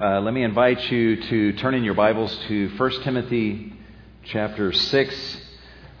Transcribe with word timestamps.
Uh, 0.00 0.18
let 0.22 0.32
me 0.32 0.42
invite 0.42 0.80
you 0.90 1.22
to 1.24 1.52
turn 1.58 1.74
in 1.74 1.84
your 1.84 1.92
Bibles 1.92 2.34
to 2.48 2.70
1 2.78 2.90
Timothy 3.02 3.74
chapter 4.24 4.72
6. 4.72 5.36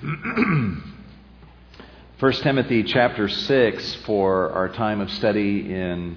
1 2.18 2.32
Timothy 2.32 2.82
chapter 2.84 3.28
6 3.28 3.94
for 4.06 4.52
our 4.52 4.70
time 4.70 5.02
of 5.02 5.10
study 5.10 5.70
in, 5.70 6.16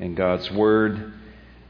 in 0.00 0.14
God's 0.14 0.50
Word. 0.52 1.12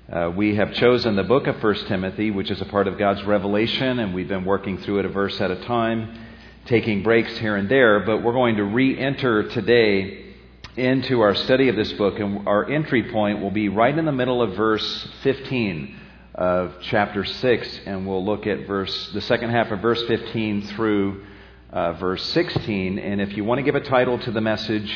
Uh, 0.08 0.30
we 0.36 0.54
have 0.54 0.72
chosen 0.74 1.16
the 1.16 1.24
book 1.24 1.48
of 1.48 1.60
1 1.60 1.74
Timothy, 1.86 2.30
which 2.30 2.52
is 2.52 2.60
a 2.60 2.66
part 2.66 2.86
of 2.86 2.96
God's 2.96 3.24
revelation, 3.24 3.98
and 3.98 4.14
we've 4.14 4.28
been 4.28 4.44
working 4.44 4.78
through 4.78 5.00
it 5.00 5.06
a 5.06 5.08
verse 5.08 5.40
at 5.40 5.50
a 5.50 5.60
time, 5.64 6.24
taking 6.66 7.02
breaks 7.02 7.36
here 7.38 7.56
and 7.56 7.68
there, 7.68 7.98
but 8.06 8.22
we're 8.22 8.32
going 8.32 8.54
to 8.58 8.64
re 8.64 8.96
enter 8.96 9.48
today 9.48 10.27
into 10.76 11.20
our 11.20 11.34
study 11.34 11.68
of 11.68 11.76
this 11.76 11.92
book, 11.94 12.18
and 12.18 12.46
our 12.46 12.68
entry 12.68 13.10
point 13.10 13.40
will 13.40 13.50
be 13.50 13.68
right 13.68 13.96
in 13.96 14.04
the 14.04 14.12
middle 14.12 14.42
of 14.42 14.54
verse 14.54 15.08
15 15.22 15.96
of 16.34 16.74
chapter 16.82 17.24
6, 17.24 17.80
and 17.86 18.06
we'll 18.06 18.24
look 18.24 18.46
at 18.46 18.66
verse 18.66 19.10
the 19.12 19.20
second 19.20 19.50
half 19.50 19.70
of 19.70 19.80
verse 19.80 20.02
15 20.04 20.62
through 20.68 21.24
uh, 21.70 21.92
verse 21.94 22.22
16. 22.32 22.98
And 22.98 23.20
if 23.20 23.36
you 23.36 23.44
want 23.44 23.58
to 23.58 23.62
give 23.62 23.74
a 23.74 23.80
title 23.80 24.18
to 24.20 24.30
the 24.30 24.40
message, 24.40 24.90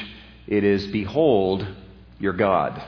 it 0.47 0.65
is 0.65 0.87
Behold 0.89 1.67
Your 2.19 2.33
God. 2.33 2.83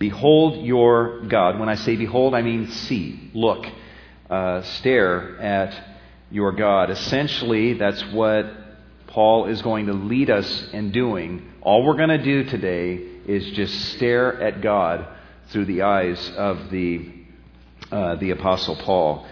Behold 0.00 0.64
your 0.64 1.26
God. 1.26 1.60
When 1.60 1.68
I 1.68 1.74
say 1.74 1.94
behold, 1.94 2.34
I 2.34 2.40
mean 2.40 2.70
see, 2.70 3.30
look, 3.34 3.66
uh, 4.30 4.62
stare 4.62 5.38
at 5.38 5.98
your 6.30 6.52
God. 6.52 6.88
Essentially, 6.88 7.74
that's 7.74 8.02
what 8.06 8.46
Paul 9.08 9.44
is 9.44 9.60
going 9.60 9.86
to 9.86 9.92
lead 9.92 10.30
us 10.30 10.70
in 10.72 10.90
doing 10.90 11.49
all 11.62 11.84
we're 11.84 11.96
going 11.96 12.08
to 12.08 12.22
do 12.22 12.44
today 12.44 12.94
is 13.26 13.50
just 13.50 13.92
stare 13.92 14.40
at 14.40 14.62
God 14.62 15.06
through 15.48 15.66
the 15.66 15.82
eyes 15.82 16.30
of 16.36 16.70
the, 16.70 17.12
uh, 17.92 18.16
the 18.16 18.30
Apostle 18.30 18.76
Paul. 18.76 19.26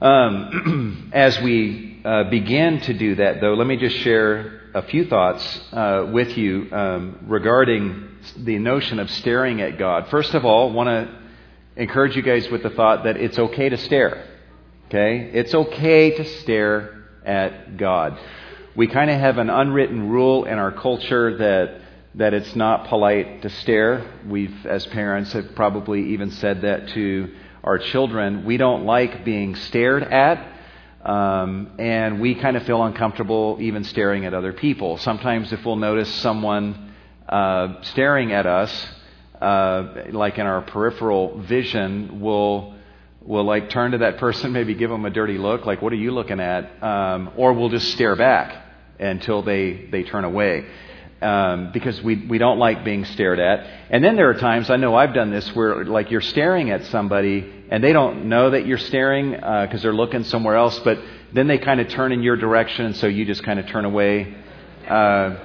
Um, 0.00 1.10
as 1.12 1.40
we 1.40 2.00
uh, 2.04 2.24
begin 2.24 2.80
to 2.80 2.94
do 2.94 3.14
that, 3.16 3.40
though, 3.40 3.54
let 3.54 3.68
me 3.68 3.76
just 3.76 3.96
share 3.98 4.62
a 4.74 4.82
few 4.82 5.04
thoughts 5.04 5.60
uh, 5.72 6.10
with 6.12 6.36
you 6.36 6.68
um, 6.72 7.18
regarding 7.28 8.08
the 8.36 8.58
notion 8.58 8.98
of 8.98 9.08
staring 9.10 9.60
at 9.60 9.78
God. 9.78 10.08
First 10.08 10.34
of 10.34 10.44
all, 10.44 10.72
want 10.72 10.88
to 10.88 11.20
encourage 11.76 12.16
you 12.16 12.22
guys 12.22 12.50
with 12.50 12.64
the 12.64 12.70
thought 12.70 13.04
that 13.04 13.16
it's 13.16 13.38
okay 13.38 13.68
to 13.68 13.76
stare. 13.76 14.26
Okay? 14.86 15.30
It's 15.32 15.54
okay 15.54 16.16
to 16.16 16.24
stare 16.40 17.04
at 17.24 17.76
God 17.76 18.18
we 18.74 18.86
kind 18.86 19.10
of 19.10 19.20
have 19.20 19.38
an 19.38 19.50
unwritten 19.50 20.08
rule 20.08 20.44
in 20.44 20.58
our 20.58 20.72
culture 20.72 21.36
that 21.38 21.80
that 22.14 22.34
it's 22.34 22.54
not 22.54 22.88
polite 22.88 23.40
to 23.40 23.48
stare. 23.48 24.04
We've, 24.28 24.66
as 24.66 24.84
parents, 24.86 25.32
have 25.32 25.54
probably 25.54 26.10
even 26.10 26.30
said 26.30 26.60
that 26.60 26.88
to 26.88 27.34
our 27.64 27.78
children. 27.78 28.44
We 28.44 28.58
don't 28.58 28.84
like 28.84 29.24
being 29.24 29.54
stared 29.54 30.02
at, 30.02 30.46
um, 31.04 31.72
and 31.78 32.20
we 32.20 32.34
kind 32.34 32.58
of 32.58 32.64
feel 32.64 32.82
uncomfortable 32.82 33.56
even 33.60 33.84
staring 33.84 34.26
at 34.26 34.34
other 34.34 34.52
people. 34.52 34.98
Sometimes, 34.98 35.52
if 35.52 35.64
we'll 35.64 35.76
notice 35.76 36.12
someone 36.16 36.92
uh, 37.28 37.80
staring 37.82 38.32
at 38.32 38.46
us, 38.46 38.88
uh, 39.40 40.04
like 40.10 40.38
in 40.38 40.46
our 40.46 40.60
peripheral 40.60 41.40
vision, 41.40 42.20
we'll 42.20 42.71
we'll 43.24 43.44
like 43.44 43.70
turn 43.70 43.92
to 43.92 43.98
that 43.98 44.18
person, 44.18 44.52
maybe 44.58 44.74
give 44.74 44.90
them 44.90 45.04
a 45.04 45.10
dirty 45.10 45.38
look, 45.38 45.66
like 45.66 45.82
"What 45.82 45.92
are 45.92 45.96
you 45.96 46.12
looking 46.12 46.40
at?" 46.40 46.82
Um, 46.82 47.32
or 47.36 47.52
we'll 47.52 47.70
just 47.70 47.92
stare 47.92 48.16
back 48.16 48.66
until 48.98 49.42
they, 49.42 49.88
they 49.90 50.02
turn 50.02 50.24
away. 50.24 50.66
Um, 51.20 51.70
because 51.72 52.02
we, 52.02 52.16
we 52.26 52.38
don't 52.38 52.58
like 52.58 52.84
being 52.84 53.04
stared 53.04 53.38
at. 53.38 53.64
And 53.90 54.02
then 54.02 54.16
there 54.16 54.28
are 54.30 54.34
times, 54.34 54.70
I 54.70 54.76
know 54.76 54.96
I've 54.96 55.14
done 55.14 55.30
this, 55.30 55.54
where 55.54 55.84
like 55.84 56.10
you're 56.10 56.20
staring 56.20 56.70
at 56.70 56.84
somebody 56.86 57.48
and 57.70 57.82
they 57.82 57.92
don't 57.92 58.28
know 58.28 58.50
that 58.50 58.66
you're 58.66 58.76
staring 58.76 59.30
because 59.30 59.74
uh, 59.74 59.82
they're 59.82 59.94
looking 59.94 60.24
somewhere 60.24 60.56
else, 60.56 60.76
but 60.80 60.98
then 61.32 61.46
they 61.46 61.58
kind 61.58 61.80
of 61.80 61.88
turn 61.88 62.10
in 62.10 62.24
your 62.24 62.36
direction, 62.36 62.86
and 62.86 62.96
so 62.96 63.06
you 63.06 63.24
just 63.24 63.44
kind 63.44 63.60
of 63.60 63.68
turn 63.68 63.84
away. 63.84 64.34
Uh, 64.88 65.36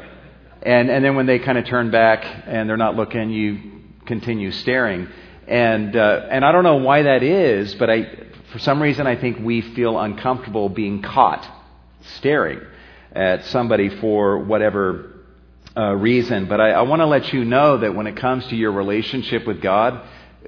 and, 0.63 0.89
and 0.89 1.05
then 1.05 1.15
when 1.15 1.27
they 1.27 1.37
kind 1.37 1.59
of 1.59 1.65
turn 1.65 1.91
back 1.91 2.25
and 2.47 2.67
they're 2.67 2.75
not 2.75 2.95
looking, 2.95 3.29
you 3.29 3.59
continue 4.07 4.51
staring. 4.51 5.07
And, 5.47 5.95
uh, 5.95 6.27
and 6.29 6.43
I 6.43 6.51
don't 6.51 6.63
know 6.63 6.77
why 6.77 7.03
that 7.03 7.23
is, 7.23 7.73
but 7.75 7.89
I, 7.89 8.27
for 8.51 8.59
some 8.59 8.81
reason 8.81 9.07
I 9.07 9.15
think 9.15 9.39
we 9.39 9.61
feel 9.61 9.97
uncomfortable 9.97 10.69
being 10.69 11.01
caught 11.01 11.47
staring 12.17 12.59
at 13.13 13.45
somebody 13.45 13.89
for 13.89 14.39
whatever 14.39 15.13
uh, 15.75 15.93
reason. 15.93 16.47
But 16.47 16.59
I, 16.59 16.71
I 16.71 16.81
want 16.81 17.01
to 17.01 17.05
let 17.05 17.31
you 17.31 17.45
know 17.45 17.77
that 17.77 17.95
when 17.95 18.07
it 18.07 18.17
comes 18.17 18.45
to 18.47 18.55
your 18.55 18.71
relationship 18.71 19.47
with 19.47 19.61
God, 19.61 20.01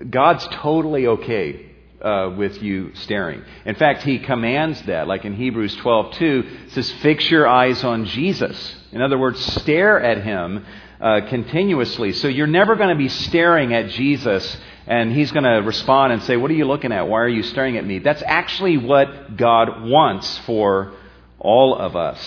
God's 0.10 0.48
totally 0.48 1.08
okay 1.08 1.66
uh, 2.02 2.34
with 2.38 2.62
you 2.62 2.92
staring. 2.96 3.44
In 3.66 3.76
fact, 3.76 4.04
He 4.04 4.20
commands 4.20 4.82
that, 4.84 5.08
like 5.08 5.26
in 5.26 5.36
Hebrews 5.36 5.76
12 5.78 6.14
2, 6.14 6.50
says, 6.70 6.92
Fix 7.02 7.30
your 7.30 7.48
eyes 7.48 7.84
on 7.84 8.06
Jesus. 8.06 8.76
In 8.92 9.02
other 9.02 9.18
words, 9.18 9.40
stare 9.62 10.02
at 10.02 10.24
Him 10.24 10.66
uh, 11.02 11.22
continuously. 11.28 12.14
So 12.14 12.28
you're 12.28 12.48
never 12.48 12.76
going 12.76 12.90
to 12.90 12.96
be 12.96 13.10
staring 13.10 13.74
at 13.74 13.90
Jesus 13.90 14.58
and 14.90 15.14
He's 15.14 15.32
going 15.32 15.46
to 15.46 15.62
respond 15.66 16.12
and 16.12 16.22
say, 16.24 16.36
What 16.36 16.52
are 16.52 16.56
you 16.56 16.66
looking 16.66 16.92
at? 16.92 17.08
Why 17.08 17.20
are 17.20 17.30
you 17.30 17.44
staring 17.44 17.78
at 17.78 17.86
me? 17.86 18.00
That's 18.00 18.24
actually 18.26 18.76
what 18.76 19.38
God 19.38 19.84
wants 19.84 20.40
for 20.40 20.94
all 21.40 21.76
of 21.76 21.96
us. 21.96 22.20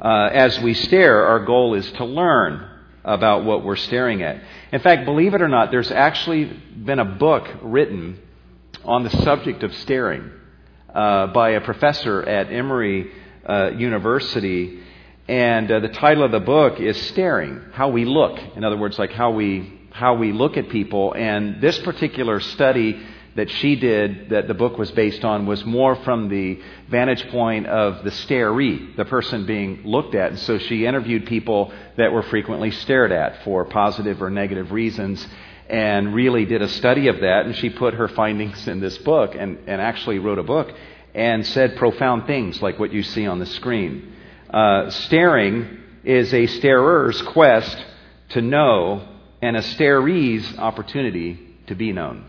Uh, 0.00 0.28
as 0.32 0.60
we 0.60 0.74
stare, 0.74 1.26
our 1.26 1.44
goal 1.44 1.74
is 1.74 1.90
to 1.92 2.04
learn 2.04 2.70
about 3.04 3.44
what 3.44 3.64
we're 3.64 3.74
staring 3.74 4.22
at. 4.22 4.42
In 4.70 4.80
fact, 4.80 5.06
believe 5.06 5.34
it 5.34 5.42
or 5.42 5.48
not, 5.48 5.70
there's 5.70 5.90
actually 5.90 6.44
been 6.44 6.98
a 6.98 7.04
book 7.04 7.48
written 7.62 8.20
on 8.84 9.02
the 9.02 9.10
subject 9.10 9.62
of 9.62 9.74
staring 9.76 10.30
uh, 10.94 11.28
by 11.28 11.50
a 11.50 11.60
professor 11.60 12.22
at 12.22 12.52
Emory 12.52 13.10
uh, 13.48 13.70
University. 13.70 14.80
And 15.26 15.70
uh, 15.70 15.80
the 15.80 15.88
title 15.88 16.22
of 16.22 16.32
the 16.32 16.40
book 16.40 16.80
is 16.80 17.00
Staring 17.08 17.60
How 17.72 17.88
We 17.88 18.04
Look. 18.04 18.38
In 18.56 18.62
other 18.62 18.76
words, 18.76 18.98
like 18.98 19.12
how 19.12 19.30
we, 19.30 19.77
how 19.98 20.14
we 20.14 20.30
look 20.30 20.56
at 20.56 20.68
people. 20.68 21.12
And 21.12 21.60
this 21.60 21.76
particular 21.80 22.38
study 22.38 23.02
that 23.34 23.50
she 23.50 23.74
did, 23.74 24.30
that 24.30 24.46
the 24.46 24.54
book 24.54 24.78
was 24.78 24.92
based 24.92 25.24
on, 25.24 25.44
was 25.44 25.64
more 25.64 25.96
from 25.96 26.28
the 26.28 26.60
vantage 26.88 27.28
point 27.30 27.66
of 27.66 28.04
the 28.04 28.10
staree, 28.10 28.96
the 28.96 29.04
person 29.04 29.44
being 29.44 29.82
looked 29.84 30.14
at. 30.14 30.30
And 30.30 30.38
so 30.38 30.58
she 30.58 30.86
interviewed 30.86 31.26
people 31.26 31.72
that 31.96 32.12
were 32.12 32.22
frequently 32.22 32.70
stared 32.70 33.10
at 33.10 33.42
for 33.42 33.64
positive 33.64 34.22
or 34.22 34.30
negative 34.30 34.70
reasons 34.70 35.26
and 35.68 36.14
really 36.14 36.44
did 36.44 36.62
a 36.62 36.68
study 36.68 37.08
of 37.08 37.20
that. 37.20 37.46
And 37.46 37.56
she 37.56 37.70
put 37.70 37.94
her 37.94 38.06
findings 38.06 38.68
in 38.68 38.78
this 38.78 38.96
book 38.98 39.34
and, 39.34 39.58
and 39.66 39.80
actually 39.80 40.20
wrote 40.20 40.38
a 40.38 40.44
book 40.44 40.72
and 41.12 41.44
said 41.44 41.76
profound 41.76 42.26
things 42.28 42.62
like 42.62 42.78
what 42.78 42.92
you 42.92 43.02
see 43.02 43.26
on 43.26 43.40
the 43.40 43.46
screen. 43.46 44.14
Uh, 44.48 44.90
staring 44.90 45.78
is 46.04 46.32
a 46.32 46.46
starer's 46.46 47.20
quest 47.22 47.84
to 48.30 48.40
know 48.40 49.17
and 49.40 49.56
a 49.56 49.62
staree's 49.62 50.58
opportunity 50.58 51.38
to 51.66 51.74
be 51.74 51.92
known. 51.92 52.24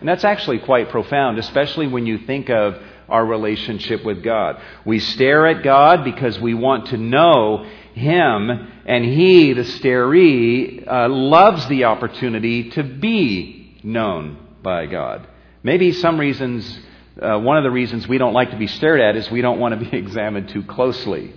And 0.00 0.08
that's 0.08 0.24
actually 0.24 0.58
quite 0.58 0.90
profound, 0.90 1.38
especially 1.38 1.86
when 1.86 2.06
you 2.06 2.18
think 2.18 2.50
of 2.50 2.80
our 3.08 3.24
relationship 3.24 4.04
with 4.04 4.22
God. 4.22 4.60
We 4.84 4.98
stare 4.98 5.46
at 5.46 5.62
God 5.62 6.04
because 6.04 6.40
we 6.40 6.54
want 6.54 6.86
to 6.86 6.96
know 6.96 7.64
Him, 7.94 8.50
and 8.86 9.04
He, 9.04 9.52
the 9.52 9.62
staree, 9.62 10.86
uh, 10.86 11.08
loves 11.08 11.66
the 11.68 11.84
opportunity 11.84 12.70
to 12.70 12.82
be 12.82 13.78
known 13.82 14.38
by 14.62 14.86
God. 14.86 15.26
Maybe 15.62 15.92
some 15.92 16.18
reasons, 16.18 16.80
uh, 17.20 17.38
one 17.38 17.56
of 17.58 17.64
the 17.64 17.70
reasons 17.70 18.08
we 18.08 18.18
don't 18.18 18.32
like 18.32 18.50
to 18.50 18.56
be 18.56 18.66
stared 18.66 19.00
at 19.00 19.16
is 19.16 19.30
we 19.30 19.42
don't 19.42 19.60
want 19.60 19.78
to 19.78 19.90
be 19.90 19.96
examined 19.96 20.48
too 20.48 20.64
closely. 20.64 21.32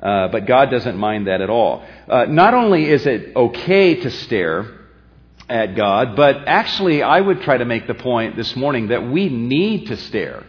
Uh, 0.00 0.28
but 0.28 0.46
God 0.46 0.70
doesn't 0.70 0.96
mind 0.96 1.26
that 1.26 1.40
at 1.40 1.50
all. 1.50 1.84
Uh, 2.08 2.26
not 2.26 2.54
only 2.54 2.88
is 2.88 3.06
it 3.06 3.34
okay 3.34 3.96
to 4.02 4.10
stare, 4.10 4.76
at 5.48 5.76
God, 5.76 6.16
but 6.16 6.48
actually, 6.48 7.02
I 7.02 7.20
would 7.20 7.42
try 7.42 7.56
to 7.56 7.64
make 7.64 7.86
the 7.86 7.94
point 7.94 8.36
this 8.36 8.56
morning 8.56 8.88
that 8.88 9.08
we 9.08 9.28
need 9.28 9.86
to 9.88 9.96
stare 9.96 10.44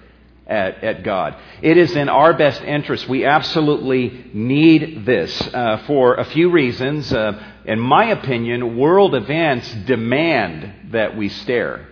at, 0.48 0.84
at 0.84 1.04
God. 1.04 1.36
It 1.62 1.78
is 1.78 1.96
in 1.96 2.10
our 2.10 2.34
best 2.34 2.62
interest. 2.62 3.08
We 3.08 3.26
absolutely 3.26 4.32
need 4.34 5.06
this 5.06 5.40
uh, 5.54 5.84
for 5.86 6.16
a 6.16 6.26
few 6.26 6.50
reasons. 6.50 7.14
Uh, 7.14 7.44
in 7.66 7.80
my 7.80 8.06
opinion, 8.06 8.78
world 8.78 9.14
events 9.14 9.72
demand 9.86 10.92
that 10.94 11.16
we 11.16 11.30
stare 11.30 11.88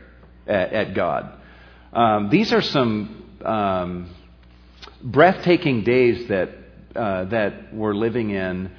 at, 0.47 0.73
at 0.73 0.93
God. 0.95 1.31
Um, 1.93 2.29
these 2.29 2.51
are 2.53 2.61
some 2.61 3.23
um, 3.43 4.09
breathtaking 5.03 5.83
days 5.83 6.27
that, 6.29 6.49
uh, 6.95 7.25
that 7.25 7.73
we're 7.73 7.93
living 7.93 8.29
in. 8.31 8.71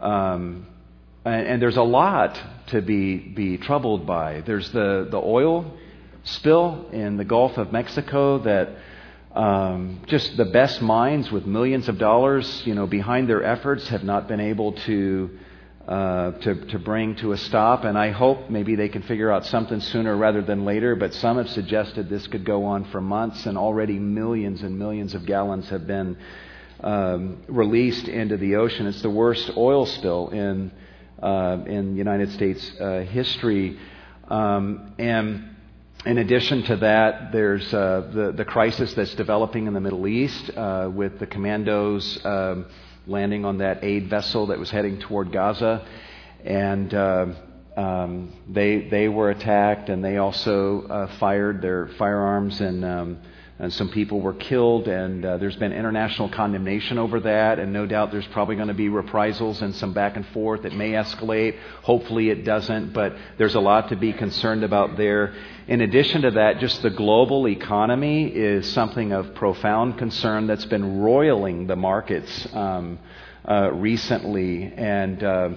Um, 0.00 0.66
and, 1.24 1.46
and 1.46 1.62
there's 1.62 1.76
a 1.76 1.82
lot 1.82 2.40
to 2.68 2.80
be, 2.80 3.16
be 3.18 3.58
troubled 3.58 4.06
by. 4.06 4.40
There's 4.40 4.70
the, 4.72 5.08
the 5.10 5.18
oil 5.18 5.76
spill 6.24 6.88
in 6.92 7.16
the 7.16 7.24
Gulf 7.24 7.56
of 7.58 7.72
Mexico 7.72 8.38
that 8.38 8.76
um, 9.34 10.02
just 10.06 10.36
the 10.36 10.44
best 10.44 10.82
minds 10.82 11.30
with 11.30 11.46
millions 11.46 11.88
of 11.88 11.98
dollars, 11.98 12.62
you 12.66 12.74
know, 12.74 12.86
behind 12.86 13.28
their 13.28 13.44
efforts 13.44 13.88
have 13.88 14.02
not 14.02 14.26
been 14.26 14.40
able 14.40 14.72
to 14.72 15.38
uh, 15.86 16.32
to, 16.40 16.66
to 16.66 16.78
bring 16.78 17.16
to 17.16 17.32
a 17.32 17.36
stop. 17.36 17.84
And 17.84 17.98
I 17.98 18.10
hope 18.10 18.48
maybe 18.48 18.76
they 18.76 18.88
can 18.88 19.02
figure 19.02 19.30
out 19.30 19.44
something 19.46 19.80
sooner 19.80 20.16
rather 20.16 20.42
than 20.42 20.64
later. 20.64 20.94
But 20.94 21.14
some 21.14 21.36
have 21.38 21.48
suggested 21.48 22.08
this 22.08 22.26
could 22.28 22.44
go 22.44 22.64
on 22.66 22.84
for 22.86 23.00
months, 23.00 23.46
and 23.46 23.58
already 23.58 23.98
millions 23.98 24.62
and 24.62 24.78
millions 24.78 25.14
of 25.14 25.26
gallons 25.26 25.68
have 25.70 25.86
been 25.86 26.16
um, 26.82 27.42
released 27.48 28.08
into 28.08 28.36
the 28.36 28.56
ocean. 28.56 28.86
It's 28.86 29.02
the 29.02 29.10
worst 29.10 29.50
oil 29.56 29.86
spill 29.86 30.28
in 30.28 30.72
uh, 31.22 31.58
in 31.66 31.96
United 31.96 32.32
States 32.32 32.72
uh, 32.80 33.00
history. 33.00 33.78
Um, 34.28 34.94
and 34.98 35.50
in 36.06 36.18
addition 36.18 36.62
to 36.64 36.76
that, 36.76 37.32
there's 37.32 37.72
uh, 37.74 38.10
the, 38.12 38.32
the 38.32 38.44
crisis 38.44 38.94
that's 38.94 39.14
developing 39.14 39.66
in 39.66 39.74
the 39.74 39.80
Middle 39.80 40.06
East 40.06 40.50
uh, 40.56 40.90
with 40.92 41.18
the 41.18 41.26
commandos 41.26 42.24
um, 42.24 42.66
landing 43.06 43.44
on 43.44 43.58
that 43.58 43.84
aid 43.84 44.08
vessel 44.08 44.46
that 44.46 44.58
was 44.58 44.70
heading 44.70 44.98
toward 45.00 45.32
Gaza. 45.32 45.86
And 46.44 46.94
uh, 46.94 47.26
um, 47.76 48.32
they, 48.48 48.88
they 48.88 49.08
were 49.08 49.30
attacked, 49.30 49.90
and 49.90 50.02
they 50.02 50.16
also 50.16 50.86
uh, 50.86 51.18
fired 51.18 51.60
their 51.60 51.88
firearms 51.98 52.60
and 52.60 52.84
um, 52.84 53.18
and 53.60 53.70
some 53.70 53.90
people 53.90 54.22
were 54.22 54.32
killed, 54.32 54.88
and 54.88 55.22
uh, 55.22 55.36
there's 55.36 55.56
been 55.56 55.74
international 55.74 56.30
condemnation 56.30 56.96
over 56.96 57.20
that, 57.20 57.58
and 57.58 57.74
no 57.74 57.84
doubt 57.84 58.10
there's 58.10 58.26
probably 58.28 58.56
going 58.56 58.68
to 58.68 58.74
be 58.74 58.88
reprisals 58.88 59.60
and 59.60 59.76
some 59.76 59.92
back 59.92 60.16
and 60.16 60.26
forth. 60.28 60.64
It 60.64 60.72
may 60.72 60.92
escalate. 60.92 61.58
Hopefully 61.82 62.30
it 62.30 62.46
doesn't, 62.46 62.94
but 62.94 63.14
there's 63.36 63.56
a 63.56 63.60
lot 63.60 63.90
to 63.90 63.96
be 63.96 64.14
concerned 64.14 64.64
about 64.64 64.96
there. 64.96 65.34
In 65.68 65.82
addition 65.82 66.22
to 66.22 66.30
that, 66.32 66.58
just 66.58 66.80
the 66.80 66.88
global 66.88 67.46
economy 67.46 68.28
is 68.28 68.66
something 68.72 69.12
of 69.12 69.34
profound 69.34 69.98
concern 69.98 70.46
that's 70.46 70.64
been 70.64 71.02
roiling 71.02 71.66
the 71.66 71.76
markets 71.76 72.48
um, 72.54 72.98
uh, 73.46 73.70
recently, 73.72 74.72
and 74.74 75.22
uh, 75.22 75.50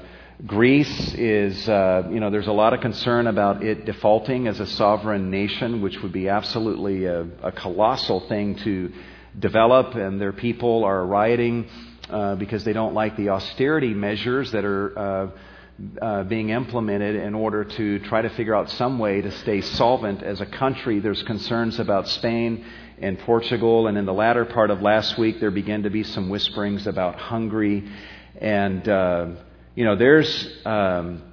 Greece 0.45 1.13
is, 1.13 1.69
uh, 1.69 2.05
you 2.11 2.19
know, 2.19 2.29
there's 2.29 2.47
a 2.47 2.51
lot 2.51 2.73
of 2.73 2.81
concern 2.81 3.27
about 3.27 3.63
it 3.63 3.85
defaulting 3.85 4.47
as 4.47 4.59
a 4.59 4.65
sovereign 4.65 5.31
nation, 5.31 5.81
which 5.81 6.01
would 6.01 6.11
be 6.11 6.27
absolutely 6.27 7.05
a, 7.05 7.25
a 7.41 7.51
colossal 7.53 8.19
thing 8.27 8.55
to 8.55 8.91
develop, 9.39 9.95
and 9.95 10.19
their 10.19 10.33
people 10.33 10.83
are 10.83 11.05
rioting 11.05 11.69
uh, 12.09 12.35
because 12.35 12.65
they 12.65 12.73
don't 12.73 12.93
like 12.93 13.15
the 13.15 13.29
austerity 13.29 13.93
measures 13.93 14.51
that 14.51 14.65
are. 14.65 14.99
Uh, 14.99 15.31
uh, 15.99 16.23
being 16.25 16.51
implemented 16.51 17.15
in 17.15 17.33
order 17.33 17.63
to 17.63 17.97
try 18.01 18.21
to 18.21 18.29
figure 18.29 18.53
out 18.53 18.69
some 18.69 18.99
way 18.99 19.21
to 19.21 19.31
stay 19.31 19.59
solvent 19.59 20.21
as 20.21 20.39
a 20.39 20.45
country. 20.45 20.99
There's 20.99 21.23
concerns 21.23 21.79
about 21.79 22.07
Spain 22.07 22.63
and 22.99 23.17
Portugal, 23.17 23.87
and 23.87 23.97
in 23.97 24.05
the 24.05 24.13
latter 24.13 24.45
part 24.45 24.69
of 24.69 24.83
last 24.83 25.17
week, 25.17 25.39
there 25.39 25.49
began 25.49 25.81
to 25.81 25.89
be 25.89 26.03
some 26.03 26.29
whisperings 26.29 26.85
about 26.85 27.15
Hungary. 27.15 27.89
And 28.39 28.87
uh, 28.87 29.27
you 29.75 29.85
know, 29.85 29.95
there's, 29.95 30.47
um, 30.65 31.23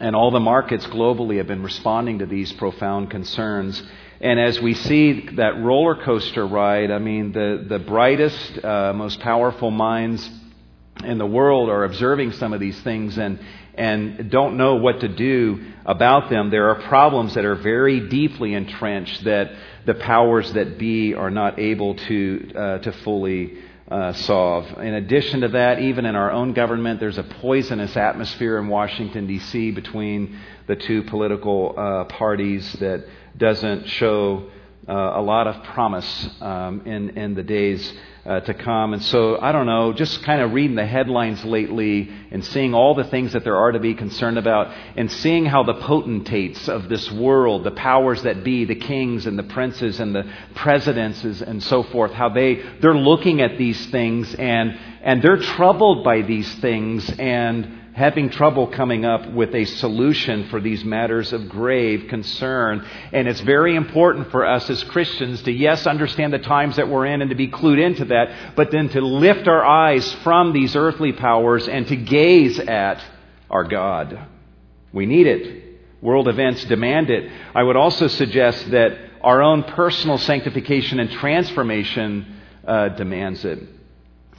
and 0.00 0.16
all 0.16 0.30
the 0.30 0.40
markets 0.40 0.86
globally 0.86 1.36
have 1.36 1.46
been 1.46 1.62
responding 1.62 2.18
to 2.18 2.26
these 2.26 2.52
profound 2.52 3.10
concerns. 3.10 3.82
And 4.20 4.40
as 4.40 4.60
we 4.60 4.74
see 4.74 5.28
that 5.36 5.62
roller 5.62 5.94
coaster 5.94 6.46
ride, 6.46 6.90
I 6.90 6.98
mean, 6.98 7.32
the, 7.32 7.64
the 7.68 7.78
brightest, 7.78 8.64
uh, 8.64 8.92
most 8.92 9.20
powerful 9.20 9.70
minds 9.70 10.28
in 11.04 11.18
the 11.18 11.26
world 11.26 11.68
are 11.68 11.84
observing 11.84 12.32
some 12.32 12.52
of 12.52 12.60
these 12.60 12.80
things 12.80 13.18
and, 13.18 13.38
and 13.74 14.30
don't 14.30 14.56
know 14.56 14.76
what 14.76 15.00
to 15.00 15.08
do 15.08 15.66
about 15.84 16.30
them. 16.30 16.50
There 16.50 16.70
are 16.70 16.88
problems 16.88 17.34
that 17.34 17.44
are 17.44 17.54
very 17.54 18.08
deeply 18.08 18.54
entrenched 18.54 19.24
that 19.24 19.52
the 19.84 19.94
powers 19.94 20.52
that 20.54 20.78
be 20.78 21.14
are 21.14 21.30
not 21.30 21.58
able 21.58 21.94
to, 21.94 22.52
uh, 22.56 22.78
to 22.78 22.92
fully 23.04 23.58
uh, 23.90 24.12
solve. 24.12 24.66
In 24.78 24.94
addition 24.94 25.42
to 25.42 25.48
that, 25.48 25.80
even 25.80 26.06
in 26.06 26.16
our 26.16 26.30
own 26.30 26.52
government, 26.52 26.98
there's 27.00 27.18
a 27.18 27.22
poisonous 27.22 27.96
atmosphere 27.96 28.58
in 28.58 28.68
Washington, 28.68 29.26
D.C., 29.26 29.70
between 29.70 30.38
the 30.66 30.76
two 30.76 31.02
political 31.04 31.74
uh, 31.76 32.04
parties 32.04 32.72
that 32.74 33.06
doesn't 33.36 33.88
show 33.88 34.50
uh, 34.88 34.92
a 34.92 35.22
lot 35.22 35.46
of 35.46 35.62
promise 35.64 36.28
um, 36.40 36.82
in, 36.86 37.10
in 37.16 37.34
the 37.34 37.42
days 37.42 37.92
uh, 38.26 38.40
to 38.40 38.54
come. 38.54 38.92
And 38.92 39.02
so, 39.02 39.38
I 39.40 39.52
don't 39.52 39.66
know, 39.66 39.92
just 39.92 40.22
kind 40.24 40.40
of 40.40 40.52
reading 40.52 40.76
the 40.76 40.86
headlines 40.86 41.44
lately 41.44 42.10
and 42.30 42.44
seeing 42.44 42.74
all 42.74 42.94
the 42.94 43.04
things 43.04 43.34
that 43.34 43.44
there 43.44 43.56
are 43.56 43.72
to 43.72 43.78
be 43.78 43.94
concerned 43.94 44.36
about 44.36 44.74
and 44.96 45.10
seeing 45.10 45.46
how 45.46 45.62
the 45.62 45.74
potentates 45.74 46.68
of 46.68 46.88
this 46.88 47.10
world, 47.12 47.64
the 47.64 47.70
powers 47.70 48.22
that 48.22 48.42
be, 48.42 48.64
the 48.64 48.74
kings 48.74 49.26
and 49.26 49.38
the 49.38 49.44
princes 49.44 50.00
and 50.00 50.14
the 50.14 50.30
presidents 50.54 51.22
and 51.22 51.62
so 51.62 51.84
forth, 51.84 52.12
how 52.12 52.28
they, 52.28 52.62
they're 52.80 52.96
looking 52.96 53.40
at 53.40 53.58
these 53.58 53.86
things 53.86 54.34
and, 54.34 54.76
and 55.02 55.22
they're 55.22 55.36
troubled 55.36 56.02
by 56.02 56.22
these 56.22 56.52
things 56.56 57.08
and 57.18 57.85
having 57.96 58.28
trouble 58.28 58.66
coming 58.66 59.06
up 59.06 59.26
with 59.32 59.54
a 59.54 59.64
solution 59.64 60.46
for 60.50 60.60
these 60.60 60.84
matters 60.84 61.32
of 61.32 61.48
grave 61.48 62.08
concern. 62.10 62.86
And 63.10 63.26
it's 63.26 63.40
very 63.40 63.74
important 63.74 64.30
for 64.30 64.44
us 64.44 64.68
as 64.68 64.84
Christians 64.84 65.40
to, 65.44 65.50
yes, 65.50 65.86
understand 65.86 66.34
the 66.34 66.38
times 66.38 66.76
that 66.76 66.90
we're 66.90 67.06
in 67.06 67.22
and 67.22 67.30
to 67.30 67.36
be 67.36 67.48
clued 67.48 67.82
into 67.82 68.04
that, 68.04 68.54
but 68.54 68.70
then 68.70 68.90
to 68.90 69.00
lift 69.00 69.48
our 69.48 69.64
eyes 69.64 70.12
from 70.22 70.52
these 70.52 70.76
earthly 70.76 71.12
powers 71.12 71.66
and 71.68 71.86
to 71.86 71.96
gaze 71.96 72.58
at 72.58 73.02
our 73.48 73.64
God. 73.64 74.28
We 74.92 75.06
need 75.06 75.26
it. 75.26 75.64
World 76.02 76.28
events 76.28 76.66
demand 76.66 77.08
it. 77.08 77.32
I 77.54 77.62
would 77.62 77.76
also 77.76 78.08
suggest 78.08 78.72
that 78.72 78.92
our 79.22 79.40
own 79.40 79.62
personal 79.62 80.18
sanctification 80.18 81.00
and 81.00 81.10
transformation 81.10 82.42
uh, 82.66 82.90
demands 82.90 83.42
it 83.46 83.58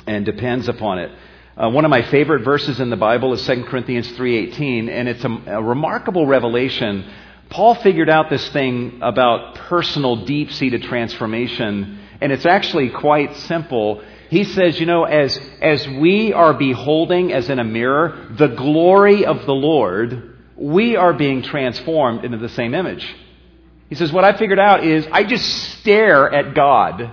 and 0.06 0.26
depends 0.26 0.70
upon 0.70 1.00
it. 1.00 1.12
Uh, 1.58 1.68
one 1.68 1.86
of 1.86 1.90
my 1.90 2.04
favorite 2.04 2.44
verses 2.44 2.80
in 2.80 2.92
the 2.92 2.96
Bible 2.96 3.34
is 3.34 3.44
2 3.48 3.64
Corinthians 3.64 4.08
3:18, 4.12 4.90
and 4.90 5.10
it's 5.10 5.26
a, 5.26 5.42
a 5.48 5.64
remarkable 5.64 6.28
revelation. 6.28 7.04
Paul 7.50 7.74
figured 7.74 8.12
out 8.12 8.30
this 8.30 8.48
thing 8.50 9.00
about 9.02 9.56
personal, 9.56 10.18
deep-seated 10.18 10.84
transformation, 10.84 11.98
and 12.22 12.32
it's 12.32 12.46
actually 12.46 12.92
quite 12.92 13.36
simple. 13.38 14.04
He 14.30 14.44
says, 14.44 14.80
you 14.80 14.86
know, 14.86 15.06
as, 15.06 15.40
as 15.60 15.88
we 15.88 16.32
are 16.32 16.54
beholding, 16.54 17.34
as 17.34 17.50
in 17.50 17.58
a 17.58 17.64
mirror, 17.64 18.28
the 18.38 18.50
glory 18.50 19.26
of 19.26 19.48
the 19.48 19.56
Lord, 19.56 20.38
we 20.56 20.96
are 20.96 21.14
being 21.14 21.42
transformed 21.42 22.24
into 22.24 22.38
the 22.38 22.50
same 22.50 22.76
image. 22.76 23.16
He 23.90 23.96
says, 23.96 24.12
what 24.12 24.26
I 24.26 24.38
figured 24.38 24.60
out 24.60 24.84
is 24.84 25.08
I 25.12 25.24
just 25.24 25.48
stare 25.80 26.32
at 26.32 26.54
God 26.54 27.10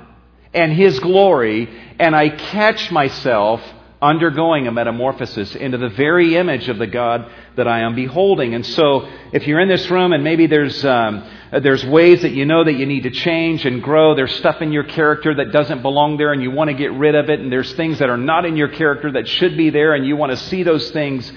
and 0.52 0.70
His 0.70 1.00
glory, 1.00 1.66
and 1.98 2.14
I 2.14 2.28
catch 2.28 2.90
myself 2.90 3.62
undergoing 4.04 4.66
a 4.66 4.72
metamorphosis 4.72 5.56
into 5.56 5.78
the 5.78 5.88
very 5.88 6.36
image 6.36 6.68
of 6.68 6.78
the 6.78 6.86
God 6.86 7.30
that 7.56 7.66
I 7.66 7.80
am 7.80 7.94
beholding. 7.94 8.54
And 8.54 8.64
so, 8.64 9.08
if 9.32 9.46
you're 9.46 9.60
in 9.60 9.68
this 9.68 9.90
room 9.90 10.12
and 10.12 10.22
maybe 10.22 10.46
there's 10.46 10.84
um, 10.84 11.24
there's 11.50 11.84
ways 11.86 12.22
that 12.22 12.32
you 12.32 12.44
know 12.44 12.64
that 12.64 12.74
you 12.74 12.84
need 12.84 13.04
to 13.04 13.10
change 13.10 13.64
and 13.64 13.82
grow, 13.82 14.14
there's 14.14 14.34
stuff 14.36 14.60
in 14.60 14.72
your 14.72 14.84
character 14.84 15.34
that 15.36 15.52
doesn't 15.52 15.80
belong 15.80 16.18
there, 16.18 16.32
and 16.32 16.42
you 16.42 16.50
want 16.50 16.68
to 16.68 16.74
get 16.74 16.92
rid 16.92 17.14
of 17.14 17.30
it, 17.30 17.40
and 17.40 17.50
there's 17.50 17.72
things 17.74 17.98
that 18.00 18.10
are 18.10 18.18
not 18.18 18.44
in 18.44 18.56
your 18.56 18.68
character 18.68 19.10
that 19.12 19.26
should 19.26 19.56
be 19.56 19.70
there, 19.70 19.94
and 19.94 20.06
you 20.06 20.16
want 20.16 20.32
to 20.32 20.36
see 20.36 20.62
those 20.62 20.90
things. 20.90 21.32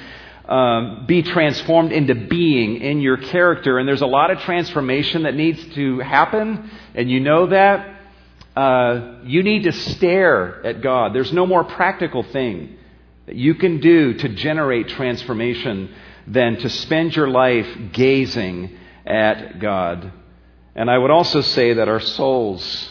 Um, 0.47 1.03
be 1.05 1.23
transformed 1.23 1.91
into 1.91 2.15
being 2.15 2.77
in 2.77 3.01
your 3.01 3.17
character. 3.17 3.79
And 3.79 3.85
there's 3.85 3.99
a 3.99 4.07
lot 4.07 4.31
of 4.31 4.39
transformation 4.39 5.23
that 5.23 5.35
needs 5.35 5.61
to 5.75 5.99
happen, 5.99 6.71
and 6.95 7.11
you 7.11 7.19
know 7.19 7.47
that. 7.47 7.96
Uh, 8.57 9.19
you 9.23 9.43
need 9.43 9.65
to 9.65 9.71
stare 9.71 10.65
at 10.65 10.81
God. 10.81 11.13
There's 11.13 11.31
no 11.31 11.45
more 11.45 11.63
practical 11.63 12.23
thing 12.23 12.75
that 13.27 13.35
you 13.35 13.53
can 13.53 13.79
do 13.79 14.15
to 14.15 14.29
generate 14.29 14.87
transformation 14.87 15.93
than 16.25 16.57
to 16.57 16.67
spend 16.67 17.15
your 17.15 17.27
life 17.27 17.67
gazing 17.91 18.75
at 19.05 19.59
God. 19.59 20.11
And 20.73 20.89
I 20.89 20.97
would 20.97 21.11
also 21.11 21.41
say 21.41 21.73
that 21.73 21.87
our 21.87 21.99
souls 21.99 22.89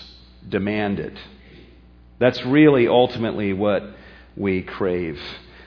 demand 0.48 1.00
it. 1.00 1.18
That's 2.20 2.46
really 2.46 2.86
ultimately 2.86 3.52
what 3.52 3.82
we 4.36 4.62
crave. 4.62 5.20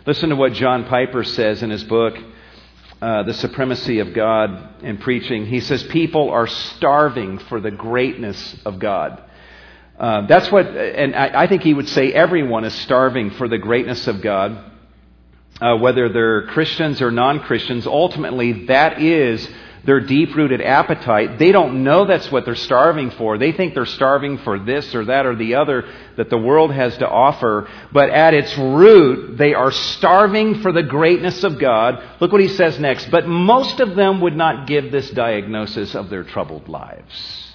Listen 0.05 0.29
to 0.29 0.37
what 0.37 0.53
John 0.53 0.85
Piper 0.85 1.25
says 1.25 1.61
in 1.61 1.71
his 1.71 1.83
book, 1.83 2.17
uh, 3.01 3.23
The 3.23 3.33
Supremacy 3.33 3.99
of 3.99 4.13
God 4.13 4.81
in 4.81 4.97
Preaching. 4.99 5.45
He 5.45 5.59
says, 5.59 5.83
People 5.83 6.29
are 6.29 6.47
starving 6.47 7.37
for 7.37 7.59
the 7.59 7.71
greatness 7.71 8.55
of 8.63 8.79
God. 8.79 9.23
Uh, 9.99 10.25
that's 10.27 10.49
what, 10.49 10.65
and 10.65 11.13
I, 11.13 11.43
I, 11.43 11.47
think 11.47 11.61
he 11.61 11.73
would 11.73 11.89
say 11.89 12.13
everyone 12.13 12.63
is 12.63 12.73
starving 12.73 13.31
for 13.31 13.49
the 13.49 13.57
greatness 13.57 14.07
of 14.07 14.21
God, 14.21 14.71
uh, 15.59 15.75
whether 15.75 16.07
they're 16.07 16.47
Christians 16.47 17.01
or 17.01 17.11
non 17.11 17.41
Christians. 17.41 17.85
Ultimately, 17.85 18.65
that 18.67 19.01
is 19.01 19.45
their 19.83 19.99
deep 19.99 20.35
rooted 20.35 20.61
appetite. 20.61 21.37
They 21.37 21.51
don't 21.51 21.83
know 21.83 22.05
that's 22.05 22.31
what 22.31 22.45
they're 22.45 22.55
starving 22.55 23.11
for. 23.11 23.37
They 23.37 23.51
think 23.51 23.73
they're 23.73 23.85
starving 23.85 24.37
for 24.37 24.57
this 24.57 24.95
or 24.95 25.03
that 25.05 25.25
or 25.25 25.35
the 25.35 25.55
other 25.55 25.85
that 26.15 26.29
the 26.29 26.37
world 26.37 26.71
has 26.71 26.97
to 26.99 27.09
offer. 27.09 27.67
But 27.91 28.09
at 28.09 28.33
its 28.33 28.57
root, 28.57 29.37
they 29.37 29.53
are 29.53 29.71
starving 29.71 30.61
for 30.61 30.71
the 30.71 30.83
greatness 30.83 31.43
of 31.43 31.59
God. 31.59 32.01
Look 32.21 32.31
what 32.31 32.39
he 32.39 32.47
says 32.47 32.79
next. 32.79 33.11
But 33.11 33.27
most 33.27 33.81
of 33.81 33.97
them 33.97 34.21
would 34.21 34.35
not 34.35 34.65
give 34.65 34.93
this 34.93 35.09
diagnosis 35.11 35.93
of 35.93 36.09
their 36.09 36.23
troubled 36.23 36.69
lives. 36.69 37.48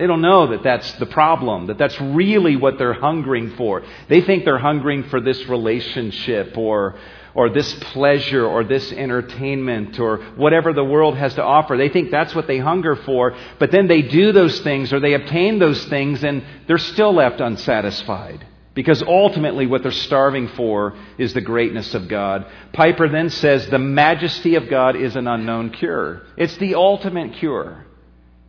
They 0.00 0.06
don't 0.06 0.22
know 0.22 0.46
that 0.46 0.62
that's 0.62 0.90
the 0.94 1.04
problem, 1.04 1.66
that 1.66 1.76
that's 1.76 2.00
really 2.00 2.56
what 2.56 2.78
they're 2.78 2.94
hungering 2.94 3.50
for. 3.50 3.82
They 4.08 4.22
think 4.22 4.46
they're 4.46 4.56
hungering 4.56 5.04
for 5.10 5.20
this 5.20 5.46
relationship 5.46 6.56
or, 6.56 6.98
or 7.34 7.50
this 7.50 7.74
pleasure 7.74 8.46
or 8.46 8.64
this 8.64 8.92
entertainment 8.92 10.00
or 10.00 10.16
whatever 10.36 10.72
the 10.72 10.82
world 10.82 11.18
has 11.18 11.34
to 11.34 11.44
offer. 11.44 11.76
They 11.76 11.90
think 11.90 12.10
that's 12.10 12.34
what 12.34 12.46
they 12.46 12.56
hunger 12.56 12.96
for, 12.96 13.36
but 13.58 13.72
then 13.72 13.88
they 13.88 14.00
do 14.00 14.32
those 14.32 14.58
things 14.60 14.90
or 14.90 15.00
they 15.00 15.12
obtain 15.12 15.58
those 15.58 15.84
things 15.84 16.24
and 16.24 16.44
they're 16.66 16.78
still 16.78 17.12
left 17.12 17.42
unsatisfied. 17.42 18.46
Because 18.72 19.02
ultimately, 19.02 19.66
what 19.66 19.82
they're 19.82 19.92
starving 19.92 20.48
for 20.48 20.96
is 21.18 21.34
the 21.34 21.42
greatness 21.42 21.92
of 21.92 22.08
God. 22.08 22.46
Piper 22.72 23.06
then 23.06 23.28
says 23.28 23.66
the 23.66 23.78
majesty 23.78 24.54
of 24.54 24.70
God 24.70 24.96
is 24.96 25.14
an 25.14 25.26
unknown 25.26 25.72
cure. 25.72 26.22
It's 26.38 26.56
the 26.56 26.76
ultimate 26.76 27.34
cure, 27.34 27.84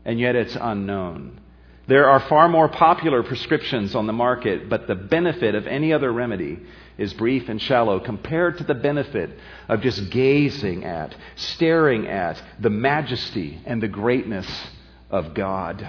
and 0.06 0.20
yet 0.20 0.38
it's 0.38 0.56
unknown. 0.56 1.41
There 1.92 2.10
are 2.10 2.22
far 2.22 2.48
more 2.48 2.70
popular 2.70 3.22
prescriptions 3.22 3.96
on 3.96 4.08
the 4.08 4.14
market, 4.14 4.70
but 4.70 4.88
the 4.88 4.96
benefit 4.96 5.56
of 5.56 5.68
any 5.68 5.92
other 5.92 6.10
remedy 6.10 6.58
is 6.98 7.14
brief 7.14 7.50
and 7.50 7.62
shallow 7.62 8.00
compared 8.00 8.60
to 8.60 8.64
the 8.64 8.74
benefit 8.74 9.30
of 9.68 9.82
just 9.82 10.10
gazing 10.10 10.86
at, 10.86 11.14
staring 11.36 12.08
at 12.08 12.42
the 12.62 12.70
majesty 12.70 13.60
and 13.66 13.84
the 13.84 13.90
greatness 13.90 14.48
of 15.10 15.34
God. 15.34 15.86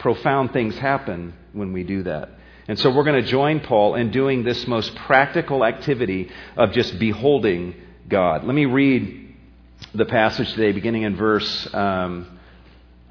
Profound 0.00 0.52
things 0.52 0.76
happen 0.76 1.34
when 1.52 1.72
we 1.72 1.84
do 1.84 2.02
that. 2.02 2.30
And 2.66 2.76
so 2.76 2.90
we're 2.90 3.04
going 3.04 3.22
to 3.22 3.30
join 3.30 3.60
Paul 3.60 3.94
in 3.94 4.10
doing 4.10 4.42
this 4.42 4.66
most 4.66 4.92
practical 4.96 5.64
activity 5.64 6.32
of 6.56 6.72
just 6.72 6.98
beholding 6.98 7.76
God. 8.08 8.42
Let 8.42 8.56
me 8.56 8.64
read 8.64 9.36
the 9.94 10.06
passage 10.06 10.50
today, 10.50 10.72
beginning 10.72 11.02
in 11.02 11.14
verse. 11.14 11.72
Um, 11.72 12.40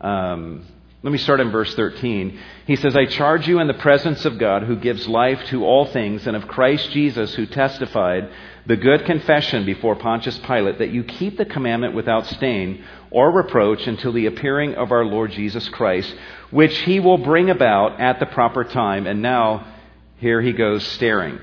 um, 0.02 0.66
let 1.06 1.12
me 1.12 1.20
start 1.20 1.40
in 1.40 1.52
verse 1.52 1.72
13. 1.76 2.40
He 2.66 2.76
says, 2.78 2.96
I 2.98 3.06
charge 3.06 3.48
you 3.48 3.60
in 3.60 3.68
the 3.68 3.76
presence 3.76 4.26
of 4.26 4.40
God 4.40 4.64
who 4.64 4.76
gives 4.76 5.08
life 5.08 5.40
to 5.50 5.64
all 5.64 5.86
things, 5.86 6.26
and 6.26 6.36
of 6.36 6.48
Christ 6.48 6.90
Jesus 6.90 7.36
who 7.36 7.46
testified 7.46 8.28
the 8.66 8.76
good 8.76 9.06
confession 9.06 9.68
before 9.68 9.96
Pontius 9.96 10.40
Pilate 10.40 10.80
that 10.80 10.90
you 10.90 11.04
keep 11.04 11.38
the 11.38 11.46
commandment 11.46 11.94
without 11.94 12.26
stain 12.26 12.84
or 13.12 13.32
reproach 13.32 13.86
until 13.86 14.14
the 14.14 14.26
appearing 14.26 14.74
of 14.74 14.92
our 14.92 15.06
Lord 15.06 15.30
Jesus 15.30 15.70
Christ, 15.70 16.12
which 16.50 16.76
he 16.80 17.00
will 17.00 17.20
bring 17.20 17.52
about 17.52 18.02
at 18.02 18.20
the 18.20 18.26
proper 18.26 18.64
time. 18.64 19.06
And 19.06 19.22
now, 19.22 19.76
here 20.18 20.42
he 20.42 20.54
goes 20.54 20.84
staring. 20.88 21.38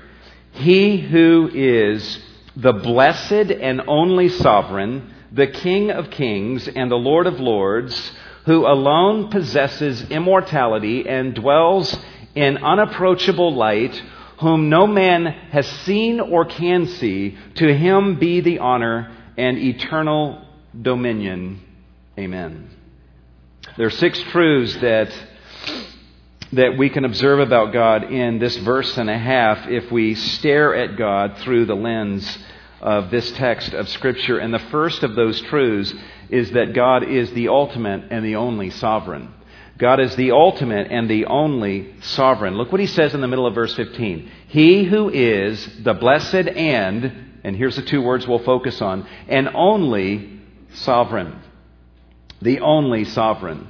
He 0.51 0.97
who 0.97 1.49
is 1.53 2.19
the 2.57 2.73
blessed 2.73 3.31
and 3.31 3.83
only 3.87 4.27
sovereign, 4.27 5.13
the 5.31 5.47
King 5.47 5.89
of 5.89 6.09
kings 6.09 6.67
and 6.67 6.91
the 6.91 6.97
Lord 6.97 7.27
of 7.27 7.39
lords, 7.39 8.11
who 8.45 8.65
alone 8.65 9.29
possesses 9.29 10.01
immortality 10.09 11.07
and 11.07 11.33
dwells 11.33 11.97
in 12.35 12.57
unapproachable 12.57 13.53
light, 13.53 14.01
whom 14.39 14.69
no 14.69 14.85
man 14.85 15.25
has 15.25 15.67
seen 15.85 16.19
or 16.19 16.45
can 16.45 16.87
see, 16.87 17.37
to 17.55 17.73
him 17.73 18.19
be 18.19 18.41
the 18.41 18.59
honor 18.59 19.15
and 19.37 19.57
eternal 19.57 20.45
dominion. 20.79 21.61
Amen. 22.17 22.69
There 23.77 23.87
are 23.87 23.91
six 23.91 24.19
truths 24.23 24.75
that, 24.77 25.09
that 26.51 26.77
we 26.77 26.89
can 26.89 27.05
observe 27.05 27.39
about 27.39 27.71
God 27.71 28.11
in 28.11 28.39
this 28.39 28.57
verse 28.57 28.97
and 28.97 29.09
a 29.09 29.17
half 29.17 29.67
if 29.67 29.91
we 29.91 30.15
stare 30.15 30.75
at 30.75 30.97
God 30.97 31.37
through 31.39 31.65
the 31.65 31.75
lens 31.75 32.37
of 32.81 33.09
this 33.09 33.31
text 33.31 33.73
of 33.73 33.87
Scripture. 33.87 34.37
And 34.37 34.53
the 34.53 34.59
first 34.59 35.03
of 35.03 35.15
those 35.15 35.39
truths 35.41 35.93
is 36.29 36.51
that 36.51 36.73
God 36.73 37.03
is 37.03 37.31
the 37.33 37.49
ultimate 37.49 38.05
and 38.11 38.25
the 38.25 38.35
only 38.35 38.69
sovereign. 38.69 39.33
God 39.77 39.99
is 39.99 40.15
the 40.15 40.31
ultimate 40.31 40.91
and 40.91 41.09
the 41.09 41.25
only 41.25 41.93
sovereign. 42.01 42.55
Look 42.55 42.71
what 42.71 42.81
he 42.81 42.87
says 42.87 43.13
in 43.13 43.21
the 43.21 43.27
middle 43.27 43.47
of 43.47 43.55
verse 43.55 43.73
15. 43.75 44.29
He 44.47 44.83
who 44.83 45.09
is 45.09 45.67
the 45.83 45.93
blessed 45.93 46.47
and, 46.47 47.39
and 47.43 47.55
here's 47.55 47.75
the 47.75 47.81
two 47.81 48.01
words 48.01 48.27
we'll 48.27 48.39
focus 48.39 48.81
on, 48.81 49.07
and 49.27 49.49
only 49.53 50.41
sovereign. 50.73 51.39
The 52.41 52.59
only 52.59 53.05
sovereign. 53.05 53.67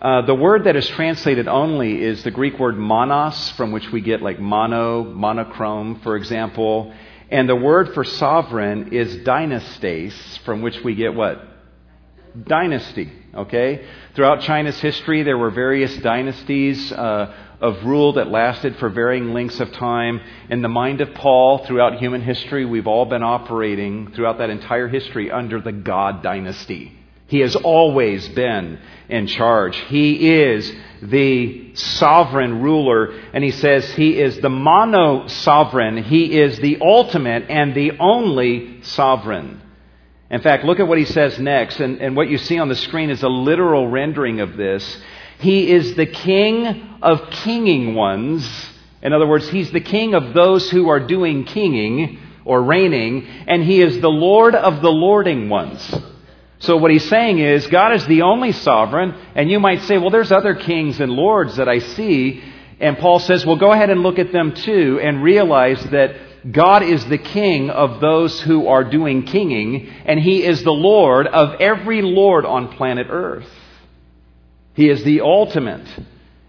Uh, 0.00 0.22
the 0.22 0.34
word 0.34 0.64
that 0.64 0.76
is 0.76 0.86
translated 0.88 1.46
only 1.46 2.02
is 2.02 2.24
the 2.24 2.30
Greek 2.30 2.58
word 2.58 2.76
monos, 2.76 3.50
from 3.52 3.72
which 3.72 3.90
we 3.90 4.00
get 4.00 4.20
like 4.20 4.38
mono, 4.40 5.04
monochrome, 5.04 6.00
for 6.00 6.16
example. 6.16 6.92
And 7.30 7.48
the 7.48 7.56
word 7.56 7.94
for 7.94 8.04
sovereign 8.04 8.92
is 8.92 9.24
dynastes, 9.24 10.36
from 10.38 10.60
which 10.60 10.82
we 10.82 10.94
get 10.94 11.14
what? 11.14 11.51
Dynasty, 12.40 13.12
okay? 13.34 13.84
Throughout 14.14 14.40
China's 14.40 14.78
history, 14.80 15.22
there 15.22 15.38
were 15.38 15.50
various 15.50 15.94
dynasties 15.98 16.90
uh, 16.92 17.34
of 17.60 17.84
rule 17.84 18.14
that 18.14 18.28
lasted 18.28 18.76
for 18.76 18.88
varying 18.88 19.32
lengths 19.32 19.60
of 19.60 19.72
time. 19.72 20.20
In 20.50 20.62
the 20.62 20.68
mind 20.68 21.00
of 21.00 21.14
Paul, 21.14 21.64
throughout 21.64 21.98
human 21.98 22.22
history, 22.22 22.64
we've 22.64 22.86
all 22.86 23.04
been 23.04 23.22
operating 23.22 24.12
throughout 24.12 24.38
that 24.38 24.50
entire 24.50 24.88
history 24.88 25.30
under 25.30 25.60
the 25.60 25.72
God 25.72 26.22
dynasty. 26.22 26.92
He 27.28 27.40
has 27.40 27.56
always 27.56 28.28
been 28.30 28.78
in 29.08 29.26
charge. 29.26 29.76
He 29.88 30.32
is 30.32 30.70
the 31.00 31.74
sovereign 31.74 32.60
ruler, 32.60 33.18
and 33.32 33.42
he 33.42 33.52
says 33.52 33.90
he 33.92 34.20
is 34.20 34.38
the 34.40 34.50
mono 34.50 35.28
sovereign. 35.28 36.02
He 36.02 36.38
is 36.38 36.58
the 36.58 36.78
ultimate 36.82 37.46
and 37.48 37.74
the 37.74 37.92
only 37.98 38.82
sovereign. 38.82 39.62
In 40.32 40.40
fact, 40.40 40.64
look 40.64 40.80
at 40.80 40.88
what 40.88 40.96
he 40.96 41.04
says 41.04 41.38
next, 41.38 41.78
and, 41.78 42.00
and 42.00 42.16
what 42.16 42.30
you 42.30 42.38
see 42.38 42.58
on 42.58 42.70
the 42.70 42.74
screen 42.74 43.10
is 43.10 43.22
a 43.22 43.28
literal 43.28 43.86
rendering 43.86 44.40
of 44.40 44.56
this. 44.56 45.02
He 45.40 45.70
is 45.70 45.94
the 45.94 46.06
king 46.06 46.98
of 47.02 47.28
kinging 47.28 47.94
ones. 47.94 48.50
In 49.02 49.12
other 49.12 49.26
words, 49.26 49.46
he's 49.50 49.70
the 49.72 49.80
king 49.80 50.14
of 50.14 50.32
those 50.32 50.70
who 50.70 50.88
are 50.88 51.00
doing 51.00 51.44
kinging 51.44 52.18
or 52.46 52.62
reigning, 52.62 53.26
and 53.46 53.62
he 53.62 53.82
is 53.82 54.00
the 54.00 54.08
Lord 54.08 54.54
of 54.54 54.80
the 54.80 54.90
lording 54.90 55.50
ones. 55.50 55.94
So 56.60 56.78
what 56.78 56.90
he's 56.90 57.08
saying 57.10 57.38
is 57.38 57.66
God 57.66 57.92
is 57.92 58.06
the 58.06 58.22
only 58.22 58.52
sovereign, 58.52 59.14
and 59.34 59.50
you 59.50 59.60
might 59.60 59.82
say, 59.82 59.98
well, 59.98 60.10
there's 60.10 60.32
other 60.32 60.54
kings 60.54 60.98
and 60.98 61.12
lords 61.12 61.56
that 61.56 61.68
I 61.68 61.80
see. 61.80 62.42
And 62.80 62.96
Paul 62.96 63.18
says, 63.18 63.44
well, 63.44 63.56
go 63.56 63.70
ahead 63.70 63.90
and 63.90 64.02
look 64.02 64.18
at 64.18 64.32
them 64.32 64.54
too 64.54 64.98
and 65.02 65.22
realize 65.22 65.84
that 65.90 66.16
God 66.50 66.82
is 66.82 67.04
the 67.06 67.18
king 67.18 67.70
of 67.70 68.00
those 68.00 68.40
who 68.40 68.66
are 68.66 68.84
doing 68.84 69.24
kinging, 69.24 69.88
and 70.04 70.18
he 70.18 70.44
is 70.44 70.62
the 70.62 70.72
Lord 70.72 71.26
of 71.26 71.60
every 71.60 72.02
Lord 72.02 72.44
on 72.44 72.76
planet 72.76 73.06
Earth. 73.10 73.48
He 74.74 74.88
is 74.88 75.04
the 75.04 75.20
ultimate 75.20 75.86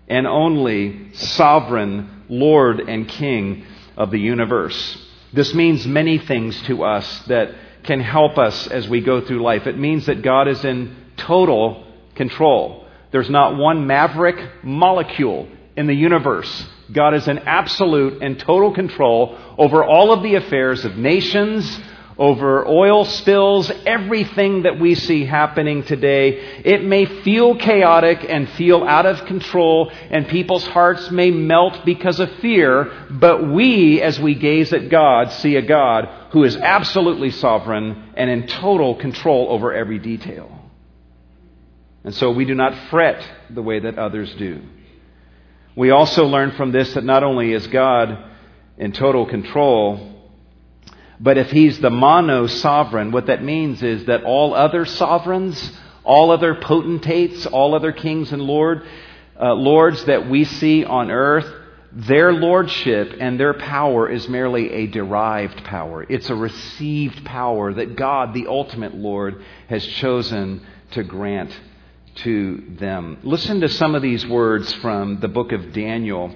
and 0.07 0.25
only 0.25 1.13
sovereign 1.13 2.23
Lord 2.29 2.79
and 2.79 3.07
King 3.07 3.65
of 3.95 4.09
the 4.11 4.19
universe. 4.19 4.97
This 5.31 5.53
means 5.53 5.85
many 5.85 6.17
things 6.17 6.59
to 6.63 6.83
us 6.83 7.19
that 7.27 7.53
can 7.83 7.99
help 7.99 8.37
us 8.37 8.67
as 8.67 8.87
we 8.87 9.01
go 9.01 9.21
through 9.21 9.41
life. 9.41 9.67
It 9.67 9.77
means 9.77 10.05
that 10.05 10.21
God 10.21 10.47
is 10.47 10.63
in 10.63 10.95
total 11.17 11.85
control. 12.15 12.87
There's 13.11 13.29
not 13.29 13.57
one 13.57 13.85
maverick 13.85 14.63
molecule 14.63 15.47
in 15.75 15.87
the 15.87 15.93
universe. 15.93 16.65
God 16.91 17.13
is 17.13 17.27
in 17.27 17.39
absolute 17.39 18.21
and 18.21 18.37
total 18.37 18.73
control 18.73 19.37
over 19.57 19.83
all 19.83 20.11
of 20.11 20.21
the 20.21 20.35
affairs 20.35 20.85
of 20.85 20.97
nations, 20.97 21.79
over 22.17 22.67
oil 22.67 23.05
spills, 23.05 23.71
everything 23.85 24.63
that 24.63 24.79
we 24.79 24.95
see 24.95 25.25
happening 25.25 25.83
today. 25.83 26.61
It 26.63 26.83
may 26.83 27.05
feel 27.05 27.55
chaotic 27.55 28.25
and 28.27 28.49
feel 28.49 28.83
out 28.83 29.05
of 29.05 29.25
control, 29.25 29.91
and 30.11 30.27
people's 30.27 30.67
hearts 30.67 31.09
may 31.09 31.31
melt 31.31 31.85
because 31.85 32.19
of 32.19 32.29
fear, 32.35 32.91
but 33.09 33.47
we, 33.47 34.01
as 34.01 34.19
we 34.19 34.35
gaze 34.35 34.71
at 34.73 34.89
God, 34.89 35.31
see 35.31 35.55
a 35.55 35.61
God 35.61 36.07
who 36.31 36.43
is 36.43 36.55
absolutely 36.55 37.31
sovereign 37.31 38.11
and 38.15 38.29
in 38.29 38.47
total 38.47 38.95
control 38.95 39.47
over 39.49 39.73
every 39.73 39.99
detail. 39.99 40.51
And 42.03 42.13
so 42.13 42.31
we 42.31 42.45
do 42.45 42.53
not 42.53 42.89
fret 42.89 43.25
the 43.49 43.61
way 43.61 43.79
that 43.79 43.97
others 43.97 44.33
do. 44.35 44.61
We 45.75 45.89
also 45.89 46.25
learn 46.25 46.51
from 46.51 46.71
this 46.71 46.93
that 46.93 47.03
not 47.03 47.23
only 47.23 47.51
is 47.51 47.65
God 47.67 48.31
in 48.77 48.91
total 48.91 49.25
control, 49.25 50.21
but 51.19 51.37
if 51.37 51.51
he's 51.51 51.79
the 51.79 51.89
mono 51.89 52.47
sovereign, 52.47 53.11
what 53.11 53.27
that 53.27 53.43
means 53.43 53.81
is 53.81 54.05
that 54.05 54.23
all 54.23 54.53
other 54.53 54.85
sovereigns, 54.85 55.71
all 56.03 56.31
other 56.31 56.55
potentates, 56.55 57.45
all 57.45 57.73
other 57.73 57.91
kings 57.91 58.31
and 58.31 58.41
lord, 58.41 58.85
uh, 59.39 59.53
lords 59.53 60.05
that 60.05 60.29
we 60.29 60.43
see 60.43 60.85
on 60.85 61.09
earth, 61.09 61.51
their 61.91 62.33
lordship 62.33 63.15
and 63.19 63.39
their 63.39 63.53
power 63.53 64.09
is 64.09 64.27
merely 64.27 64.71
a 64.71 64.87
derived 64.87 65.63
power. 65.63 66.03
It's 66.07 66.29
a 66.29 66.35
received 66.35 67.23
power 67.23 67.73
that 67.73 67.95
God, 67.95 68.33
the 68.33 68.47
ultimate 68.47 68.95
Lord, 68.95 69.43
has 69.69 69.85
chosen 69.85 70.65
to 70.91 71.03
grant 71.03 71.51
to 72.15 72.63
them. 72.79 73.17
Listen 73.23 73.61
to 73.61 73.69
some 73.69 73.95
of 73.95 74.01
these 74.01 74.25
words 74.25 74.71
from 74.73 75.19
the 75.19 75.27
book 75.27 75.51
of 75.51 75.73
Daniel. 75.73 76.33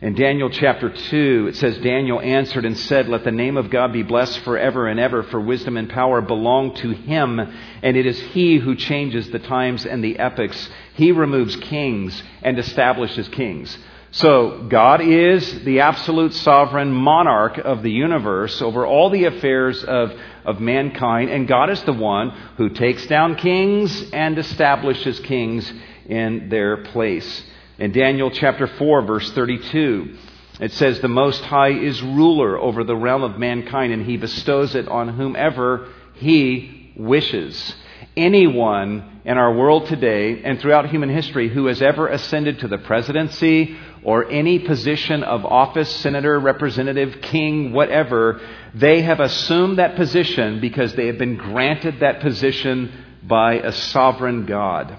In 0.00 0.16
Daniel 0.16 0.50
chapter 0.50 0.90
2, 0.90 1.46
it 1.50 1.56
says, 1.56 1.78
Daniel 1.78 2.20
answered 2.20 2.64
and 2.64 2.76
said, 2.76 3.08
Let 3.08 3.22
the 3.22 3.30
name 3.30 3.56
of 3.56 3.70
God 3.70 3.92
be 3.92 4.02
blessed 4.02 4.40
forever 4.40 4.88
and 4.88 4.98
ever, 4.98 5.22
for 5.22 5.40
wisdom 5.40 5.76
and 5.76 5.88
power 5.88 6.20
belong 6.20 6.74
to 6.76 6.90
him, 6.90 7.38
and 7.38 7.96
it 7.96 8.04
is 8.04 8.18
he 8.18 8.56
who 8.56 8.74
changes 8.74 9.30
the 9.30 9.38
times 9.38 9.86
and 9.86 10.02
the 10.02 10.18
epochs. 10.18 10.68
He 10.94 11.12
removes 11.12 11.54
kings 11.54 12.20
and 12.42 12.58
establishes 12.58 13.28
kings. 13.28 13.78
So, 14.10 14.66
God 14.68 15.00
is 15.00 15.62
the 15.64 15.80
absolute 15.80 16.34
sovereign 16.34 16.92
monarch 16.92 17.56
of 17.56 17.82
the 17.82 17.92
universe 17.92 18.60
over 18.60 18.84
all 18.84 19.08
the 19.08 19.24
affairs 19.24 19.82
of, 19.84 20.12
of 20.44 20.60
mankind, 20.60 21.30
and 21.30 21.48
God 21.48 21.70
is 21.70 21.82
the 21.82 21.92
one 21.92 22.30
who 22.56 22.68
takes 22.68 23.06
down 23.06 23.36
kings 23.36 24.10
and 24.12 24.38
establishes 24.38 25.20
kings 25.20 25.72
in 26.06 26.48
their 26.48 26.78
place. 26.78 27.44
In 27.78 27.92
Daniel 27.92 28.30
chapter 28.30 28.66
4, 28.66 29.02
verse 29.02 29.30
32, 29.32 30.16
it 30.60 30.72
says, 30.72 31.00
The 31.00 31.08
Most 31.08 31.42
High 31.42 31.72
is 31.72 32.02
ruler 32.02 32.58
over 32.58 32.84
the 32.84 32.96
realm 32.96 33.22
of 33.22 33.38
mankind, 33.38 33.92
and 33.92 34.04
he 34.04 34.16
bestows 34.16 34.74
it 34.74 34.88
on 34.88 35.08
whomever 35.08 35.88
he 36.14 36.92
wishes. 36.96 37.74
Anyone 38.16 39.20
in 39.24 39.38
our 39.38 39.54
world 39.54 39.86
today 39.86 40.42
and 40.42 40.60
throughout 40.60 40.90
human 40.90 41.08
history 41.08 41.48
who 41.48 41.66
has 41.66 41.80
ever 41.80 42.08
ascended 42.08 42.60
to 42.60 42.68
the 42.68 42.78
presidency 42.78 43.76
or 44.02 44.30
any 44.30 44.58
position 44.58 45.22
of 45.22 45.44
office, 45.44 45.88
senator, 45.96 46.38
representative, 46.38 47.20
king, 47.22 47.72
whatever, 47.72 48.40
they 48.74 49.02
have 49.02 49.20
assumed 49.20 49.78
that 49.78 49.96
position 49.96 50.60
because 50.60 50.94
they 50.94 51.06
have 51.06 51.18
been 51.18 51.36
granted 51.36 52.00
that 52.00 52.20
position 52.20 52.92
by 53.22 53.54
a 53.54 53.72
sovereign 53.72 54.46
God 54.46 54.96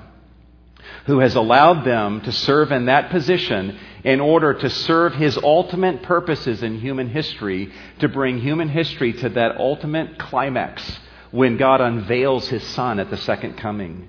who 1.06 1.20
has 1.20 1.36
allowed 1.36 1.84
them 1.84 2.22
to 2.22 2.32
serve 2.32 2.72
in 2.72 2.86
that 2.86 3.10
position 3.12 3.78
in 4.04 4.22
order 4.22 4.54
to 4.54 4.70
serve 4.70 5.14
his 5.14 5.38
ultimate 5.38 6.02
purposes 6.04 6.64
in 6.64 6.80
human 6.80 7.10
history, 7.10 7.72
to 8.00 8.08
bring 8.08 8.40
human 8.40 8.70
history 8.70 9.12
to 9.14 9.30
that 9.30 9.58
ultimate 9.58 10.18
climax 10.18 11.00
when 11.34 11.58
God 11.58 11.82
unveils 11.82 12.48
his 12.48 12.64
Son 12.64 13.00
at 13.00 13.10
the 13.10 13.18
second 13.18 13.58
coming 13.58 14.08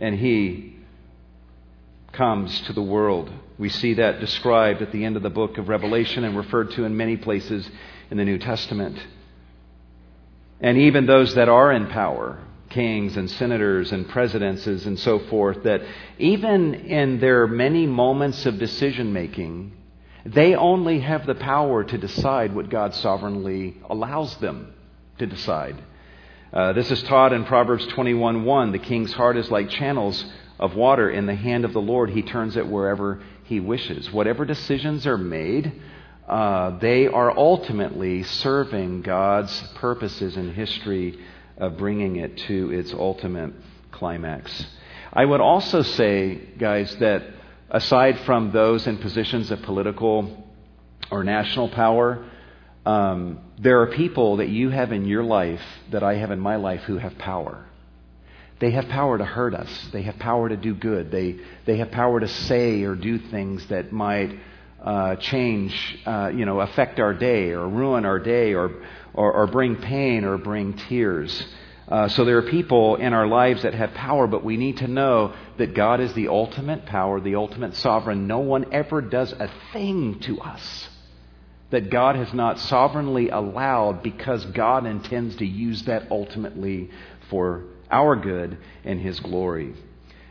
and 0.00 0.18
he 0.18 0.74
comes 2.10 2.62
to 2.62 2.72
the 2.72 2.82
world. 2.82 3.30
We 3.58 3.68
see 3.68 3.94
that 3.94 4.18
described 4.18 4.82
at 4.82 4.90
the 4.90 5.04
end 5.04 5.16
of 5.16 5.22
the 5.22 5.30
book 5.30 5.56
of 5.56 5.68
Revelation 5.68 6.24
and 6.24 6.36
referred 6.36 6.72
to 6.72 6.82
in 6.82 6.96
many 6.96 7.16
places 7.16 7.70
in 8.10 8.16
the 8.16 8.24
New 8.24 8.38
Testament. 8.38 8.98
And 10.60 10.78
even 10.78 11.06
those 11.06 11.36
that 11.36 11.48
are 11.48 11.70
in 11.70 11.86
power, 11.86 12.40
kings 12.70 13.16
and 13.16 13.30
senators 13.30 13.92
and 13.92 14.08
presidents 14.08 14.66
and 14.66 14.98
so 14.98 15.20
forth, 15.20 15.62
that 15.62 15.82
even 16.18 16.74
in 16.74 17.20
their 17.20 17.46
many 17.46 17.86
moments 17.86 18.46
of 18.46 18.58
decision 18.58 19.12
making, 19.12 19.76
they 20.26 20.56
only 20.56 20.98
have 20.98 21.24
the 21.24 21.36
power 21.36 21.84
to 21.84 21.98
decide 21.98 22.52
what 22.52 22.68
God 22.68 22.94
sovereignly 22.96 23.76
allows 23.88 24.36
them 24.38 24.74
to 25.18 25.26
decide. 25.26 25.80
Uh, 26.52 26.74
this 26.74 26.90
is 26.90 27.02
taught 27.04 27.32
in 27.32 27.46
Proverbs 27.46 27.86
21:1. 27.86 28.72
The 28.72 28.78
king's 28.78 29.14
heart 29.14 29.38
is 29.38 29.50
like 29.50 29.70
channels 29.70 30.22
of 30.60 30.76
water 30.76 31.08
in 31.08 31.24
the 31.24 31.34
hand 31.34 31.64
of 31.64 31.72
the 31.72 31.80
Lord. 31.80 32.10
He 32.10 32.20
turns 32.20 32.58
it 32.58 32.66
wherever 32.66 33.22
he 33.44 33.58
wishes. 33.58 34.12
Whatever 34.12 34.44
decisions 34.44 35.06
are 35.06 35.16
made, 35.16 35.72
uh, 36.28 36.76
they 36.78 37.06
are 37.06 37.30
ultimately 37.34 38.22
serving 38.22 39.00
God's 39.00 39.62
purposes 39.76 40.36
in 40.36 40.52
history 40.52 41.18
of 41.56 41.78
bringing 41.78 42.16
it 42.16 42.36
to 42.48 42.70
its 42.70 42.92
ultimate 42.92 43.54
climax. 43.90 44.66
I 45.10 45.24
would 45.24 45.40
also 45.40 45.80
say, 45.80 46.34
guys, 46.58 46.94
that 46.96 47.22
aside 47.70 48.18
from 48.26 48.52
those 48.52 48.86
in 48.86 48.98
positions 48.98 49.50
of 49.50 49.62
political 49.62 50.44
or 51.10 51.24
national 51.24 51.70
power, 51.70 52.26
um, 52.84 53.38
there 53.60 53.80
are 53.82 53.88
people 53.88 54.38
that 54.38 54.48
you 54.48 54.70
have 54.70 54.92
in 54.92 55.04
your 55.04 55.22
life 55.22 55.62
that 55.92 56.02
I 56.02 56.16
have 56.16 56.30
in 56.30 56.40
my 56.40 56.56
life 56.56 56.80
who 56.82 56.98
have 56.98 57.16
power. 57.16 57.66
They 58.58 58.72
have 58.72 58.88
power 58.88 59.18
to 59.18 59.24
hurt 59.24 59.54
us. 59.54 59.88
They 59.92 60.02
have 60.02 60.18
power 60.18 60.48
to 60.48 60.56
do 60.56 60.74
good. 60.74 61.10
They, 61.10 61.36
they 61.64 61.78
have 61.78 61.90
power 61.90 62.20
to 62.20 62.28
say 62.28 62.82
or 62.82 62.94
do 62.94 63.18
things 63.18 63.66
that 63.68 63.92
might 63.92 64.38
uh, 64.80 65.16
change, 65.16 65.98
uh, 66.06 66.30
you 66.34 66.44
know, 66.44 66.60
affect 66.60 66.98
our 66.98 67.14
day 67.14 67.50
or 67.50 67.68
ruin 67.68 68.04
our 68.04 68.18
day 68.18 68.54
or, 68.54 68.70
or, 69.14 69.32
or 69.32 69.46
bring 69.46 69.76
pain 69.76 70.24
or 70.24 70.38
bring 70.38 70.74
tears. 70.74 71.44
Uh, 71.88 72.08
so 72.08 72.24
there 72.24 72.38
are 72.38 72.50
people 72.50 72.96
in 72.96 73.12
our 73.12 73.26
lives 73.26 73.62
that 73.62 73.74
have 73.74 73.92
power, 73.94 74.26
but 74.26 74.44
we 74.44 74.56
need 74.56 74.78
to 74.78 74.88
know 74.88 75.34
that 75.58 75.74
God 75.74 76.00
is 76.00 76.12
the 76.14 76.28
ultimate 76.28 76.86
power, 76.86 77.20
the 77.20 77.36
ultimate 77.36 77.76
sovereign. 77.76 78.26
No 78.26 78.38
one 78.38 78.72
ever 78.72 79.00
does 79.00 79.32
a 79.32 79.50
thing 79.72 80.18
to 80.20 80.40
us 80.40 80.88
that 81.72 81.90
God 81.90 82.14
has 82.14 82.32
not 82.32 82.60
sovereignly 82.60 83.28
allowed 83.28 84.02
because 84.02 84.44
God 84.46 84.86
intends 84.86 85.34
to 85.36 85.44
use 85.44 85.82
that 85.82 86.10
ultimately 86.10 86.90
for 87.28 87.64
our 87.90 88.14
good 88.14 88.56
and 88.84 89.00
His 89.00 89.18
glory. 89.18 89.74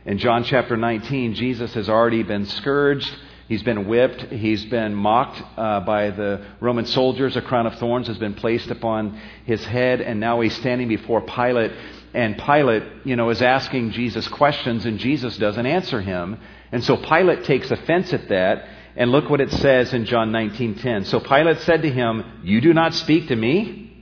In 0.06 0.18
John 0.18 0.46
chapter 0.46 0.78
19, 0.78 1.34
Jesus 1.36 1.74
has 1.74 1.90
already 1.90 2.24
been 2.24 2.46
scourged 2.46 3.12
He's 3.52 3.64
been 3.64 3.86
whipped. 3.90 4.22
He's 4.32 4.64
been 4.64 4.96
mocked 4.96 5.44
uh, 5.58 5.82
by 5.82 6.12
the 6.12 6.42
Roman 6.62 6.86
soldiers. 6.86 7.36
A 7.36 7.42
crown 7.42 7.68
of 7.68 7.76
thorns 7.80 8.08
has 8.08 8.18
been 8.18 8.34
placed 8.34 8.72
upon 8.72 9.20
his 9.44 9.62
head, 9.66 10.00
and 10.00 10.22
now 10.22 10.40
he's 10.40 10.56
standing 10.56 10.88
before 10.88 11.20
Pilate. 11.20 11.74
And 12.14 12.38
Pilate, 12.38 12.84
you 13.04 13.18
know, 13.18 13.30
is 13.30 13.42
asking 13.42 13.92
Jesus 13.92 14.26
questions, 14.30 14.86
and 14.86 15.00
Jesus 15.00 15.38
doesn't 15.38 15.66
answer 15.66 16.00
him. 16.00 16.38
And 16.72 16.82
so 16.82 16.96
Pilate 16.96 17.44
takes 17.44 17.70
offense 17.70 18.14
at 18.14 18.30
that. 18.30 18.70
And 18.96 19.12
look 19.12 19.30
what 19.30 19.42
it 19.42 19.52
says 19.52 19.94
in 19.94 20.06
John 20.06 20.32
19:10. 20.32 21.06
So 21.06 21.20
Pilate 21.20 21.60
said 21.60 21.84
to 21.84 21.90
him, 21.90 22.24
"You 22.44 22.62
do 22.62 22.74
not 22.74 22.94
speak 22.94 23.28
to 23.30 23.36
me? 23.36 23.94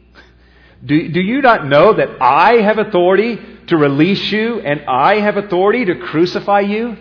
Do, 0.84 1.10
do 1.10 1.20
you 1.20 1.42
not 1.42 1.68
know 1.68 1.94
that 1.94 2.22
I 2.22 2.62
have 2.62 2.78
authority 2.78 3.40
to 3.68 3.78
release 3.78 4.32
you, 4.32 4.60
and 4.62 4.82
I 4.88 5.20
have 5.20 5.38
authority 5.38 5.86
to 5.86 5.96
crucify 5.96 6.62
you?" 6.62 6.98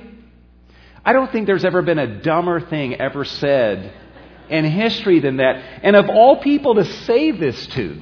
I 1.05 1.13
don't 1.13 1.33
think 1.33 1.47
there's 1.47 1.65
ever 1.65 1.81
been 1.81 1.99
a 1.99 2.21
dumber 2.21 2.61
thing 2.61 3.01
ever 3.01 3.25
said 3.25 3.93
in 4.51 4.65
history 4.65 5.21
than 5.21 5.39
that. 5.39 5.63
And 5.83 5.97
of 5.97 6.11
all 6.11 6.37
people 6.37 6.75
to 6.75 6.85
say 6.85 7.31
this 7.31 7.67
to, 7.69 8.01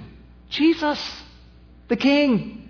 Jesus, 0.48 1.22
the 1.88 1.96
King. 1.96 2.68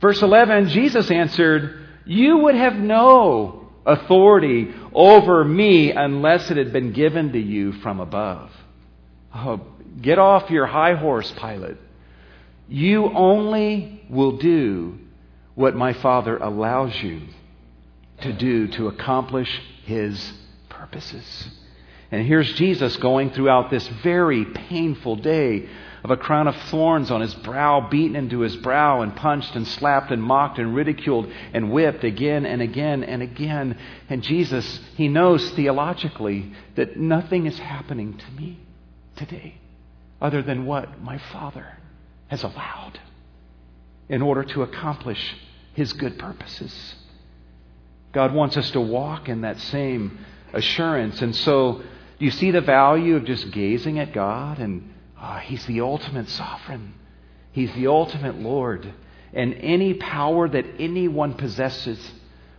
Verse 0.00 0.22
11, 0.22 0.68
Jesus 0.68 1.10
answered, 1.10 1.86
You 2.04 2.38
would 2.38 2.54
have 2.54 2.76
no 2.76 3.65
authority 3.86 4.74
over 4.92 5.44
me 5.44 5.92
unless 5.92 6.50
it 6.50 6.56
had 6.56 6.72
been 6.72 6.92
given 6.92 7.32
to 7.32 7.38
you 7.38 7.72
from 7.72 8.00
above. 8.00 8.50
Oh, 9.34 9.60
get 10.00 10.18
off 10.18 10.50
your 10.50 10.66
high 10.66 10.94
horse, 10.94 11.32
Pilate. 11.32 11.76
You 12.68 13.12
only 13.12 14.04
will 14.10 14.38
do 14.38 14.98
what 15.54 15.76
my 15.76 15.92
Father 15.92 16.36
allows 16.36 16.94
you 17.02 17.22
to 18.22 18.32
do 18.32 18.68
to 18.68 18.88
accomplish 18.88 19.62
his 19.84 20.32
purposes. 20.68 21.48
And 22.10 22.26
here's 22.26 22.52
Jesus 22.54 22.96
going 22.96 23.30
throughout 23.30 23.70
this 23.70 23.86
very 24.02 24.44
painful 24.44 25.16
day 25.16 25.68
of 26.06 26.12
a 26.12 26.16
crown 26.16 26.46
of 26.46 26.54
thorns 26.70 27.10
on 27.10 27.20
his 27.20 27.34
brow, 27.34 27.88
beaten 27.90 28.14
into 28.14 28.38
his 28.38 28.54
brow, 28.58 29.00
and 29.00 29.16
punched 29.16 29.56
and 29.56 29.66
slapped 29.66 30.12
and 30.12 30.22
mocked 30.22 30.56
and 30.56 30.72
ridiculed 30.72 31.28
and 31.52 31.72
whipped 31.72 32.04
again 32.04 32.46
and 32.46 32.62
again 32.62 33.02
and 33.02 33.24
again. 33.24 33.76
And 34.08 34.22
Jesus, 34.22 34.78
he 34.94 35.08
knows 35.08 35.50
theologically 35.50 36.52
that 36.76 36.96
nothing 36.96 37.46
is 37.46 37.58
happening 37.58 38.16
to 38.18 38.40
me 38.40 38.60
today 39.16 39.56
other 40.20 40.42
than 40.42 40.64
what 40.64 41.02
my 41.02 41.18
Father 41.18 41.76
has 42.28 42.44
allowed 42.44 43.00
in 44.08 44.22
order 44.22 44.44
to 44.44 44.62
accomplish 44.62 45.34
his 45.74 45.92
good 45.92 46.20
purposes. 46.20 46.94
God 48.12 48.32
wants 48.32 48.56
us 48.56 48.70
to 48.70 48.80
walk 48.80 49.28
in 49.28 49.40
that 49.40 49.58
same 49.58 50.24
assurance. 50.52 51.20
And 51.20 51.34
so, 51.34 51.82
do 52.20 52.24
you 52.24 52.30
see 52.30 52.52
the 52.52 52.60
value 52.60 53.16
of 53.16 53.24
just 53.24 53.50
gazing 53.50 53.98
at 53.98 54.12
God? 54.12 54.60
And 54.60 54.92
oh, 55.26 55.38
He's 55.38 55.64
the 55.66 55.80
ultimate 55.80 56.28
sovereign, 56.28 56.94
He's 57.52 57.72
the 57.74 57.86
ultimate 57.88 58.36
Lord. 58.36 58.92
And 59.32 59.54
any 59.54 59.92
power 59.94 60.48
that 60.48 60.64
anyone 60.78 61.34
possesses, 61.34 61.98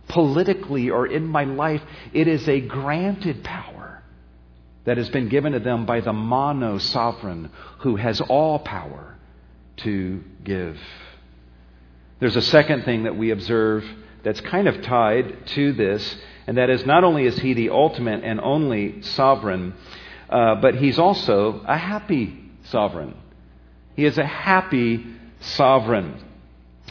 politically 0.08 0.90
or 0.90 1.06
in 1.06 1.26
my 1.26 1.44
life, 1.44 1.82
it 2.12 2.28
is 2.28 2.48
a 2.48 2.60
granted 2.60 3.42
power 3.42 4.02
that 4.84 4.96
has 4.96 5.08
been 5.10 5.28
given 5.28 5.52
to 5.52 5.60
them 5.60 5.86
by 5.86 6.00
the 6.00 6.12
mono 6.12 6.78
sovereign 6.78 7.50
who 7.80 7.96
has 7.96 8.20
all 8.20 8.58
power 8.58 9.16
to 9.78 10.22
give. 10.44 10.78
There's 12.20 12.36
a 12.36 12.42
second 12.42 12.84
thing 12.84 13.04
that 13.04 13.16
we 13.16 13.30
observe 13.30 13.84
that's 14.22 14.40
kind 14.40 14.66
of 14.66 14.82
tied 14.82 15.46
to 15.48 15.72
this, 15.72 16.16
and 16.46 16.56
that 16.56 16.70
is 16.70 16.86
not 16.86 17.04
only 17.04 17.26
is 17.26 17.38
he 17.38 17.54
the 17.54 17.70
ultimate 17.70 18.24
and 18.24 18.40
only 18.40 19.02
sovereign, 19.02 19.74
uh, 20.30 20.56
but 20.56 20.76
he's 20.76 20.98
also 20.98 21.62
a 21.66 21.76
happy 21.76 22.47
sovereign. 22.70 23.14
He 23.96 24.04
is 24.04 24.18
a 24.18 24.26
happy 24.26 25.04
sovereign. 25.40 26.22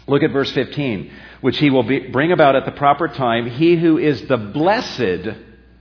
Look 0.08 0.24
at 0.24 0.32
verse 0.32 0.52
15, 0.52 1.12
which 1.42 1.58
he 1.58 1.70
will 1.70 1.84
be, 1.84 2.00
bring 2.00 2.32
about 2.32 2.56
at 2.56 2.66
the 2.66 2.72
proper 2.72 3.08
time. 3.08 3.50
He 3.50 3.76
who 3.76 3.98
is 3.98 4.28
the 4.28 4.38
blessed 4.38 5.28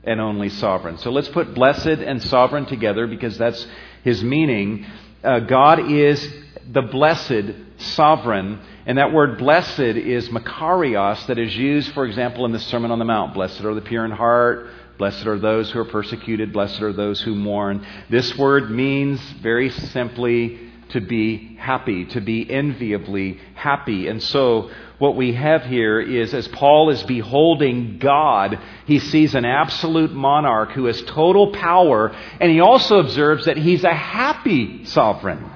and 0.05 0.21
only 0.21 0.49
sovereign. 0.49 0.99
So 0.99 1.11
let's 1.11 1.29
put 1.29 1.55
blessed 1.55 1.87
and 1.87 2.23
sovereign 2.23 2.67
together 2.67 3.07
because 3.07 3.37
that's 3.37 3.67
his 4.05 4.23
meaning. 4.23 4.87
Uh, 5.23 5.41
God 5.41 5.91
is 5.91 6.27
the 6.71 6.83
blessed 6.83 7.55
sovereign. 7.79 8.61
And 8.87 8.99
that 8.99 9.13
word 9.13 9.39
blessed 9.39 9.81
is 9.81 10.29
makarios 10.29 11.27
that 11.27 11.39
is 11.39 11.57
used, 11.57 11.93
for 11.93 12.07
example, 12.07 12.45
in 12.45 12.53
the 12.53 12.61
Sermon 12.61 12.91
on 12.91 12.99
the 12.99 13.05
Mount. 13.05 13.35
Blessed 13.35 13.61
are 13.63 13.75
the 13.75 13.81
pure 13.81 14.05
in 14.05 14.13
heart. 14.13 14.71
Blessed 14.99 15.27
are 15.27 15.39
those 15.39 15.71
who 15.71 15.81
are 15.81 15.85
persecuted. 15.85 16.53
Blessed 16.53 16.81
are 16.83 16.93
those 16.93 17.21
who 17.21 17.35
mourn. 17.35 17.87
This 18.09 18.37
word 18.37 18.71
means 18.71 19.21
very 19.43 19.71
simply 19.71 20.61
to 20.91 21.01
be 21.01 21.57
happy, 21.59 22.05
to 22.07 22.21
be 22.21 22.49
enviably 22.51 23.39
happy. 23.55 24.09
And 24.09 24.23
so, 24.23 24.71
what 24.99 25.17
we 25.17 25.35
have 25.35 25.65
here 25.65 26.01
is 26.01 26.33
as 26.33 26.49
Paul 26.49 26.91
is 26.91 27.03
beholding 27.03 27.99
God, 27.99 28.59
he 28.87 28.99
sees 28.99 29.35
an 29.35 29.45
absolute 29.45 30.13
monarch 30.13 30.73
who 30.73 30.87
has 30.87 31.03
total 31.03 31.53
power, 31.53 32.17
and 32.41 32.51
he 32.51 32.61
also 32.61 33.01
observes 33.01 33.45
that 33.45 33.59
he's 33.59 33.85
a 33.85 33.93
happy 33.93 34.87
sovereign. 34.87 35.51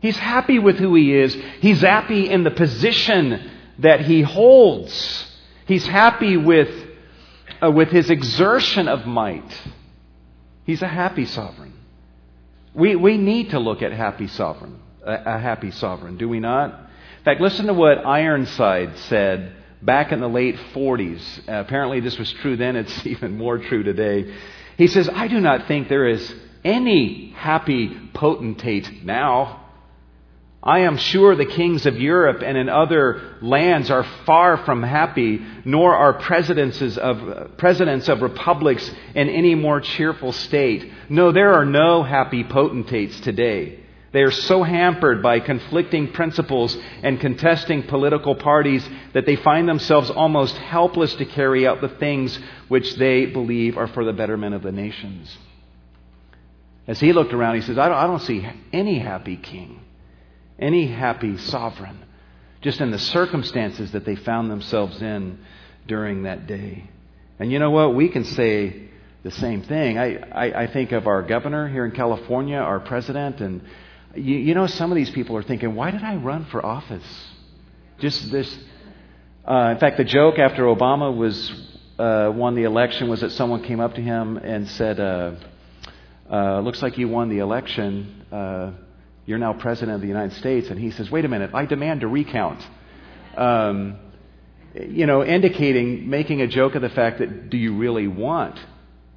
He's 0.00 0.18
happy 0.18 0.58
with 0.58 0.78
who 0.78 0.94
he 0.94 1.14
is, 1.14 1.36
he's 1.60 1.82
happy 1.82 2.28
in 2.28 2.42
the 2.42 2.50
position 2.50 3.50
that 3.78 4.00
he 4.00 4.22
holds. 4.22 5.26
He's 5.66 5.86
happy 5.86 6.36
with, 6.36 6.68
uh, 7.62 7.70
with 7.70 7.88
his 7.88 8.10
exertion 8.10 8.88
of 8.88 9.06
might. 9.06 9.62
He's 10.64 10.82
a 10.82 10.88
happy 10.88 11.24
sovereign. 11.24 11.72
We, 12.74 12.96
we 12.96 13.16
need 13.16 13.50
to 13.50 13.58
look 13.58 13.82
at 13.82 13.92
happy 13.92 14.26
sovereign, 14.26 14.80
a, 15.04 15.36
a 15.36 15.38
happy 15.38 15.70
sovereign, 15.70 16.18
do 16.18 16.28
we 16.28 16.40
not? 16.40 16.70
In 17.18 17.24
fact, 17.24 17.40
listen 17.40 17.66
to 17.66 17.74
what 17.74 18.04
Ironside 18.04 18.98
said 18.98 19.52
back 19.82 20.12
in 20.12 20.20
the 20.20 20.28
late 20.28 20.56
40s. 20.74 21.48
Uh, 21.48 21.52
apparently, 21.60 22.00
this 22.00 22.18
was 22.18 22.32
true 22.34 22.56
then, 22.56 22.76
it's 22.76 23.06
even 23.06 23.36
more 23.36 23.58
true 23.58 23.82
today. 23.82 24.34
He 24.76 24.88
says, 24.88 25.08
I 25.08 25.28
do 25.28 25.40
not 25.40 25.66
think 25.66 25.88
there 25.88 26.06
is 26.06 26.34
any 26.64 27.30
happy 27.36 27.96
potentate 28.12 29.04
now. 29.04 29.65
I 30.66 30.80
am 30.80 30.96
sure 30.96 31.36
the 31.36 31.46
kings 31.46 31.86
of 31.86 31.96
Europe 31.96 32.42
and 32.44 32.58
in 32.58 32.68
other 32.68 33.36
lands 33.40 33.88
are 33.88 34.02
far 34.24 34.56
from 34.56 34.82
happy, 34.82 35.40
nor 35.64 35.94
are 35.94 36.14
presidents 36.14 36.82
of, 36.98 37.56
presidents 37.56 38.08
of 38.08 38.20
republics 38.20 38.90
in 39.14 39.28
any 39.28 39.54
more 39.54 39.80
cheerful 39.80 40.32
state. 40.32 40.90
No, 41.08 41.30
there 41.30 41.54
are 41.54 41.64
no 41.64 42.02
happy 42.02 42.42
potentates 42.42 43.20
today. 43.20 43.78
They 44.10 44.22
are 44.22 44.32
so 44.32 44.64
hampered 44.64 45.22
by 45.22 45.38
conflicting 45.38 46.10
principles 46.10 46.76
and 47.04 47.20
contesting 47.20 47.84
political 47.84 48.34
parties 48.34 48.88
that 49.12 49.24
they 49.24 49.36
find 49.36 49.68
themselves 49.68 50.10
almost 50.10 50.56
helpless 50.56 51.14
to 51.14 51.26
carry 51.26 51.64
out 51.64 51.80
the 51.80 51.90
things 51.90 52.36
which 52.66 52.96
they 52.96 53.26
believe 53.26 53.78
are 53.78 53.86
for 53.86 54.04
the 54.04 54.12
betterment 54.12 54.56
of 54.56 54.64
the 54.64 54.72
nations. 54.72 55.38
As 56.88 56.98
he 56.98 57.12
looked 57.12 57.32
around, 57.32 57.54
he 57.54 57.60
says, 57.60 57.78
I 57.78 57.86
don't, 57.88 57.98
I 57.98 58.06
don't 58.08 58.22
see 58.22 58.44
any 58.72 58.98
happy 58.98 59.36
king 59.36 59.82
any 60.58 60.86
happy 60.86 61.36
sovereign, 61.36 61.98
just 62.60 62.80
in 62.80 62.90
the 62.90 62.98
circumstances 62.98 63.92
that 63.92 64.04
they 64.04 64.16
found 64.16 64.50
themselves 64.50 65.00
in 65.02 65.38
during 65.86 66.24
that 66.24 66.46
day. 66.46 66.88
And 67.38 67.52
you 67.52 67.58
know 67.58 67.70
what? 67.70 67.94
We 67.94 68.08
can 68.08 68.24
say 68.24 68.88
the 69.22 69.30
same 69.30 69.62
thing. 69.62 69.98
I, 69.98 70.16
I, 70.16 70.62
I 70.62 70.66
think 70.68 70.92
of 70.92 71.06
our 71.06 71.22
governor 71.22 71.68
here 71.68 71.84
in 71.84 71.90
California, 71.92 72.56
our 72.56 72.80
president, 72.80 73.40
and 73.40 73.60
you, 74.14 74.36
you, 74.36 74.54
know, 74.54 74.66
some 74.66 74.90
of 74.90 74.96
these 74.96 75.10
people 75.10 75.36
are 75.36 75.42
thinking, 75.42 75.74
why 75.74 75.90
did 75.90 76.02
I 76.02 76.16
run 76.16 76.46
for 76.46 76.64
office? 76.64 77.04
Just 77.98 78.30
this. 78.30 78.56
Uh, 79.44 79.70
in 79.72 79.78
fact, 79.78 79.96
the 79.96 80.04
joke 80.04 80.38
after 80.38 80.64
Obama 80.64 81.14
was 81.14 81.52
uh, 81.98 82.32
won 82.34 82.54
the 82.54 82.64
election 82.64 83.08
was 83.08 83.20
that 83.20 83.32
someone 83.32 83.62
came 83.62 83.80
up 83.80 83.94
to 83.94 84.00
him 84.00 84.36
and 84.36 84.68
said, 84.68 85.00
uh, 85.00 85.32
uh 86.30 86.60
"Looks 86.60 86.82
like 86.82 86.98
you 86.98 87.08
won 87.08 87.28
the 87.28 87.38
election." 87.38 88.26
You're 89.26 89.38
now 89.38 89.52
president 89.52 89.96
of 89.96 90.00
the 90.00 90.06
United 90.06 90.36
States. 90.36 90.70
And 90.70 90.78
he 90.78 90.92
says, 90.92 91.10
Wait 91.10 91.24
a 91.24 91.28
minute, 91.28 91.50
I 91.52 91.66
demand 91.66 92.02
a 92.02 92.06
recount. 92.06 92.64
Um, 93.36 93.98
you 94.74 95.06
know, 95.06 95.24
indicating, 95.24 96.08
making 96.08 96.42
a 96.42 96.46
joke 96.46 96.74
of 96.74 96.82
the 96.82 96.88
fact 96.88 97.18
that 97.18 97.50
do 97.50 97.56
you 97.56 97.76
really 97.76 98.06
want 98.06 98.58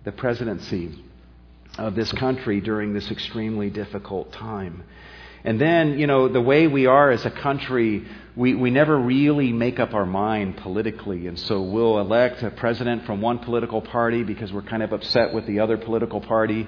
the 0.04 0.12
presidency 0.12 0.92
of 1.78 1.96
this 1.96 2.12
country 2.14 2.62
during 2.62 2.94
this 2.94 3.12
extremely 3.12 3.70
difficult 3.70 4.32
time? 4.34 4.84
And 5.44 5.60
then, 5.60 6.00
you 6.00 6.08
know, 6.08 6.28
the 6.28 6.42
way 6.42 6.68
we 6.68 6.86
are 6.86 7.12
as 7.12 7.26
a 7.26 7.32
country, 7.32 8.06
we, 8.36 8.56
we 8.56 8.72
never 8.72 8.98
really 8.98 9.54
make 9.54 9.80
up 9.80 9.94
our 9.94 10.06
mind 10.06 10.58
politically. 10.58 11.28
And 11.28 11.40
so 11.40 11.62
we'll 11.62 12.00
elect 12.00 12.44
a 12.44 12.52
president 12.52 13.06
from 13.06 13.22
one 13.22 13.40
political 13.40 13.82
party 13.82 14.24
because 14.24 14.52
we're 14.52 14.64
kind 14.64 14.84
of 14.84 14.92
upset 14.92 15.34
with 15.34 15.46
the 15.46 15.62
other 15.62 15.78
political 15.78 16.20
party. 16.20 16.68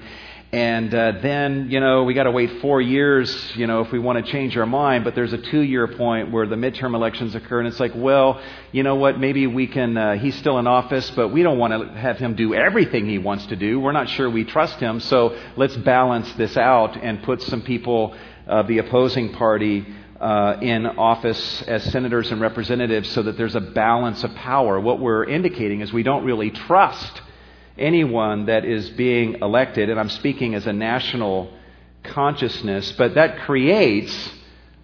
And 0.54 0.94
uh, 0.94 1.14
then, 1.22 1.70
you 1.70 1.80
know, 1.80 2.04
we 2.04 2.14
got 2.14 2.24
to 2.24 2.32
wait 2.32 2.60
four 2.60 2.82
years, 2.82 3.56
you 3.56 3.68
know, 3.68 3.84
if 3.84 3.92
we 3.94 4.00
want 4.00 4.26
to 4.26 4.32
change 4.34 4.58
our 4.58 4.66
mind. 4.66 5.06
But 5.06 5.16
there's 5.16 5.32
a 5.32 5.38
two-year 5.38 5.88
point 5.88 6.30
where 6.30 6.46
the 6.46 6.58
midterm 6.58 6.94
elections 6.94 7.36
occur, 7.36 7.60
and 7.60 7.70
it's 7.70 7.80
like, 7.80 7.94
well, 7.96 8.42
you 8.74 8.84
know 8.84 8.96
what? 8.96 9.18
Maybe 9.18 9.48
we 9.48 9.68
can. 9.68 9.96
Uh, 9.96 10.18
he's 10.18 10.36
still 10.36 10.60
in 10.60 10.68
office, 10.68 11.10
but 11.12 11.30
we 11.30 11.42
don't 11.42 11.58
want 11.58 11.72
to 11.72 11.98
have 11.98 12.18
him 12.18 12.36
do 12.36 12.54
everything 12.54 13.08
he 13.08 13.18
wants 13.18 13.46
to 13.46 13.56
do. 13.56 13.80
We're 13.80 13.94
not 13.94 14.10
sure 14.10 14.30
we 14.30 14.44
trust 14.44 14.78
him, 14.82 15.00
so 15.00 15.38
let's 15.56 15.78
balance 15.78 16.30
this 16.34 16.58
out 16.58 16.98
and 17.02 17.24
put 17.24 17.42
some 17.44 17.62
people 17.62 18.14
of 18.46 18.68
the 18.68 18.80
opposing 18.80 19.32
party 19.32 19.86
uh, 20.20 20.58
in 20.62 20.86
office 20.86 21.62
as 21.62 21.82
senators 21.94 22.30
and 22.30 22.42
representatives, 22.42 23.10
so 23.12 23.24
that 23.24 23.38
there's 23.38 23.56
a 23.56 23.62
balance 23.62 24.22
of 24.26 24.36
power. 24.36 24.82
What 24.82 25.00
we're 25.00 25.24
indicating 25.24 25.80
is 25.80 25.94
we 25.94 26.04
don't 26.04 26.26
really 26.26 26.50
trust 26.50 27.22
anyone 27.82 28.46
that 28.46 28.64
is 28.66 28.90
being 28.92 29.36
elected, 29.42 29.90
and 29.90 30.00
I'm 30.00 30.10
speaking 30.10 30.56
as 30.56 30.68
a 30.68 30.74
national 30.74 31.52
consciousness, 32.04 32.92
but 32.94 33.16
that 33.16 33.40
creates, 33.40 34.32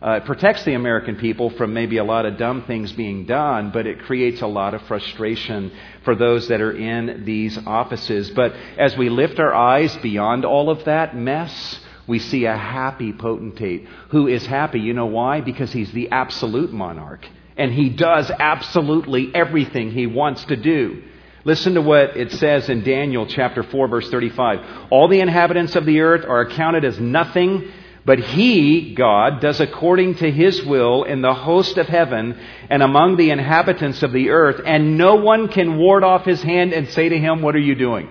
uh, 0.02 0.20
it 0.22 0.26
protects 0.26 0.64
the 0.64 0.74
American 0.74 1.16
people 1.16 1.50
from 1.52 1.74
maybe 1.74 1.98
a 1.98 2.04
lot 2.04 2.26
of 2.26 2.38
dumb 2.38 2.64
things 2.66 2.92
being 2.92 3.26
done, 3.26 3.72
but 3.72 3.88
it 3.88 4.00
creates 4.02 4.42
a 4.42 4.48
lot 4.48 4.74
of 4.74 4.82
frustration 4.84 5.72
for 6.04 6.16
those 6.16 6.48
that 6.50 6.62
are 6.62 6.76
in 6.76 7.24
these 7.26 7.58
offices. 7.66 8.30
But 8.32 8.54
as 8.78 8.98
we 8.98 9.10
lift 9.10 9.40
our 9.40 9.54
eyes 9.54 9.96
beyond 9.98 10.46
all 10.46 10.70
of 10.70 10.86
that 10.86 11.16
mess, 11.16 11.80
we 12.08 12.20
see 12.20 12.46
a 12.46 12.56
happy 12.56 13.12
potentate 13.14 13.88
who 14.10 14.28
is 14.28 14.46
happy. 14.46 14.80
You 14.80 14.94
know 14.94 15.08
why? 15.08 15.42
Because 15.42 15.72
he's 15.72 15.92
the 15.92 16.10
absolute 16.12 16.72
monarch. 16.72 17.28
And 17.58 17.74
he 17.74 17.90
does 17.90 18.32
absolutely 18.32 19.34
everything 19.34 19.92
he 19.92 20.06
wants 20.06 20.46
to 20.46 20.56
do. 20.56 21.04
Listen 21.48 21.76
to 21.76 21.82
what 21.82 22.18
it 22.18 22.34
says 22.34 22.68
in 22.68 22.84
Daniel 22.84 23.26
chapter 23.26 23.64
4 23.64 23.88
verse 23.88 24.10
35. 24.10 24.90
All 24.92 25.08
the 25.08 25.22
inhabitants 25.22 25.78
of 25.78 25.86
the 25.86 26.02
earth 26.02 26.26
are 26.26 26.42
accounted 26.42 26.84
as 26.84 27.00
nothing, 27.00 27.72
but 28.04 28.20
he, 28.20 28.94
God, 28.94 29.40
does 29.40 29.62
according 29.62 30.16
to 30.16 30.30
his 30.30 30.62
will 30.66 31.06
in 31.06 31.22
the 31.22 31.34
host 31.34 31.78
of 31.78 31.88
heaven 31.88 32.38
and 32.70 32.84
among 32.84 33.16
the 33.16 33.30
inhabitants 33.30 34.04
of 34.04 34.12
the 34.12 34.32
earth, 34.32 34.60
and 34.66 34.98
no 34.98 35.16
one 35.16 35.48
can 35.48 35.78
ward 35.78 36.04
off 36.04 36.26
his 36.26 36.44
hand 36.44 36.74
and 36.74 36.90
say 36.90 37.08
to 37.08 37.18
him, 37.18 37.42
What 37.42 37.56
are 37.56 37.60
you 37.60 37.76
doing? 37.76 38.10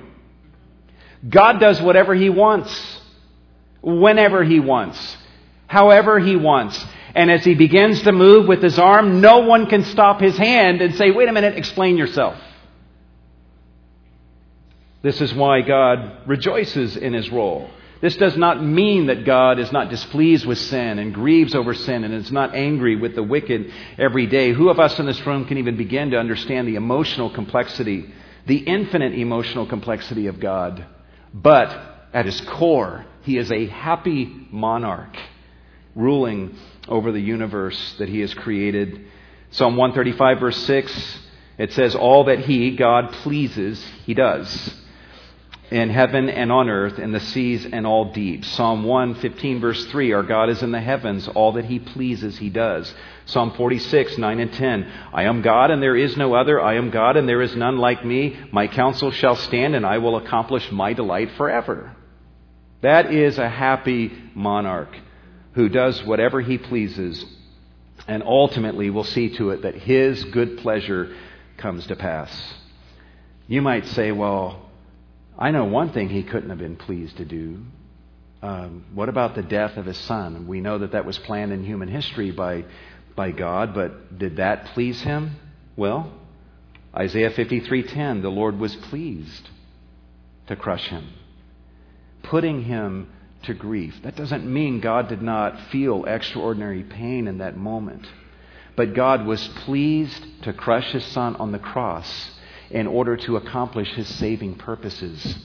God 1.29 1.61
does 1.61 1.79
whatever 1.79 2.15
he 2.15 2.31
wants, 2.31 3.03
whenever 3.83 4.45
he 4.45 4.61
wants, 4.61 5.19
however 5.67 6.19
he 6.19 6.37
wants. 6.37 6.83
And 7.15 7.31
as 7.31 7.45
he 7.45 7.55
begins 7.55 8.01
to 8.05 8.13
move 8.13 8.49
with 8.49 8.63
his 8.63 8.79
arm, 8.79 9.21
no 9.21 9.41
one 9.41 9.67
can 9.67 9.85
stop 9.85 10.23
his 10.23 10.39
hand 10.39 10.81
and 10.81 10.95
say, 10.95 11.11
Wait 11.11 11.29
a 11.29 11.33
minute, 11.33 11.59
explain 11.59 11.99
yourself. 11.99 12.41
This 15.03 15.21
is 15.21 15.35
why 15.35 15.61
God 15.61 16.27
rejoices 16.27 16.97
in 16.97 17.13
his 17.13 17.31
role. 17.31 17.71
This 18.01 18.17
does 18.17 18.37
not 18.37 18.63
mean 18.63 19.07
that 19.07 19.25
God 19.25 19.59
is 19.59 19.73
not 19.73 19.89
displeased 19.89 20.45
with 20.45 20.59
sin 20.59 20.99
and 20.99 21.15
grieves 21.15 21.55
over 21.55 21.73
sin 21.73 22.05
and 22.05 22.13
is 22.13 22.31
not 22.31 22.55
angry 22.55 22.97
with 22.97 23.15
the 23.15 23.23
wicked 23.23 23.73
every 23.99 24.27
day. 24.27 24.53
Who 24.53 24.69
of 24.69 24.79
us 24.79 24.99
in 24.99 25.07
this 25.07 25.25
room 25.27 25.47
can 25.47 25.59
even 25.59 25.77
begin 25.77 26.11
to 26.11 26.19
understand 26.19 26.69
the 26.69 26.75
emotional 26.75 27.31
complexity, 27.31 28.13
the 28.47 28.59
infinite 28.59 29.15
emotional 29.15 29.67
complexity 29.67 30.27
of 30.27 30.41
God? 30.41 30.85
But 31.33 32.09
at 32.13 32.27
his 32.27 32.41
core, 32.43 33.07
he 33.23 33.39
is 33.39 33.51
a 33.51 33.67
happy 33.67 34.49
monarch 34.51 35.17
ruling 35.95 36.55
over 36.87 37.13
the 37.13 37.21
universe 37.21 37.95
that 37.99 38.11
he 38.11 38.21
has 38.21 38.35
created. 38.35 39.07
Psalm 39.53 39.77
135, 39.77 40.39
verse 40.39 40.67
6, 40.67 41.19
it 41.57 41.73
says, 41.73 41.95
All 41.95 42.25
that 42.25 42.41
he, 42.41 42.77
God, 42.77 43.13
pleases, 43.13 43.83
he 44.05 44.13
does 44.13 44.83
in 45.71 45.91
heaven 45.91 46.29
and 46.29 46.53
on 46.53 46.69
earth, 46.69 46.99
in 46.99 47.13
the 47.13 47.21
seas 47.21 47.67
and 47.67 47.87
all 47.87 48.13
deeps. 48.13 48.49
Psalm 48.49 48.85
115, 48.85 49.61
verse 49.61 49.85
3 49.87 50.13
Our 50.13 50.23
God 50.23 50.49
is 50.49 50.63
in 50.63 50.71
the 50.71 50.81
heavens, 50.81 51.29
all 51.29 51.53
that 51.53 51.65
He 51.65 51.79
pleases, 51.79 52.39
He 52.39 52.51
does. 52.51 52.93
Psalm 53.27 53.53
46, 53.53 54.19
9 54.19 54.41
and 54.41 54.53
10 54.53 54.93
I 55.13 55.25
am 55.25 55.43
God 55.43 55.73
and 55.73 55.83
there 55.83 55.97
is 55.97 56.17
no 56.17 56.35
other. 56.35 56.61
I 56.61 56.77
am 56.77 56.91
God 56.91 57.17
and 57.17 57.29
there 57.29 57.43
is 57.43 57.57
none 57.57 57.79
like 57.79 58.05
me. 58.05 58.39
My 58.53 58.69
counsel 58.69 59.11
shall 59.11 59.35
stand 59.35 59.75
and 59.75 59.85
I 59.85 59.99
will 59.99 60.17
accomplish 60.17 60.71
my 60.71 60.93
delight 60.93 61.33
forever. 61.33 61.97
That 62.83 63.13
is 63.13 63.39
a 63.39 63.49
happy 63.49 64.13
monarch 64.35 64.97
who 65.55 65.69
does 65.69 66.05
whatever 66.05 66.41
he 66.41 66.59
pleases 66.59 67.25
and 68.07 68.23
ultimately 68.23 68.91
will 68.91 69.05
see 69.05 69.31
to 69.37 69.51
it 69.51 69.63
that 69.63 69.75
his 69.75 70.23
good 70.25 70.59
pleasure 70.59 71.17
comes 71.57 71.87
to 71.89 71.97
pass. 71.97 72.55
You 73.49 73.63
might 73.63 73.87
say, 73.87 74.13
well, 74.13 74.66
I 75.39 75.51
know 75.51 75.65
one 75.65 75.93
thing 75.93 76.09
he 76.09 76.23
couldn't 76.23 76.51
have 76.51 76.59
been 76.59 76.77
pleased 76.77 77.19
to 77.19 77.25
do. 77.25 77.63
Um, 78.43 78.87
what 78.95 79.09
about 79.09 79.35
the 79.35 79.43
death 79.43 79.77
of 79.77 79.87
his 79.87 79.99
son? 79.99 80.47
We 80.47 80.61
know 80.61 80.79
that 80.79 80.93
that 80.93 81.05
was 81.05 81.19
planned 81.19 81.53
in 81.53 81.65
human 81.65 81.89
history 81.89 82.31
by, 82.31 82.65
by 83.15 83.33
God, 83.33 83.75
but 83.75 84.19
did 84.19 84.37
that 84.37 84.67
please 84.67 85.01
him? 85.03 85.37
Well, 85.77 86.11
Isaiah 86.95 87.31
53:10, 87.31 88.23
the 88.23 88.31
Lord 88.31 88.59
was 88.59 88.75
pleased 88.75 89.51
to 90.47 90.57
crush 90.57 90.89
him, 90.89 91.09
putting 92.23 92.63
him 92.63 93.09
to 93.43 93.53
grief. 93.53 94.01
That 94.03 94.17
doesn't 94.17 94.51
mean 94.51 94.81
God 94.81 95.09
did 95.09 95.21
not 95.21 95.61
feel 95.71 96.05
extraordinary 96.07 96.83
pain 96.83 97.29
in 97.29 97.39
that 97.39 97.57
moment. 97.57 98.07
But 98.75 98.95
God 98.95 99.27
was 99.27 99.47
pleased 99.49 100.43
to 100.43 100.53
crush 100.55 100.93
his 100.93 101.05
son 101.05 101.37
on 101.37 101.53
the 101.53 101.59
cross 101.59 102.31
in 102.71 102.87
order 102.87 103.17
to 103.17 103.37
accomplish 103.37 103.93
his 103.95 104.09
saving 104.17 104.55
purposes 104.55 105.37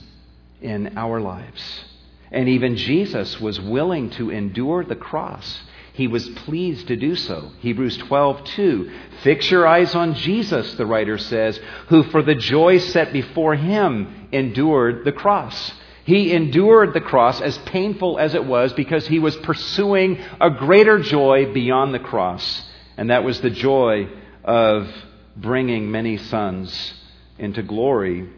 in 0.60 0.96
our 0.96 1.20
lives. 1.20 1.84
And 2.30 2.48
even 2.48 2.76
Jesus 2.76 3.40
was 3.40 3.60
willing 3.60 4.10
to 4.10 4.30
endure 4.30 4.84
the 4.84 4.96
cross. 4.96 5.60
He 5.92 6.08
was 6.08 6.28
pleased 6.30 6.88
to 6.88 6.96
do 6.96 7.14
so. 7.14 7.52
Hebrews 7.60 7.98
12:2. 7.98 8.90
Fix 9.22 9.50
your 9.50 9.66
eyes 9.66 9.94
on 9.94 10.14
Jesus, 10.14 10.74
the 10.74 10.86
writer 10.86 11.18
says, 11.18 11.60
who 11.88 12.02
for 12.04 12.22
the 12.22 12.34
joy 12.34 12.78
set 12.78 13.12
before 13.12 13.54
him 13.54 14.28
endured 14.32 15.04
the 15.04 15.12
cross. 15.12 15.72
He 16.04 16.32
endured 16.32 16.94
the 16.94 17.00
cross 17.00 17.40
as 17.40 17.58
painful 17.58 18.18
as 18.18 18.34
it 18.34 18.44
was 18.44 18.72
because 18.72 19.06
he 19.06 19.18
was 19.18 19.36
pursuing 19.36 20.18
a 20.40 20.50
greater 20.50 20.98
joy 20.98 21.52
beyond 21.52 21.94
the 21.94 22.00
cross. 22.00 22.64
And 22.96 23.10
that 23.10 23.22
was 23.22 23.40
the 23.40 23.50
joy 23.50 24.08
of 24.42 24.88
bringing 25.36 25.90
many 25.90 26.16
sons 26.16 26.94
into 27.38 27.62
glory 27.62 28.28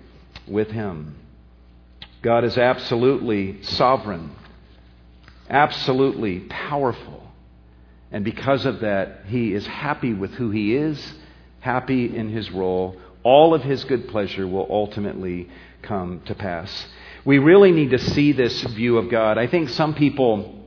with 0.46 0.70
him. 0.70 1.16
God 2.22 2.44
is 2.44 2.56
absolutely 2.56 3.62
sovereign, 3.62 4.30
absolutely 5.48 6.40
powerful. 6.40 7.22
And 8.10 8.24
because 8.24 8.64
of 8.64 8.80
that, 8.80 9.24
he 9.26 9.52
is 9.52 9.66
happy 9.66 10.14
with 10.14 10.32
who 10.34 10.50
he 10.50 10.74
is, 10.74 11.14
happy 11.60 12.16
in 12.16 12.30
his 12.30 12.50
role. 12.50 12.96
All 13.22 13.54
of 13.54 13.62
his 13.62 13.84
good 13.84 14.08
pleasure 14.08 14.46
will 14.46 14.66
ultimately 14.70 15.48
come 15.82 16.22
to 16.26 16.34
pass. 16.34 16.86
We 17.24 17.38
really 17.38 17.72
need 17.72 17.90
to 17.90 17.98
see 17.98 18.32
this 18.32 18.62
view 18.62 18.98
of 18.98 19.10
God. 19.10 19.36
I 19.36 19.46
think 19.46 19.68
some 19.70 19.94
people 19.94 20.64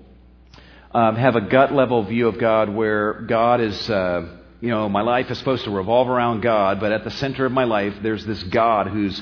um, 0.91 1.15
have 1.15 1.35
a 1.35 1.41
gut 1.41 1.73
level 1.73 2.03
view 2.03 2.27
of 2.27 2.37
God 2.37 2.69
where 2.69 3.13
God 3.21 3.61
is. 3.61 3.89
Uh, 3.89 4.36
you 4.61 4.69
know, 4.69 4.89
my 4.89 5.01
life 5.01 5.29
is 5.29 5.37
supposed 5.37 5.65
to 5.65 5.71
revolve 5.71 6.09
around 6.09 6.41
God, 6.41 6.79
but 6.79 6.91
at 6.91 7.03
the 7.03 7.11
center 7.11 7.45
of 7.45 7.51
my 7.51 7.65
life, 7.65 7.93
there's 8.01 8.25
this 8.25 8.41
God 8.43 8.87
who's 8.87 9.21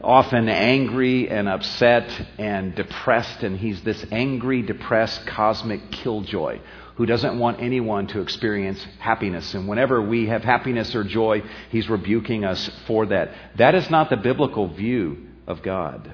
often 0.00 0.48
angry 0.48 1.28
and 1.28 1.48
upset 1.48 2.10
and 2.38 2.74
depressed, 2.74 3.42
and 3.42 3.56
he's 3.56 3.80
this 3.82 4.04
angry, 4.10 4.62
depressed, 4.62 5.24
cosmic 5.26 5.90
killjoy 5.92 6.58
who 6.96 7.06
doesn't 7.06 7.38
want 7.38 7.60
anyone 7.60 8.06
to 8.08 8.20
experience 8.20 8.84
happiness. 8.98 9.54
And 9.54 9.66
whenever 9.68 10.02
we 10.02 10.26
have 10.26 10.42
happiness 10.42 10.94
or 10.94 11.04
joy, 11.04 11.42
he's 11.70 11.88
rebuking 11.88 12.44
us 12.44 12.68
for 12.86 13.06
that. 13.06 13.30
That 13.56 13.74
is 13.74 13.88
not 13.88 14.10
the 14.10 14.16
biblical 14.16 14.68
view 14.68 15.28
of 15.46 15.62
God. 15.62 16.12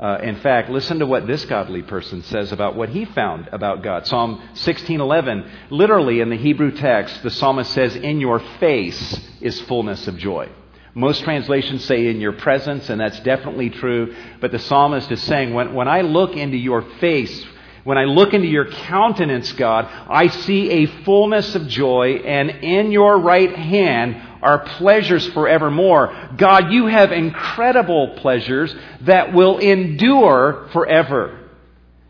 Uh, 0.00 0.18
in 0.22 0.36
fact, 0.36 0.70
listen 0.70 0.98
to 0.98 1.06
what 1.06 1.26
this 1.26 1.44
godly 1.44 1.82
person 1.82 2.22
says 2.22 2.52
about 2.52 2.74
what 2.74 2.88
he 2.88 3.04
found 3.04 3.46
about 3.52 3.82
God. 3.82 4.06
Psalm 4.06 4.40
16:11, 4.54 5.46
literally 5.68 6.20
in 6.20 6.30
the 6.30 6.36
Hebrew 6.36 6.70
text, 6.70 7.22
the 7.22 7.30
psalmist 7.30 7.70
says, 7.72 7.94
"In 7.96 8.18
your 8.18 8.38
face 8.58 9.20
is 9.42 9.60
fullness 9.60 10.08
of 10.08 10.16
joy." 10.16 10.48
Most 10.94 11.22
translations 11.22 11.84
say 11.84 12.08
in 12.08 12.18
your 12.18 12.32
presence, 12.32 12.88
and 12.88 12.98
that's 12.98 13.20
definitely 13.20 13.70
true. 13.70 14.14
But 14.40 14.52
the 14.52 14.58
psalmist 14.58 15.12
is 15.12 15.22
saying, 15.22 15.52
when, 15.54 15.74
when 15.74 15.86
I 15.86 16.00
look 16.00 16.36
into 16.36 16.56
your 16.56 16.82
face, 16.98 17.46
when 17.84 17.96
I 17.96 18.04
look 18.04 18.34
into 18.34 18.48
your 18.48 18.66
countenance, 18.66 19.52
God, 19.52 19.86
I 20.08 20.26
see 20.28 20.70
a 20.70 20.86
fullness 21.04 21.54
of 21.54 21.68
joy, 21.68 22.22
and 22.24 22.50
in 22.50 22.90
your 22.90 23.18
right 23.18 23.54
hand 23.54 24.16
are 24.42 24.60
pleasures 24.60 25.26
forevermore. 25.28 26.30
God, 26.36 26.72
you 26.72 26.86
have 26.86 27.12
incredible 27.12 28.14
pleasures 28.16 28.74
that 29.02 29.32
will 29.32 29.58
endure 29.58 30.68
forever. 30.72 31.48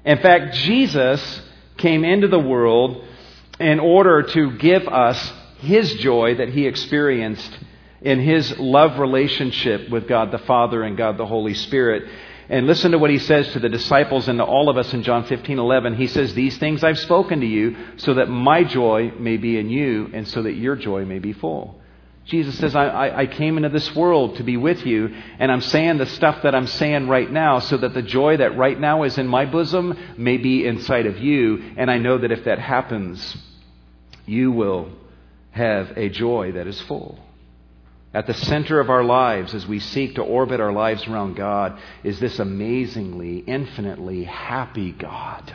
In 0.05 0.19
fact, 0.19 0.55
Jesus 0.55 1.43
came 1.77 2.05
into 2.05 2.29
the 2.29 2.39
world 2.39 3.05
in 3.59 3.81
order 3.81 4.23
to 4.23 4.57
give 4.57 4.89
us 4.89 5.33
his 5.59 5.95
joy 5.95 6.37
that 6.37 6.49
he 6.49 6.67
experienced 6.67 7.59
in 8.01 8.19
his 8.21 8.59
love 8.59 8.99
relationship 8.99 9.91
with 9.91 10.09
God 10.09 10.31
the 10.31 10.39
Father 10.39 10.83
and 10.83 10.97
God 10.97 11.19
the 11.19 11.27
Holy 11.27 11.55
Spirit. 11.55 12.05
And 12.49 12.67
listen 12.67 12.93
to 12.93 12.99
what 12.99 13.11
he 13.11 13.19
says 13.19 13.53
to 13.53 13.61
the 13.61 13.69
disciples 13.69 14.27
and 14.27 14.39
to 14.39 14.45
all 14.45 14.69
of 14.69 14.77
us 14.77 14.93
in 14.93 15.03
John 15.03 15.25
15 15.25 15.59
11. 15.59 15.95
He 15.95 16.09
says, 16.09 16.35
These 16.35 16.59
things 16.59 16.83
I've 16.83 16.99
spoken 16.99 17.41
to 17.41 17.47
you 17.47 17.77
so 17.99 18.15
that 18.15 18.29
my 18.29 18.65
joy 18.65 19.13
may 19.19 19.37
be 19.37 19.59
in 19.59 19.71
you 19.71 20.11
and 20.13 20.27
so 20.27 20.43
that 20.43 20.55
your 20.55 20.75
joy 20.75 21.05
may 21.05 21.19
be 21.19 21.33
full. 21.33 21.80
Jesus 22.31 22.57
says, 22.59 22.77
I, 22.77 22.87
I, 22.87 23.19
I, 23.23 23.27
came 23.27 23.57
into 23.57 23.71
this 23.71 23.93
world 23.97 24.37
to 24.37 24.45
be 24.45 24.57
with 24.57 24.87
you, 24.87 25.13
and 25.41 25.51
I'm 25.51 25.61
saying 25.61 25.99
the 25.99 26.07
stuff 26.07 26.45
that 26.45 26.55
I'm 26.55 26.69
saying 26.69 27.09
right 27.09 27.29
now 27.29 27.59
so 27.59 27.77
that 27.77 27.93
the 27.93 28.03
joy 28.03 28.37
that 28.37 28.57
right 28.57 28.79
now 28.79 29.03
is 29.03 29.19
in 29.19 29.27
my 29.27 29.47
bosom 29.47 29.99
may 30.17 30.37
be 30.37 30.65
inside 30.65 31.07
of 31.07 31.19
you. 31.19 31.75
And 31.77 31.91
I 31.91 31.99
know 31.99 32.19
that 32.19 32.31
if 32.31 32.45
that 32.45 32.61
happens, 32.61 33.37
you 34.27 34.53
will 34.53 34.93
have 35.51 35.99
a 35.99 36.09
joy 36.09 36.53
that 36.53 36.69
is 36.69 36.81
full. 36.83 37.19
At 38.15 38.29
the 38.29 38.35
center 38.35 38.79
of 38.79 38.91
our 38.91 39.03
lives, 39.03 39.53
as 39.53 39.67
we 39.67 39.81
seek 39.81 40.15
to 40.15 40.23
orbit 40.23 40.61
our 40.61 40.73
lives 40.73 41.09
around 41.09 41.35
God, 41.35 41.81
is 42.05 42.21
this 42.21 42.39
amazingly, 42.39 43.39
infinitely 43.39 44.23
happy 44.23 44.93
God 44.93 45.53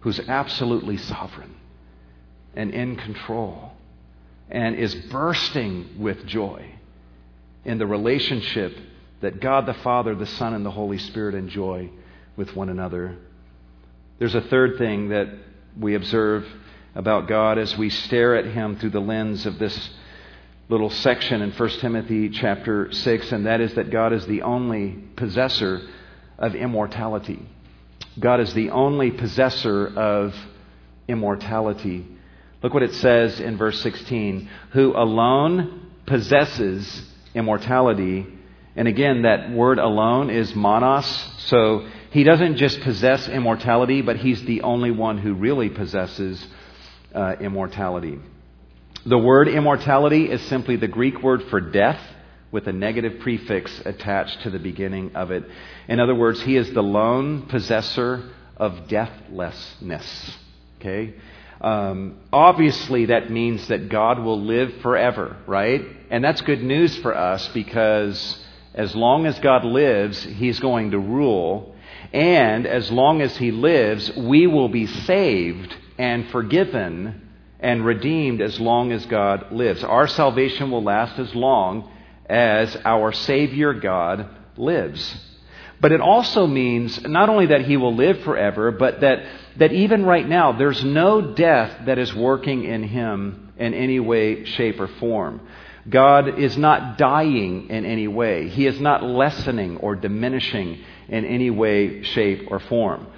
who's 0.00 0.18
absolutely 0.18 0.96
sovereign 0.96 1.54
and 2.56 2.72
in 2.74 2.96
control 2.96 3.71
and 4.52 4.76
is 4.76 4.94
bursting 4.94 5.88
with 5.98 6.26
joy 6.26 6.64
in 7.64 7.78
the 7.78 7.86
relationship 7.86 8.76
that 9.22 9.40
God 9.40 9.66
the 9.66 9.74
Father, 9.74 10.14
the 10.14 10.26
Son, 10.26 10.52
and 10.52 10.64
the 10.64 10.70
Holy 10.70 10.98
Spirit 10.98 11.34
enjoy 11.34 11.90
with 12.36 12.54
one 12.54 12.68
another. 12.68 13.16
There's 14.18 14.34
a 14.34 14.42
third 14.42 14.78
thing 14.78 15.08
that 15.08 15.28
we 15.78 15.94
observe 15.94 16.46
about 16.94 17.28
God 17.28 17.56
as 17.58 17.76
we 17.78 17.88
stare 17.88 18.36
at 18.36 18.44
Him 18.44 18.76
through 18.76 18.90
the 18.90 19.00
lens 19.00 19.46
of 19.46 19.58
this 19.58 19.90
little 20.68 20.90
section 20.90 21.40
in 21.40 21.50
1 21.52 21.68
Timothy 21.80 22.28
chapter 22.28 22.92
6, 22.92 23.32
and 23.32 23.46
that 23.46 23.60
is 23.62 23.74
that 23.74 23.90
God 23.90 24.12
is 24.12 24.26
the 24.26 24.42
only 24.42 24.92
possessor 25.16 25.80
of 26.38 26.54
immortality. 26.54 27.40
God 28.18 28.40
is 28.40 28.52
the 28.52 28.70
only 28.70 29.10
possessor 29.10 29.86
of 29.86 30.34
immortality. 31.08 32.06
Look 32.62 32.74
what 32.74 32.82
it 32.82 32.94
says 32.94 33.40
in 33.40 33.56
verse 33.56 33.80
16 33.82 34.48
who 34.70 34.96
alone 34.96 35.90
possesses 36.06 37.02
immortality. 37.34 38.26
And 38.76 38.88
again, 38.88 39.22
that 39.22 39.50
word 39.50 39.78
alone 39.78 40.30
is 40.30 40.54
monos. 40.54 41.06
So 41.46 41.88
he 42.10 42.24
doesn't 42.24 42.56
just 42.56 42.80
possess 42.82 43.28
immortality, 43.28 44.02
but 44.02 44.16
he's 44.16 44.42
the 44.44 44.62
only 44.62 44.90
one 44.90 45.18
who 45.18 45.34
really 45.34 45.70
possesses 45.70 46.46
uh, 47.14 47.34
immortality. 47.40 48.18
The 49.04 49.18
word 49.18 49.48
immortality 49.48 50.30
is 50.30 50.40
simply 50.42 50.76
the 50.76 50.88
Greek 50.88 51.22
word 51.22 51.42
for 51.50 51.60
death 51.60 52.00
with 52.52 52.68
a 52.68 52.72
negative 52.72 53.20
prefix 53.20 53.80
attached 53.84 54.42
to 54.42 54.50
the 54.50 54.58
beginning 54.58 55.16
of 55.16 55.30
it. 55.30 55.44
In 55.88 55.98
other 55.98 56.14
words, 56.14 56.40
he 56.42 56.56
is 56.56 56.72
the 56.72 56.82
lone 56.82 57.48
possessor 57.48 58.30
of 58.56 58.88
deathlessness. 58.88 60.36
Okay? 60.78 61.14
Um, 61.62 62.18
obviously, 62.32 63.06
that 63.06 63.30
means 63.30 63.68
that 63.68 63.88
God 63.88 64.18
will 64.18 64.40
live 64.42 64.74
forever, 64.82 65.36
right? 65.46 65.84
And 66.10 66.22
that's 66.22 66.40
good 66.40 66.62
news 66.62 66.96
for 66.98 67.16
us 67.16 67.46
because 67.48 68.44
as 68.74 68.96
long 68.96 69.26
as 69.26 69.38
God 69.38 69.64
lives, 69.64 70.22
He's 70.24 70.58
going 70.58 70.90
to 70.90 70.98
rule. 70.98 71.74
And 72.12 72.66
as 72.66 72.90
long 72.90 73.22
as 73.22 73.36
He 73.36 73.52
lives, 73.52 74.14
we 74.16 74.48
will 74.48 74.68
be 74.68 74.86
saved 74.86 75.76
and 75.98 76.28
forgiven 76.30 77.28
and 77.60 77.86
redeemed 77.86 78.40
as 78.40 78.58
long 78.58 78.90
as 78.90 79.06
God 79.06 79.52
lives. 79.52 79.84
Our 79.84 80.08
salvation 80.08 80.72
will 80.72 80.82
last 80.82 81.16
as 81.20 81.32
long 81.32 81.88
as 82.28 82.76
our 82.84 83.12
Savior 83.12 83.72
God 83.72 84.28
lives. 84.56 85.14
But 85.82 85.90
it 85.90 86.00
also 86.00 86.46
means 86.46 87.02
not 87.02 87.28
only 87.28 87.46
that 87.46 87.62
he 87.62 87.76
will 87.76 87.96
live 87.96 88.20
forever, 88.20 88.70
but 88.70 89.00
that, 89.00 89.26
that 89.56 89.72
even 89.72 90.06
right 90.06 90.26
now, 90.26 90.52
there's 90.52 90.84
no 90.84 91.34
death 91.34 91.86
that 91.86 91.98
is 91.98 92.14
working 92.14 92.62
in 92.62 92.84
him 92.84 93.52
in 93.58 93.74
any 93.74 93.98
way, 93.98 94.44
shape, 94.44 94.78
or 94.78 94.86
form. 94.86 95.40
God 95.90 96.38
is 96.38 96.56
not 96.56 96.98
dying 96.98 97.68
in 97.68 97.84
any 97.84 98.06
way. 98.06 98.48
He 98.48 98.68
is 98.68 98.80
not 98.80 99.02
lessening 99.02 99.78
or 99.78 99.96
diminishing 99.96 100.84
in 101.08 101.24
any 101.24 101.50
way, 101.50 102.04
shape, 102.04 102.46
or 102.48 102.60
form. 102.60 103.08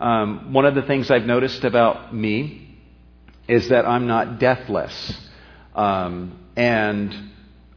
Um, 0.00 0.54
one 0.54 0.64
of 0.64 0.74
the 0.74 0.82
things 0.82 1.10
I've 1.10 1.26
noticed 1.26 1.62
about 1.62 2.14
me 2.14 2.78
is 3.46 3.68
that 3.68 3.86
I'm 3.86 4.06
not 4.06 4.38
deathless. 4.38 5.28
Um, 5.74 6.38
and 6.56 7.14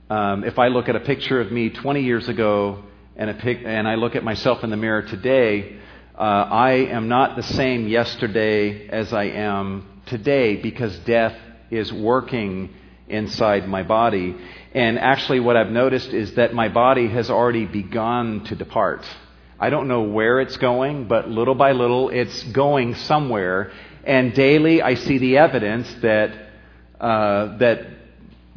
um, 0.09 0.45
if 0.45 0.57
I 0.57 0.69
look 0.69 0.87
at 0.87 0.95
a 0.95 1.01
picture 1.01 1.41
of 1.41 1.51
me 1.51 1.69
20 1.69 2.03
years 2.03 2.29
ago 2.29 2.85
and, 3.17 3.37
pic- 3.39 3.63
and 3.65 3.87
I 3.87 3.95
look 3.95 4.15
at 4.15 4.23
myself 4.23 4.63
in 4.63 4.69
the 4.69 4.77
mirror 4.77 5.01
today, 5.01 5.77
uh, 6.15 6.21
I 6.21 6.71
am 6.71 7.07
not 7.07 7.35
the 7.35 7.43
same 7.43 7.87
yesterday 7.87 8.87
as 8.89 9.11
I 9.11 9.25
am 9.25 10.01
today 10.05 10.55
because 10.55 10.97
death 10.99 11.35
is 11.71 11.91
working 11.91 12.73
inside 13.07 13.67
my 13.67 13.83
body. 13.83 14.35
And 14.73 14.99
actually, 14.99 15.39
what 15.39 15.57
I've 15.57 15.71
noticed 15.71 16.09
is 16.09 16.35
that 16.35 16.53
my 16.53 16.69
body 16.69 17.07
has 17.07 17.29
already 17.29 17.65
begun 17.65 18.43
to 18.45 18.55
depart. 18.55 19.03
I 19.59 19.71
don't 19.71 19.87
know 19.87 20.03
where 20.03 20.39
it's 20.39 20.57
going, 20.57 21.07
but 21.07 21.27
little 21.27 21.55
by 21.55 21.71
little, 21.71 22.09
it's 22.09 22.43
going 22.43 22.93
somewhere. 22.95 23.71
And 24.03 24.33
daily, 24.33 24.81
I 24.81 24.93
see 24.93 25.17
the 25.17 25.37
evidence 25.37 25.91
that, 26.01 26.31
uh, 27.01 27.57
that 27.57 27.96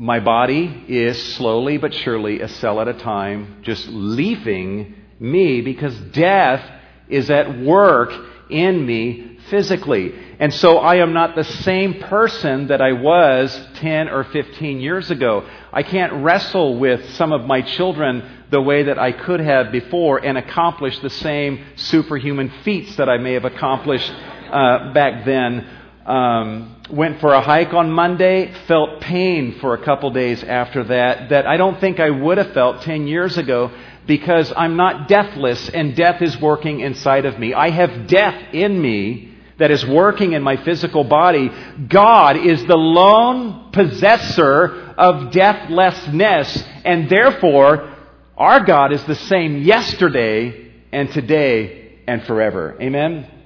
my 0.00 0.18
body 0.18 0.86
is 0.88 1.34
slowly 1.34 1.76
but 1.76 1.92
surely, 1.92 2.40
a 2.40 2.48
cell 2.48 2.80
at 2.80 2.88
a 2.88 2.94
time, 2.94 3.58
just 3.60 3.86
leaving 3.88 4.94
me 5.18 5.60
because 5.60 5.94
death 6.12 6.64
is 7.10 7.30
at 7.30 7.60
work 7.60 8.10
in 8.48 8.86
me 8.86 9.38
physically. 9.50 10.14
And 10.38 10.54
so 10.54 10.78
I 10.78 10.96
am 10.96 11.12
not 11.12 11.36
the 11.36 11.44
same 11.44 12.00
person 12.00 12.68
that 12.68 12.80
I 12.80 12.92
was 12.92 13.54
10 13.74 14.08
or 14.08 14.24
15 14.24 14.80
years 14.80 15.10
ago. 15.10 15.46
I 15.70 15.82
can't 15.82 16.24
wrestle 16.24 16.78
with 16.78 17.06
some 17.10 17.34
of 17.34 17.44
my 17.44 17.60
children 17.60 18.46
the 18.50 18.62
way 18.62 18.84
that 18.84 18.98
I 18.98 19.12
could 19.12 19.40
have 19.40 19.70
before 19.70 20.24
and 20.24 20.38
accomplish 20.38 20.98
the 21.00 21.10
same 21.10 21.62
superhuman 21.76 22.50
feats 22.64 22.96
that 22.96 23.10
I 23.10 23.18
may 23.18 23.34
have 23.34 23.44
accomplished 23.44 24.10
uh, 24.10 24.94
back 24.94 25.26
then. 25.26 25.79
Um, 26.06 26.76
went 26.90 27.20
for 27.20 27.32
a 27.32 27.40
hike 27.40 27.74
on 27.74 27.90
Monday, 27.92 28.52
felt 28.66 29.00
pain 29.00 29.58
for 29.60 29.74
a 29.74 29.84
couple 29.84 30.10
days 30.10 30.42
after 30.42 30.82
that 30.84 31.28
that 31.28 31.46
I 31.46 31.56
don't 31.56 31.78
think 31.78 32.00
I 32.00 32.10
would 32.10 32.38
have 32.38 32.52
felt 32.52 32.82
10 32.82 33.06
years 33.06 33.38
ago 33.38 33.70
because 34.06 34.52
I'm 34.56 34.76
not 34.76 35.08
deathless 35.08 35.68
and 35.68 35.94
death 35.94 36.22
is 36.22 36.40
working 36.40 36.80
inside 36.80 37.26
of 37.26 37.38
me. 37.38 37.54
I 37.54 37.70
have 37.70 38.06
death 38.06 38.54
in 38.54 38.80
me 38.80 39.36
that 39.58 39.70
is 39.70 39.86
working 39.86 40.32
in 40.32 40.42
my 40.42 40.56
physical 40.56 41.04
body. 41.04 41.50
God 41.86 42.38
is 42.38 42.64
the 42.64 42.76
lone 42.78 43.70
possessor 43.72 44.94
of 44.96 45.30
deathlessness 45.32 46.64
and 46.84 47.08
therefore 47.08 47.94
our 48.36 48.64
God 48.64 48.92
is 48.92 49.04
the 49.04 49.14
same 49.14 49.62
yesterday 49.62 50.72
and 50.92 51.12
today 51.12 52.00
and 52.06 52.24
forever. 52.24 52.76
Amen? 52.80 53.39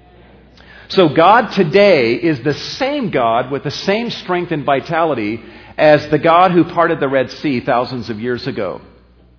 So 0.89 1.09
God 1.09 1.53
today 1.53 2.15
is 2.15 2.41
the 2.43 2.55
same 2.55 3.11
God 3.11 3.51
with 3.51 3.63
the 3.63 3.71
same 3.71 4.11
strength 4.11 4.53
and 4.53 4.65
vitality 4.65 5.43
as 5.77 6.09
the 6.09 6.19
God 6.19 6.53
who 6.53 6.65
parted 6.65 7.01
the 7.01 7.09
Red 7.09 7.31
Sea 7.31 7.61
thousands 7.61 8.11
of 8.11 8.21
years 8.21 8.47
ago. 8.47 8.81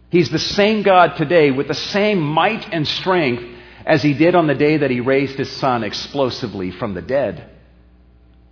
He's 0.09 0.29
the 0.29 0.39
same 0.39 0.81
God 0.81 1.15
today 1.17 1.51
with 1.51 1.67
the 1.67 1.73
same 1.73 2.19
might 2.19 2.73
and 2.73 2.87
strength 2.87 3.43
as 3.85 4.01
he 4.01 4.13
did 4.13 4.33
on 4.33 4.47
the 4.47 4.55
day 4.55 4.77
that 4.77 4.89
he 4.89 4.99
raised 4.99 5.37
his 5.37 5.51
son 5.51 5.83
explosively 5.83 6.71
from 6.71 6.93
the 6.93 7.01
dead. 7.01 7.49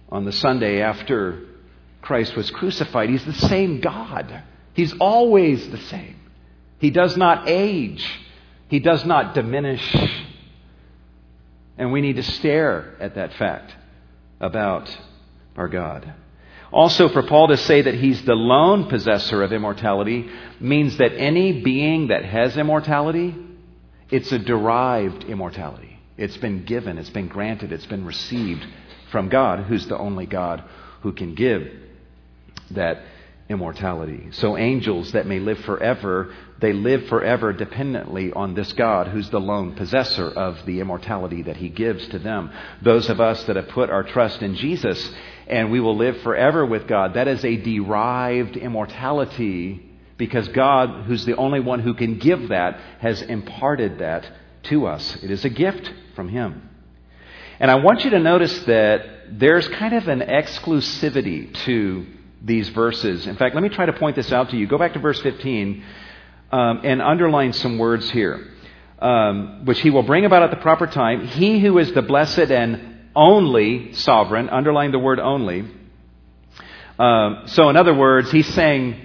On 0.10 0.26
the 0.26 0.32
Sunday 0.32 0.82
after 0.82 1.42
Christ 2.02 2.36
was 2.36 2.52
crucified, 2.52 3.10
he's 3.10 3.26
the 3.26 3.34
same 3.34 3.82
God. 3.82 4.44
He's 4.74 4.94
always 5.00 5.68
the 5.70 5.80
same. 5.80 6.20
He 6.80 6.92
does 6.92 7.18
not 7.18 7.48
age, 7.48 8.06
he 8.68 8.80
does 8.80 9.06
not 9.06 9.34
diminish. 9.34 9.96
And 11.78 11.92
we 11.92 12.02
need 12.02 12.18
to 12.18 12.24
stare 12.24 12.96
at 13.00 13.16
that 13.16 13.34
fact 13.34 13.74
about 14.40 14.96
our 15.58 15.68
God. 15.68 16.14
Also, 16.72 17.08
for 17.10 17.24
Paul 17.24 17.50
to 17.50 17.58
say 17.58 17.84
that 17.84 17.94
he's 17.94 18.24
the 18.24 18.36
lone 18.36 18.90
possessor 18.90 19.44
of 19.44 19.54
immortality 19.54 20.30
means 20.60 20.98
that 20.98 21.14
any 21.14 21.62
being 21.62 22.08
that 22.08 22.26
has 22.26 22.58
immortality, 22.58 23.36
it's 24.10 24.32
a 24.32 24.40
derived 24.40 25.24
immortality. 25.24 26.00
It's 26.18 26.38
been 26.38 26.66
given, 26.66 26.98
it's 26.98 27.10
been 27.12 27.28
granted, 27.28 27.72
it's 27.72 27.86
been 27.86 28.06
received 28.06 28.66
from 29.12 29.30
God, 29.30 29.66
who's 29.66 29.86
the 29.88 29.98
only 29.98 30.26
God 30.26 30.64
who 31.02 31.14
can 31.14 31.36
give 31.36 31.72
that 32.72 33.04
immortality. 33.50 34.30
So, 34.32 34.58
angels 34.58 35.12
that 35.12 35.28
may 35.28 35.40
live 35.40 35.60
forever, 35.60 36.34
they 36.63 36.71
live 36.71 37.08
forever 37.08 37.52
dependently 37.52 38.32
on 38.32 38.54
this 38.54 38.71
God 38.71 39.10
who's 39.10 39.30
the 39.30 39.39
lone 39.39 39.76
possessor 39.76 40.30
of 40.30 40.65
the 40.65 40.80
immortality 40.80 41.41
that 41.41 41.58
he 41.58 41.67
gives 41.67 42.08
to 42.08 42.19
them. 42.19 42.52
Those 42.82 43.10
of 43.10 43.19
us 43.19 43.43
that 43.43 43.58
have 43.58 43.67
put 43.67 43.89
our 43.89 44.04
trust 44.04 44.41
in 44.41 44.56
Jesus 44.56 45.12
and 45.45 45.71
we 45.71 45.82
will 45.82 45.97
live 45.97 46.21
forever 46.21 46.65
with 46.65 46.88
God, 46.88 47.15
that 47.15 47.28
is 47.28 47.43
a 47.43 47.58
derived 47.58 48.56
immortality 48.56 49.91
because 50.15 50.47
God, 50.47 51.04
who's 51.04 51.26
the 51.26 51.36
only 51.36 51.60
one 51.60 51.82
who 51.82 51.95
can 51.95 52.17
give 52.17 52.47
that, 52.47 52.80
has 52.99 53.21
imparted 53.21 53.99
that 53.99 54.26
to 54.63 54.88
us. 54.88 55.17
It 55.21 55.32
is 55.32 55.43
a 55.43 55.49
gift 55.49 55.91
from 56.15 56.30
Him. 56.30 56.69
And 57.60 57.69
I 57.69 57.76
want 57.76 58.06
you 58.06 58.12
to 58.12 58.19
notice 58.19 58.58
that 58.62 59.38
there's 59.38 59.67
kind 59.67 59.95
of 59.95 60.08
an 60.08 60.21
exclusivity 60.21 61.54
to 61.65 62.06
these 62.41 62.69
verses. 62.69 63.28
In 63.28 63.36
fact, 63.36 63.54
let 63.54 63.63
me 63.63 63.69
try 63.69 63.86
to 63.86 63.93
point 63.93 64.15
this 64.15 64.32
out 64.32 64.52
to 64.52 64.56
you. 64.56 64.65
Go 64.65 64.78
back 64.78 64.93
to 64.93 64.99
verse 64.99 65.19
15 65.19 65.84
um, 66.54 66.82
and 66.84 67.02
underline 67.02 67.52
some 67.52 67.80
words 67.80 68.12
here, 68.12 68.48
um, 69.00 69.66
which 69.66 69.82
he 69.82 69.89
will 69.89 70.04
bring 70.04 70.24
about 70.24 70.44
at 70.44 70.52
the 70.52 70.62
proper 70.62 70.86
time. 70.86 71.26
He 71.26 71.60
who 71.60 71.80
is 71.80 71.92
the 71.94 72.04
blessed 72.04 72.52
and 72.52 73.10
only 73.16 73.94
sovereign, 73.94 74.50
underline 74.50 74.92
the 74.92 75.00
word 75.00 75.20
only. 75.20 75.66
Um, 77.00 77.44
so, 77.48 77.70
in 77.70 77.76
other 77.76 77.96
words, 77.96 78.30
he's 78.30 78.48
saying, 78.54 78.96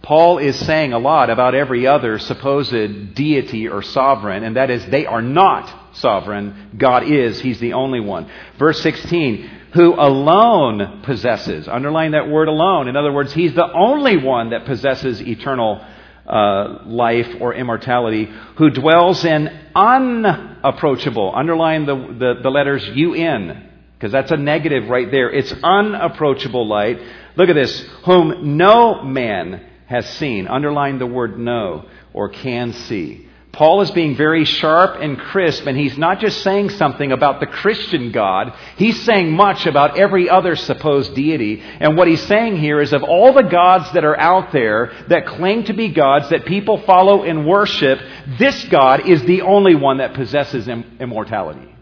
Paul 0.00 0.38
is 0.38 0.58
saying 0.64 0.94
a 0.94 0.98
lot 0.98 1.28
about 1.28 1.54
every 1.54 1.86
other 1.86 2.18
supposed 2.18 3.14
deity 3.14 3.68
or 3.68 3.82
sovereign, 3.82 4.42
and 4.42 4.56
that 4.56 4.70
is, 4.70 4.86
they 4.86 5.04
are 5.04 5.20
not 5.20 5.96
sovereign. 5.98 6.70
God 6.78 7.04
is. 7.04 7.38
He's 7.38 7.60
the 7.60 7.74
only 7.74 8.00
one. 8.00 8.30
Verse 8.58 8.80
16, 8.80 9.44
who 9.74 9.92
alone 9.92 11.02
possesses. 11.02 11.68
Underline 11.68 12.12
that 12.12 12.30
word 12.30 12.48
alone. 12.48 12.88
In 12.88 12.96
other 12.96 13.12
words, 13.12 13.34
he's 13.34 13.54
the 13.54 13.70
only 13.70 14.16
one 14.16 14.50
that 14.50 14.64
possesses 14.64 15.20
eternal 15.20 15.84
uh, 16.26 16.82
life 16.86 17.28
or 17.40 17.54
immortality, 17.54 18.28
who 18.56 18.70
dwells 18.70 19.24
in 19.24 19.48
unapproachable. 19.74 21.32
Underline 21.34 21.86
the, 21.86 21.94
the, 21.94 22.40
the 22.42 22.50
letters 22.50 22.88
UN, 22.94 23.70
because 23.94 24.12
that's 24.12 24.30
a 24.30 24.36
negative 24.36 24.88
right 24.88 25.10
there. 25.10 25.30
It's 25.30 25.52
unapproachable 25.62 26.66
light. 26.66 27.00
Look 27.36 27.48
at 27.48 27.54
this. 27.54 27.80
Whom 28.04 28.56
no 28.56 29.02
man 29.02 29.66
has 29.86 30.08
seen. 30.18 30.48
Underline 30.48 30.98
the 30.98 31.06
word 31.06 31.38
no 31.38 31.88
or 32.12 32.28
can 32.28 32.72
see. 32.72 33.28
Paul 33.52 33.82
is 33.82 33.90
being 33.90 34.16
very 34.16 34.46
sharp 34.46 34.98
and 35.02 35.18
crisp, 35.18 35.66
and 35.66 35.76
he's 35.76 35.98
not 35.98 36.20
just 36.20 36.42
saying 36.42 36.70
something 36.70 37.12
about 37.12 37.38
the 37.38 37.46
Christian 37.46 38.10
God, 38.10 38.54
he's 38.76 39.02
saying 39.02 39.30
much 39.30 39.66
about 39.66 39.98
every 39.98 40.30
other 40.30 40.56
supposed 40.56 41.14
deity. 41.14 41.60
And 41.60 41.94
what 41.94 42.08
he's 42.08 42.22
saying 42.22 42.56
here 42.56 42.80
is 42.80 42.94
of 42.94 43.02
all 43.02 43.34
the 43.34 43.42
gods 43.42 43.92
that 43.92 44.06
are 44.06 44.18
out 44.18 44.52
there 44.52 44.92
that 45.08 45.26
claim 45.26 45.64
to 45.64 45.74
be 45.74 45.88
gods 45.88 46.30
that 46.30 46.46
people 46.46 46.78
follow 46.78 47.24
and 47.24 47.46
worship, 47.46 48.00
this 48.38 48.64
God 48.64 49.06
is 49.06 49.22
the 49.24 49.42
only 49.42 49.74
one 49.74 49.98
that 49.98 50.14
possesses 50.14 50.66
immortality. 50.66 51.74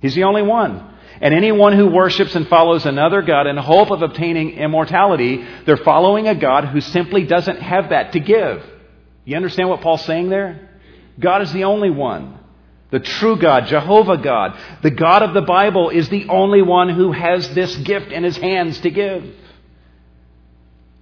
He's 0.00 0.14
the 0.14 0.24
only 0.24 0.42
one. 0.42 0.94
And 1.20 1.34
anyone 1.34 1.72
who 1.72 1.88
worships 1.88 2.36
and 2.36 2.46
follows 2.46 2.86
another 2.86 3.22
God 3.22 3.48
in 3.48 3.56
hope 3.56 3.90
of 3.90 4.02
obtaining 4.02 4.50
immortality, 4.50 5.44
they're 5.64 5.78
following 5.78 6.28
a 6.28 6.34
God 6.36 6.66
who 6.66 6.80
simply 6.80 7.24
doesn't 7.24 7.60
have 7.60 7.88
that 7.88 8.12
to 8.12 8.20
give. 8.20 8.64
You 9.24 9.34
understand 9.34 9.68
what 9.68 9.80
Paul's 9.80 10.04
saying 10.04 10.28
there? 10.28 10.65
God 11.18 11.42
is 11.42 11.52
the 11.52 11.64
only 11.64 11.90
one. 11.90 12.38
The 12.90 13.00
true 13.00 13.36
God, 13.36 13.66
Jehovah 13.66 14.16
God, 14.16 14.58
the 14.82 14.90
God 14.90 15.22
of 15.22 15.34
the 15.34 15.42
Bible, 15.42 15.90
is 15.90 16.08
the 16.08 16.28
only 16.28 16.62
one 16.62 16.88
who 16.88 17.12
has 17.12 17.52
this 17.52 17.74
gift 17.78 18.12
in 18.12 18.22
his 18.22 18.36
hands 18.36 18.78
to 18.80 18.90
give. 18.90 19.24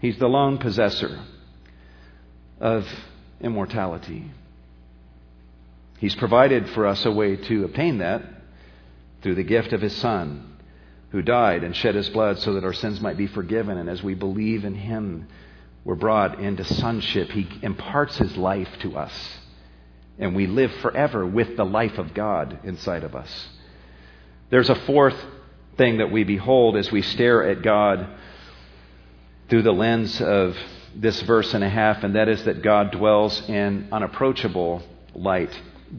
He's 0.00 0.18
the 0.18 0.28
lone 0.28 0.58
possessor 0.58 1.20
of 2.60 2.86
immortality. 3.40 4.30
He's 5.98 6.14
provided 6.14 6.70
for 6.70 6.86
us 6.86 7.04
a 7.04 7.10
way 7.12 7.36
to 7.36 7.64
obtain 7.64 7.98
that 7.98 8.22
through 9.22 9.34
the 9.34 9.42
gift 9.42 9.72
of 9.72 9.80
his 9.80 9.94
Son, 9.96 10.56
who 11.10 11.22
died 11.22 11.64
and 11.64 11.76
shed 11.76 11.94
his 11.94 12.08
blood 12.08 12.38
so 12.38 12.54
that 12.54 12.64
our 12.64 12.72
sins 12.72 13.00
might 13.00 13.16
be 13.16 13.26
forgiven. 13.26 13.78
And 13.78 13.88
as 13.88 14.02
we 14.02 14.14
believe 14.14 14.64
in 14.64 14.74
him, 14.74 15.28
we're 15.84 15.94
brought 15.94 16.40
into 16.40 16.64
sonship. 16.64 17.30
He 17.30 17.46
imparts 17.62 18.16
his 18.16 18.36
life 18.36 18.68
to 18.80 18.96
us 18.96 19.12
and 20.18 20.34
we 20.34 20.46
live 20.46 20.72
forever 20.76 21.26
with 21.26 21.56
the 21.56 21.64
life 21.64 21.98
of 21.98 22.14
God 22.14 22.60
inside 22.64 23.04
of 23.04 23.14
us. 23.14 23.48
There's 24.50 24.70
a 24.70 24.74
fourth 24.74 25.16
thing 25.76 25.98
that 25.98 26.12
we 26.12 26.24
behold 26.24 26.76
as 26.76 26.90
we 26.92 27.02
stare 27.02 27.48
at 27.48 27.62
God 27.62 28.06
through 29.48 29.62
the 29.62 29.72
lens 29.72 30.20
of 30.20 30.56
this 30.94 31.20
verse 31.22 31.52
and 31.54 31.64
a 31.64 31.68
half, 31.68 32.04
and 32.04 32.14
that 32.14 32.28
is 32.28 32.44
that 32.44 32.62
God 32.62 32.92
dwells 32.92 33.48
in 33.48 33.88
unapproachable 33.90 34.82
light. 35.14 35.50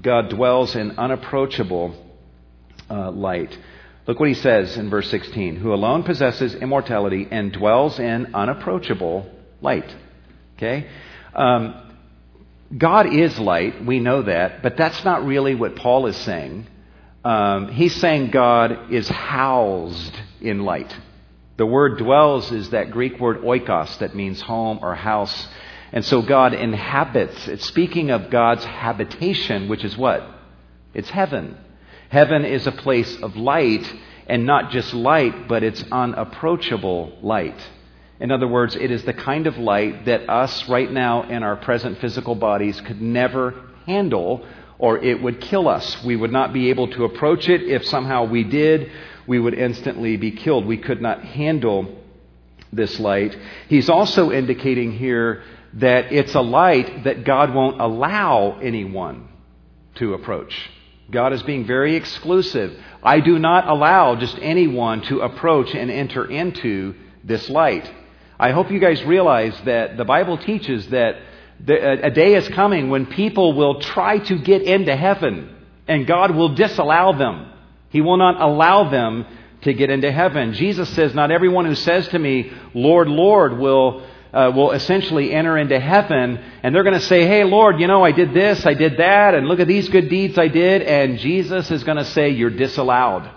God 0.01 0.29
dwells 0.29 0.75
in 0.75 0.91
unapproachable 0.91 1.95
uh, 2.89 3.11
light. 3.11 3.57
Look 4.07 4.19
what 4.19 4.29
he 4.29 4.35
says 4.35 4.77
in 4.77 4.89
verse 4.89 5.09
16 5.09 5.57
who 5.57 5.73
alone 5.73 6.03
possesses 6.03 6.55
immortality 6.55 7.27
and 7.29 7.51
dwells 7.51 7.99
in 7.99 8.33
unapproachable 8.35 9.29
light. 9.61 9.93
Okay? 10.57 10.87
Um, 11.33 11.84
God 12.77 13.13
is 13.13 13.37
light, 13.39 13.85
we 13.85 13.99
know 13.99 14.23
that, 14.23 14.61
but 14.61 14.75
that's 14.75 15.03
not 15.05 15.25
really 15.25 15.55
what 15.55 15.75
Paul 15.75 16.07
is 16.07 16.17
saying. 16.17 16.67
Um, 17.23 17.69
he's 17.69 17.95
saying 17.95 18.31
God 18.31 18.91
is 18.91 19.07
housed 19.07 20.13
in 20.41 20.63
light. 20.63 20.93
The 21.57 21.65
word 21.65 21.97
dwells 21.97 22.51
is 22.51 22.71
that 22.71 22.91
Greek 22.91 23.19
word 23.19 23.41
oikos 23.41 23.97
that 23.99 24.15
means 24.15 24.41
home 24.41 24.79
or 24.81 24.93
house. 24.93 25.47
And 25.93 26.03
so 26.03 26.21
God 26.21 26.53
inhabits. 26.53 27.47
It's 27.47 27.65
speaking 27.65 28.11
of 28.11 28.29
God's 28.29 28.65
habitation, 28.65 29.69
which 29.69 29.85
is 29.85 29.97
what? 29.97 30.27
It's 30.93 31.09
heaven. 31.09 31.57
Heaven 32.09 32.43
is 32.43 32.67
a 32.67 32.71
place 32.71 33.21
of 33.21 33.35
light, 33.37 33.91
and 34.27 34.45
not 34.45 34.71
just 34.71 34.93
light, 34.93 35.47
but 35.47 35.63
it's 35.63 35.83
unapproachable 35.91 37.17
light. 37.21 37.59
In 38.19 38.31
other 38.31 38.47
words, 38.47 38.75
it 38.75 38.91
is 38.91 39.03
the 39.03 39.13
kind 39.13 39.45
of 39.45 39.57
light 39.57 40.05
that 40.05 40.29
us 40.29 40.69
right 40.69 40.89
now 40.89 41.23
in 41.23 41.43
our 41.43 41.57
present 41.57 41.99
physical 41.99 42.35
bodies 42.35 42.79
could 42.81 43.01
never 43.01 43.53
handle, 43.85 44.45
or 44.79 44.97
it 45.03 45.21
would 45.21 45.41
kill 45.41 45.67
us. 45.67 46.03
We 46.03 46.15
would 46.15 46.31
not 46.31 46.53
be 46.53 46.69
able 46.69 46.87
to 46.89 47.03
approach 47.03 47.49
it. 47.49 47.63
If 47.63 47.85
somehow 47.85 48.25
we 48.25 48.43
did, 48.43 48.89
we 49.27 49.39
would 49.39 49.53
instantly 49.53 50.15
be 50.15 50.31
killed. 50.31 50.65
We 50.65 50.77
could 50.77 51.01
not 51.01 51.23
handle 51.23 51.93
this 52.71 52.99
light. 52.99 53.37
He's 53.67 53.89
also 53.89 54.31
indicating 54.31 54.93
here 54.93 55.43
that 55.73 56.13
it's 56.13 56.35
a 56.35 56.41
light 56.41 57.03
that 57.03 57.25
God 57.25 57.53
won't 57.53 57.81
allow 57.81 58.59
anyone 58.59 59.27
to 59.95 60.13
approach. 60.13 60.53
God 61.11 61.33
is 61.33 61.43
being 61.43 61.65
very 61.65 61.95
exclusive. 61.95 62.77
I 63.03 63.19
do 63.19 63.37
not 63.37 63.67
allow 63.67 64.15
just 64.15 64.39
anyone 64.41 65.01
to 65.03 65.19
approach 65.19 65.75
and 65.75 65.91
enter 65.91 66.25
into 66.25 66.95
this 67.23 67.49
light. 67.49 67.91
I 68.39 68.51
hope 68.51 68.71
you 68.71 68.79
guys 68.79 69.03
realize 69.03 69.59
that 69.65 69.97
the 69.97 70.05
Bible 70.05 70.37
teaches 70.37 70.87
that 70.89 71.17
a 71.67 72.11
day 72.11 72.35
is 72.35 72.47
coming 72.49 72.89
when 72.89 73.05
people 73.05 73.53
will 73.53 73.79
try 73.79 74.19
to 74.19 74.37
get 74.37 74.63
into 74.63 74.95
heaven 74.95 75.55
and 75.87 76.05
God 76.05 76.31
will 76.31 76.55
disallow 76.55 77.17
them. 77.17 77.51
He 77.89 78.01
will 78.01 78.17
not 78.17 78.41
allow 78.41 78.89
them 78.89 79.25
to 79.61 79.73
get 79.73 79.89
into 79.89 80.11
heaven. 80.11 80.53
Jesus 80.53 80.89
says, 80.89 81.13
Not 81.13 81.31
everyone 81.31 81.65
who 81.65 81.75
says 81.75 82.07
to 82.09 82.19
me, 82.19 82.51
Lord, 82.73 83.07
Lord, 83.07 83.57
will, 83.57 84.05
uh, 84.33 84.51
will 84.53 84.71
essentially 84.71 85.31
enter 85.31 85.57
into 85.57 85.79
heaven. 85.79 86.39
And 86.61 86.73
they're 86.73 86.83
going 86.83 86.99
to 86.99 87.05
say, 87.05 87.25
Hey, 87.25 87.43
Lord, 87.43 87.79
you 87.79 87.87
know, 87.87 88.03
I 88.03 88.11
did 88.11 88.33
this, 88.33 88.65
I 88.65 88.73
did 88.73 88.97
that, 88.97 89.33
and 89.33 89.47
look 89.47 89.59
at 89.59 89.67
these 89.67 89.89
good 89.89 90.09
deeds 90.09 90.37
I 90.37 90.49
did. 90.49 90.81
And 90.81 91.19
Jesus 91.19 91.71
is 91.71 91.83
going 91.83 91.97
to 91.97 92.05
say, 92.05 92.29
You're 92.29 92.49
disallowed. 92.49 93.29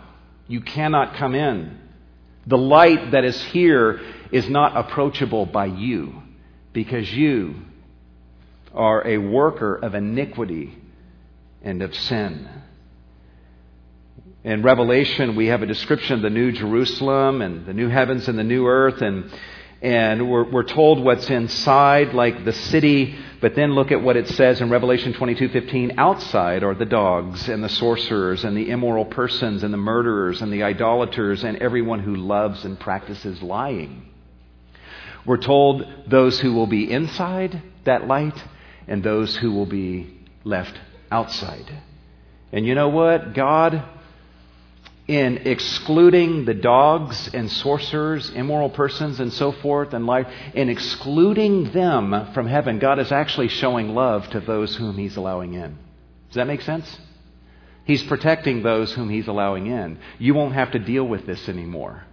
You 0.49 0.61
cannot 0.61 1.15
come 1.15 1.35
in. 1.35 1.79
The 2.47 2.59
light 2.59 3.13
that 3.13 3.25
is 3.25 3.41
here 3.45 4.01
is 4.33 4.49
not 4.49 4.76
approachable 4.76 5.47
by 5.47 5.66
you 5.66 6.22
because 6.72 7.12
you 7.12 7.55
are 8.74 9.07
a 9.07 9.18
worker 9.18 9.74
of 9.74 9.95
iniquity 9.95 10.76
and 11.62 11.83
of 11.83 11.95
sin. 11.95 12.49
In 14.45 14.62
Revelation, 14.62 15.35
we 15.35 15.47
have 15.47 15.62
a 15.62 15.66
description 15.66 16.14
of 16.14 16.22
the 16.22 16.31
New 16.31 16.53
Jerusalem 16.53 17.43
and 17.43 17.66
the 17.66 17.74
new 17.74 17.89
heavens 17.89 18.29
and 18.29 18.39
the 18.39 18.45
new 18.45 18.66
earth, 18.66 19.03
and, 19.03 19.31
and 19.83 20.31
we're, 20.31 20.49
we're 20.49 20.62
told 20.62 21.03
what's 21.03 21.29
inside, 21.29 22.14
like 22.14 22.45
the 22.45 22.53
city, 22.53 23.16
but 23.41 23.57
then 23.57 23.74
look 23.74 23.91
at 23.91 24.03
what 24.03 24.16
it 24.16 24.29
says 24.29 24.61
in 24.61 24.70
Revelation 24.70 25.12
22:15. 25.12 25.95
Outside 25.99 26.62
are 26.62 26.74
the 26.74 26.87
dogs 26.87 27.49
and 27.49 27.62
the 27.62 27.68
sorcerers 27.68 28.45
and 28.45 28.57
the 28.57 28.70
immoral 28.70 29.05
persons 29.05 29.64
and 29.64 29.74
the 29.74 29.79
murderers 29.79 30.41
and 30.41 30.53
the 30.53 30.62
idolaters 30.62 31.45
and 31.45 31.59
everyone 31.59 32.01
who 32.01 32.14
loves 32.14 32.64
and 32.64 32.79
practices 32.79 33.43
lying. 33.43 34.08
We're 35.29 35.37
told 35.37 35.87
those 36.07 36.41
who 36.41 36.55
will 36.55 36.66
be 36.66 36.91
inside 36.91 37.61
that 37.85 38.07
light 38.07 38.43
and 38.87 39.05
those 39.05 39.37
who 39.37 39.53
will 39.53 39.66
be 39.66 40.18
left 40.43 40.74
outside. 41.11 41.70
And 42.51 42.64
you 42.64 42.74
know 42.74 42.89
what? 42.89 43.35
God 43.35 43.85
in 45.07 45.37
excluding 45.47 46.47
the 46.47 46.55
dogs 46.55 47.29
and 47.35 47.53
sorcerers, 47.53 48.31
immoral 48.31 48.70
persons, 48.70 49.20
and 49.20 49.31
so 49.31 49.53
forth, 49.53 49.93
and 49.93 50.07
life, 50.07 50.26
in 50.55 50.70
excluding 50.70 51.72
them 51.72 52.33
from 52.33 52.47
heaven, 52.47 52.79
God 52.79 52.99
is 52.99 53.12
actually 53.12 53.49
showing 53.49 53.95
love 53.95 54.31
to 54.31 54.41
those 54.41 54.76
whom 54.76 54.97
He's 54.97 55.18
allowing 55.18 55.53
in. 55.53 55.76
Does 56.29 56.37
that 56.37 56.47
make 56.47 56.62
sense? 56.62 56.99
He's 57.85 58.03
protecting 58.03 58.62
those 58.62 58.95
whom 58.95 59.11
He's 59.11 59.29
allowing 59.29 59.66
in. 59.66 59.99
You 60.18 60.33
won't 60.33 60.55
have 60.55 60.70
to 60.70 60.79
deal 60.79 61.05
with 61.05 61.26
this 61.26 61.51
anymore. 61.51 62.05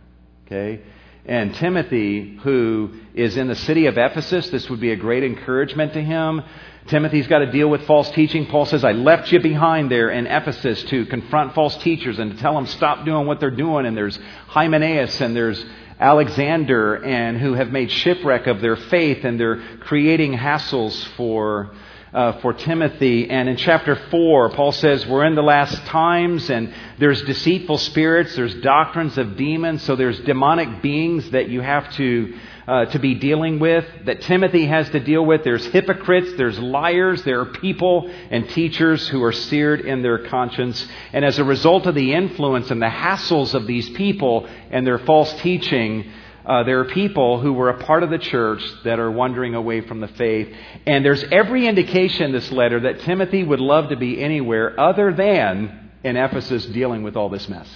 Okay? 0.45 0.81
And 1.27 1.55
Timothy, 1.55 2.37
who 2.43 2.91
is 3.13 3.37
in 3.37 3.47
the 3.47 3.55
city 3.55 3.87
of 3.87 3.97
Ephesus, 3.97 4.49
this 4.49 4.69
would 4.69 4.79
be 4.79 4.91
a 4.91 4.95
great 4.95 5.23
encouragement 5.23 5.93
to 5.93 6.01
him 6.01 6.43
Timothy's 6.87 7.25
got 7.25 7.39
to 7.39 7.51
deal 7.51 7.67
with 7.67 7.85
false 7.87 8.11
teaching. 8.11 8.45
Paul 8.45 8.67
says, 8.67 8.83
I 8.83 8.91
left 8.91 9.31
you 9.31 9.39
behind 9.39 9.89
there 9.89 10.11
in 10.11 10.27
Ephesus 10.27 10.83
to 10.83 11.07
confront 11.07 11.55
false 11.55 11.75
teachers 11.77 12.19
and 12.19 12.31
to 12.31 12.37
tell 12.37 12.53
them 12.53 12.67
stop 12.67 13.05
doing 13.05 13.25
what 13.25 13.39
they're 13.39 13.49
doing. 13.49 13.87
And 13.87 13.97
there's 13.97 14.19
Hymenaeus 14.47 15.19
and 15.19 15.35
there's 15.35 15.63
Alexander 15.99 17.03
and 17.03 17.39
who 17.39 17.53
have 17.53 17.71
made 17.71 17.91
shipwreck 17.91 18.45
of 18.45 18.61
their 18.61 18.75
faith 18.75 19.23
and 19.23 19.39
they're 19.39 19.63
creating 19.79 20.33
hassles 20.33 21.03
for 21.15 21.71
uh, 22.15 22.39
for 22.39 22.53
Timothy. 22.53 23.29
And 23.29 23.49
in 23.49 23.57
chapter 23.57 23.97
4, 24.09 24.51
Paul 24.51 24.71
says, 24.71 25.05
We're 25.05 25.25
in 25.25 25.35
the 25.35 25.43
last 25.43 25.75
times, 25.87 26.49
and 26.49 26.73
there's 26.97 27.21
deceitful 27.23 27.77
spirits, 27.77 28.35
there's 28.35 28.55
doctrines 28.55 29.17
of 29.17 29.35
demons, 29.35 29.83
so 29.83 29.97
there's 29.97 30.19
demonic 30.21 30.81
beings 30.81 31.29
that 31.31 31.49
you 31.49 31.59
have 31.59 31.93
to 31.95 32.33
uh, 32.67 32.85
to 32.85 32.97
be 32.97 33.13
dealing 33.13 33.59
with, 33.59 33.85
that 34.05 34.21
Timothy 34.21 34.65
has 34.65 34.89
to 34.89 34.99
deal 34.99 35.23
with. 35.23 35.43
There's 35.43 35.65
hypocrites, 35.67 36.31
there's 36.35 36.57
liars, 36.57 37.21
there 37.23 37.41
are 37.41 37.45
people 37.45 38.09
and 38.31 38.49
teachers 38.49 39.07
who 39.07 39.21
are 39.23 39.31
seared 39.31 39.81
in 39.81 40.01
their 40.01 40.25
conscience. 40.25 40.87
And 41.13 41.23
as 41.23 41.37
a 41.37 41.43
result 41.43 41.85
of 41.85 41.93
the 41.93 42.13
influence 42.13 42.71
and 42.71 42.81
the 42.81 42.87
hassles 42.87 43.53
of 43.53 43.67
these 43.67 43.89
people 43.91 44.47
and 44.71 44.87
their 44.87 44.97
false 44.97 45.31
teaching, 45.41 46.11
uh, 46.45 46.63
there 46.63 46.79
are 46.79 46.85
people 46.85 47.39
who 47.39 47.53
were 47.53 47.69
a 47.69 47.83
part 47.83 48.03
of 48.03 48.11
the 48.11 48.19
church 48.19 48.61
that 48.83 48.99
are 48.99 49.09
wandering 49.09 49.55
away 49.55 49.81
from 49.81 49.99
the 49.99 50.07
faith. 50.07 50.55
And 50.85 51.03
there's 51.03 51.23
every 51.31 51.67
indication 51.67 52.25
in 52.25 52.31
this 52.31 52.51
letter 52.51 52.81
that 52.81 53.01
Timothy 53.01 53.43
would 53.43 53.59
love 53.59 53.89
to 53.89 53.95
be 53.95 54.21
anywhere 54.21 54.79
other 54.79 55.11
than 55.11 55.91
in 56.03 56.17
Ephesus 56.17 56.65
dealing 56.67 57.01
with 57.01 57.15
all 57.15 57.29
this 57.29 57.49
mess. 57.49 57.67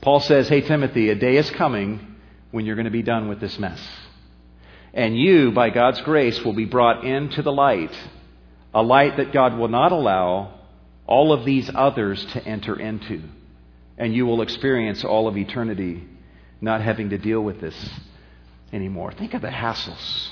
Paul 0.00 0.18
says, 0.18 0.48
Hey, 0.48 0.62
Timothy, 0.62 1.10
a 1.10 1.14
day 1.14 1.36
is 1.36 1.48
coming 1.50 2.16
when 2.50 2.66
you're 2.66 2.74
going 2.74 2.86
to 2.86 2.90
be 2.90 3.02
done 3.02 3.28
with 3.28 3.38
this 3.38 3.56
mess. 3.58 3.80
And 4.92 5.16
you, 5.16 5.52
by 5.52 5.70
God's 5.70 6.00
grace, 6.00 6.42
will 6.44 6.54
be 6.54 6.64
brought 6.64 7.04
into 7.04 7.42
the 7.42 7.52
light, 7.52 7.96
a 8.74 8.82
light 8.82 9.18
that 9.18 9.32
God 9.32 9.56
will 9.56 9.68
not 9.68 9.92
allow 9.92 10.58
all 11.06 11.32
of 11.32 11.44
these 11.44 11.70
others 11.72 12.24
to 12.32 12.44
enter 12.44 12.74
into. 12.74 13.22
And 13.96 14.12
you 14.12 14.26
will 14.26 14.42
experience 14.42 15.04
all 15.04 15.28
of 15.28 15.36
eternity 15.36 16.02
not 16.60 16.80
having 16.80 17.10
to 17.10 17.18
deal 17.18 17.40
with 17.40 17.60
this 17.60 17.90
anymore. 18.72 19.12
Think 19.12 19.34
of 19.34 19.42
the 19.42 19.48
hassles 19.48 20.30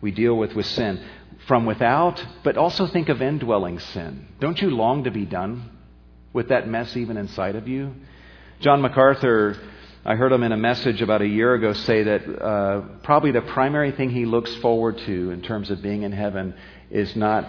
we 0.00 0.10
deal 0.10 0.34
with 0.36 0.54
with 0.54 0.66
sin 0.66 1.02
from 1.46 1.66
without, 1.66 2.24
but 2.44 2.56
also 2.56 2.86
think 2.86 3.08
of 3.08 3.22
indwelling 3.22 3.78
sin. 3.78 4.26
Don't 4.40 4.60
you 4.60 4.70
long 4.70 5.04
to 5.04 5.10
be 5.10 5.24
done 5.24 5.70
with 6.32 6.48
that 6.48 6.68
mess 6.68 6.96
even 6.96 7.16
inside 7.16 7.56
of 7.56 7.68
you? 7.68 7.94
John 8.60 8.80
MacArthur 8.80 9.56
I 10.04 10.16
heard 10.16 10.32
him 10.32 10.42
in 10.42 10.50
a 10.50 10.56
message 10.56 11.00
about 11.00 11.22
a 11.22 11.26
year 11.26 11.54
ago 11.54 11.74
say 11.74 12.02
that 12.02 12.42
uh, 12.42 12.80
probably 13.04 13.30
the 13.30 13.40
primary 13.40 13.92
thing 13.92 14.10
he 14.10 14.24
looks 14.24 14.52
forward 14.56 14.98
to 14.98 15.30
in 15.30 15.42
terms 15.42 15.70
of 15.70 15.80
being 15.80 16.02
in 16.02 16.10
heaven 16.10 16.54
is 16.90 17.14
not 17.14 17.46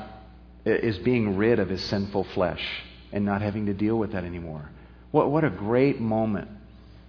is 0.64 1.00
being 1.00 1.36
rid 1.36 1.58
of 1.58 1.68
his 1.68 1.84
sinful 1.86 2.26
flesh 2.26 2.64
and 3.12 3.26
not 3.26 3.42
having 3.42 3.66
to 3.66 3.74
deal 3.74 3.98
with 3.98 4.12
that 4.12 4.24
anymore. 4.24 4.70
What 5.10 5.32
what 5.32 5.44
a 5.44 5.50
great 5.50 6.00
moment 6.00 6.48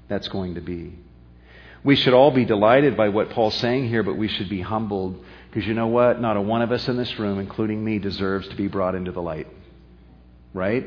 that's 0.08 0.28
going 0.28 0.54
to 0.54 0.60
be. 0.60 0.98
We 1.82 1.96
should 1.96 2.14
all 2.14 2.30
be 2.30 2.44
delighted 2.44 2.96
by 2.96 3.10
what 3.10 3.30
Paul's 3.30 3.54
saying 3.56 3.88
here, 3.88 4.02
but 4.02 4.16
we 4.16 4.28
should 4.28 4.48
be 4.48 4.62
humbled 4.62 5.22
because 5.50 5.68
you 5.68 5.74
know 5.74 5.86
what? 5.86 6.20
Not 6.20 6.36
a 6.36 6.40
one 6.40 6.62
of 6.62 6.72
us 6.72 6.88
in 6.88 6.96
this 6.96 7.18
room, 7.18 7.38
including 7.38 7.84
me, 7.84 7.98
deserves 7.98 8.48
to 8.48 8.56
be 8.56 8.68
brought 8.68 8.94
into 8.94 9.12
the 9.12 9.22
light. 9.22 9.46
Right? 10.52 10.84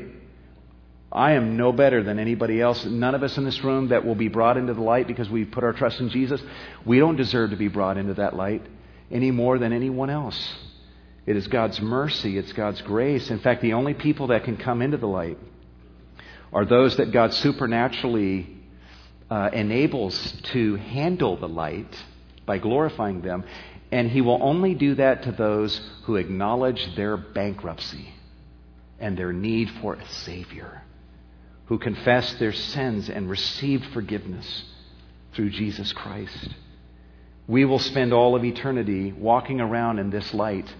I 1.10 1.32
am 1.32 1.56
no 1.56 1.72
better 1.72 2.02
than 2.02 2.18
anybody 2.18 2.60
else. 2.60 2.84
None 2.84 3.14
of 3.14 3.22
us 3.22 3.38
in 3.38 3.44
this 3.44 3.64
room 3.64 3.88
that 3.88 4.04
will 4.04 4.14
be 4.14 4.28
brought 4.28 4.56
into 4.56 4.74
the 4.74 4.82
light 4.82 5.06
because 5.06 5.30
we 5.30 5.44
put 5.44 5.64
our 5.64 5.72
trust 5.72 6.00
in 6.00 6.10
Jesus, 6.10 6.42
we 6.84 6.98
don't 6.98 7.16
deserve 7.16 7.50
to 7.50 7.56
be 7.56 7.68
brought 7.68 7.96
into 7.96 8.14
that 8.14 8.36
light 8.36 8.62
any 9.10 9.30
more 9.30 9.58
than 9.58 9.72
anyone 9.72 10.10
else. 10.10 10.54
It 11.24 11.36
is 11.36 11.46
God's 11.46 11.80
mercy, 11.80 12.36
it's 12.36 12.52
God's 12.52 12.82
grace. 12.82 13.30
In 13.30 13.38
fact, 13.38 13.62
the 13.62 13.74
only 13.74 13.94
people 13.94 14.28
that 14.28 14.44
can 14.44 14.56
come 14.56 14.82
into 14.82 14.96
the 14.96 15.06
light 15.06 15.38
are 16.52 16.64
those 16.64 16.96
that 16.96 17.12
God 17.12 17.32
supernaturally 17.32 18.57
uh, 19.30 19.50
enables 19.52 20.32
to 20.52 20.76
handle 20.76 21.36
the 21.36 21.48
light 21.48 22.04
by 22.46 22.58
glorifying 22.58 23.20
them. 23.20 23.44
And 23.90 24.10
He 24.10 24.20
will 24.20 24.42
only 24.42 24.74
do 24.74 24.94
that 24.96 25.22
to 25.24 25.32
those 25.32 25.80
who 26.04 26.16
acknowledge 26.16 26.94
their 26.94 27.16
bankruptcy 27.16 28.08
and 28.98 29.16
their 29.16 29.32
need 29.32 29.70
for 29.80 29.94
a 29.94 30.08
Savior 30.08 30.82
who 31.66 31.78
confess 31.78 32.32
their 32.34 32.52
sins 32.52 33.10
and 33.10 33.28
receive 33.28 33.84
forgiveness 33.92 34.64
through 35.34 35.50
Jesus 35.50 35.92
Christ. 35.92 36.54
We 37.46 37.66
will 37.66 37.78
spend 37.78 38.12
all 38.12 38.34
of 38.34 38.44
eternity 38.44 39.12
walking 39.12 39.60
around 39.60 39.98
in 39.98 40.10
this 40.10 40.32
light 40.32 40.74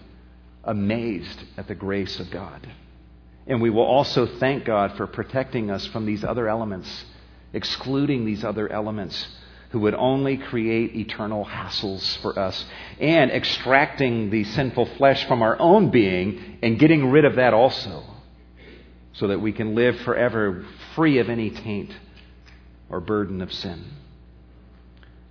amazed 0.65 1.45
at 1.57 1.69
the 1.69 1.75
grace 1.75 2.19
of 2.21 2.31
God. 2.31 2.67
And 3.47 3.61
we 3.61 3.71
will 3.71 3.85
also 3.85 4.27
thank 4.27 4.65
God 4.65 4.97
for 4.97 5.07
protecting 5.07 5.71
us 5.71 5.87
from 5.87 6.07
these 6.07 6.25
other 6.25 6.49
elements, 6.49 7.05
excluding 7.53 8.25
these 8.25 8.45
other 8.45 8.71
elements 8.71 9.29
who 9.71 9.81
would 9.81 9.95
only 9.95 10.37
create 10.37 10.97
eternal 10.97 11.45
hassles 11.45 12.17
for 12.19 12.39
us, 12.39 12.65
and 13.01 13.31
extracting 13.31 14.31
the 14.31 14.45
sinful 14.45 14.87
flesh 14.97 15.27
from 15.27 15.43
our 15.43 15.61
own 15.61 15.91
being 15.91 16.59
and 16.63 16.79
getting 16.79 17.11
rid 17.11 17.25
of 17.25 17.37
that 17.37 17.53
also, 17.53 18.03
so 19.13 19.29
that 19.29 19.41
we 19.41 19.53
can 19.53 19.75
live 19.75 19.99
forever 20.01 20.65
free 20.95 21.19
of 21.19 21.29
any 21.29 21.51
taint 21.51 21.91
or 22.89 23.01
burden 23.01 23.43
of 23.43 23.53
sin. 23.53 23.85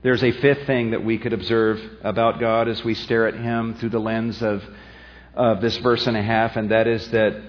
There's 0.03 0.24
a 0.24 0.32
fifth 0.32 0.68
thing 0.68 0.91
that 0.91 1.03
we 1.03 1.18
could 1.18 1.34
observe 1.34 1.82
about 2.03 2.39
God 2.39 2.68
as 2.68 2.84
we 2.84 2.93
stare 2.93 3.28
at 3.28 3.34
Him 3.34 3.74
through 3.76 3.89
the 3.89 3.99
lens 3.99 4.43
of, 4.43 4.63
of 5.34 5.61
this 5.61 5.76
verse 5.78 6.05
and 6.05 6.15
a 6.15 6.22
half, 6.22 6.55
and 6.55 6.70
that 6.70 6.86
is 6.88 7.09
that 7.09 7.41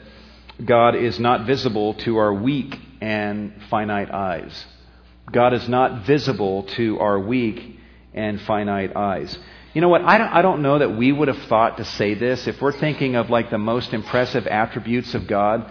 God 0.65 0.97
is 0.97 1.21
not 1.21 1.47
visible 1.47 1.95
to 1.95 2.17
our 2.17 2.33
weak 2.33 2.81
and 3.01 3.53
finite 3.71 4.11
eyes. 4.11 4.67
God 5.31 5.53
is 5.53 5.69
not 5.69 6.07
visible 6.07 6.65
to 6.65 6.99
our 7.01 7.19
weak 7.19 7.79
and 8.15 8.41
finite 8.43 8.97
eyes. 8.97 9.39
You 9.75 9.81
know 9.81 9.89
what? 9.89 10.03
I 10.03 10.19
don't, 10.19 10.29
I 10.29 10.43
don't 10.43 10.63
know 10.63 10.79
that 10.79 10.97
we 10.97 11.13
would 11.13 11.29
have 11.29 11.43
thought 11.45 11.77
to 11.77 11.85
say 11.85 12.15
this. 12.15 12.47
If 12.47 12.61
we're 12.61 12.73
thinking 12.73 13.17
of 13.17 13.31
like 13.31 13.51
the 13.51 13.59
most 13.59 13.93
impressive 13.93 14.47
attributes 14.47 15.15
of 15.15 15.27
God 15.27 15.71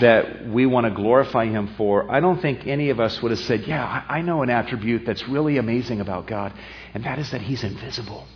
that 0.00 0.48
we 0.48 0.64
want 0.64 0.86
to 0.86 0.90
glorify 0.90 1.46
Him 1.46 1.74
for, 1.76 2.10
I 2.10 2.20
don't 2.20 2.40
think 2.40 2.66
any 2.66 2.88
of 2.88 3.00
us 3.00 3.20
would 3.22 3.30
have 3.30 3.40
said, 3.40 3.66
Yeah, 3.66 4.04
I, 4.08 4.22
know 4.22 4.42
an 4.42 4.50
attribute 4.50 5.04
that's 5.04 5.28
really 5.28 5.58
amazing 5.58 6.00
about 6.00 6.26
God, 6.26 6.54
and 6.94 7.04
that 7.04 7.18
is 7.18 7.30
that 7.32 7.42
He's 7.42 7.62
invisible. 7.62 8.26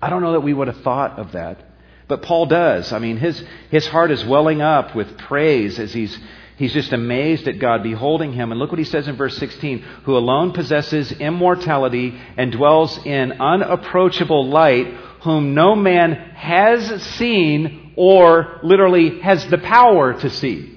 I 0.00 0.08
don't 0.08 0.22
know 0.22 0.32
that 0.32 0.40
we 0.40 0.54
would 0.54 0.68
have 0.68 0.82
thought 0.82 1.18
of 1.18 1.32
that. 1.32 1.64
But 2.08 2.22
Paul 2.22 2.46
does. 2.46 2.92
I 2.92 3.00
mean, 3.00 3.16
his, 3.16 3.42
his 3.70 3.86
heart 3.86 4.12
is 4.12 4.24
welling 4.24 4.62
up 4.62 4.94
with 4.94 5.18
praise 5.18 5.78
as 5.78 5.92
he's 5.92 6.16
He's 6.56 6.72
just 6.72 6.92
amazed 6.92 7.46
at 7.48 7.58
God 7.58 7.82
beholding 7.82 8.32
him. 8.32 8.50
And 8.50 8.58
look 8.58 8.70
what 8.70 8.78
he 8.78 8.84
says 8.84 9.08
in 9.08 9.16
verse 9.16 9.36
16 9.36 9.80
who 10.04 10.16
alone 10.16 10.52
possesses 10.52 11.12
immortality 11.12 12.18
and 12.36 12.50
dwells 12.50 12.98
in 13.04 13.32
unapproachable 13.32 14.48
light, 14.48 14.86
whom 15.20 15.54
no 15.54 15.76
man 15.76 16.12
has 16.12 17.02
seen 17.02 17.92
or 17.96 18.58
literally 18.62 19.20
has 19.20 19.46
the 19.48 19.58
power 19.58 20.14
to 20.20 20.30
see. 20.30 20.72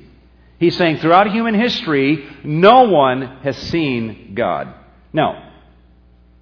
He's 0.59 0.75
saying 0.75 0.97
throughout 0.97 1.31
human 1.31 1.55
history, 1.55 2.27
no 2.43 2.83
one 2.89 3.21
has 3.43 3.55
seen 3.55 4.33
God. 4.35 4.73
Now, 5.13 5.51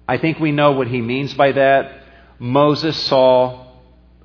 I 0.08 0.18
think 0.18 0.40
we 0.40 0.50
know 0.50 0.72
what 0.72 0.88
he 0.88 1.00
means 1.00 1.32
by 1.34 1.52
that. 1.52 2.02
Moses 2.40 2.96
saw 2.96 3.66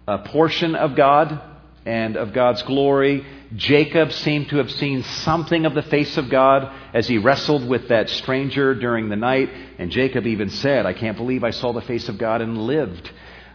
a 0.07 0.17
portion 0.17 0.73
of 0.73 0.95
God 0.95 1.39
and 1.85 2.15
of 2.15 2.33
God's 2.33 2.63
glory. 2.63 3.25
Jacob 3.55 4.11
seemed 4.11 4.49
to 4.49 4.57
have 4.57 4.71
seen 4.71 5.03
something 5.03 5.65
of 5.65 5.73
the 5.73 5.83
face 5.83 6.17
of 6.17 6.29
God 6.29 6.71
as 6.93 7.07
he 7.07 7.17
wrestled 7.17 7.67
with 7.67 7.89
that 7.89 8.09
stranger 8.09 8.73
during 8.73 9.09
the 9.09 9.15
night. 9.15 9.49
And 9.77 9.91
Jacob 9.91 10.25
even 10.25 10.49
said, 10.49 10.85
I 10.85 10.93
can't 10.93 11.17
believe 11.17 11.43
I 11.43 11.51
saw 11.51 11.71
the 11.71 11.81
face 11.81 12.09
of 12.09 12.17
God 12.17 12.41
and 12.41 12.57
lived. 12.57 13.11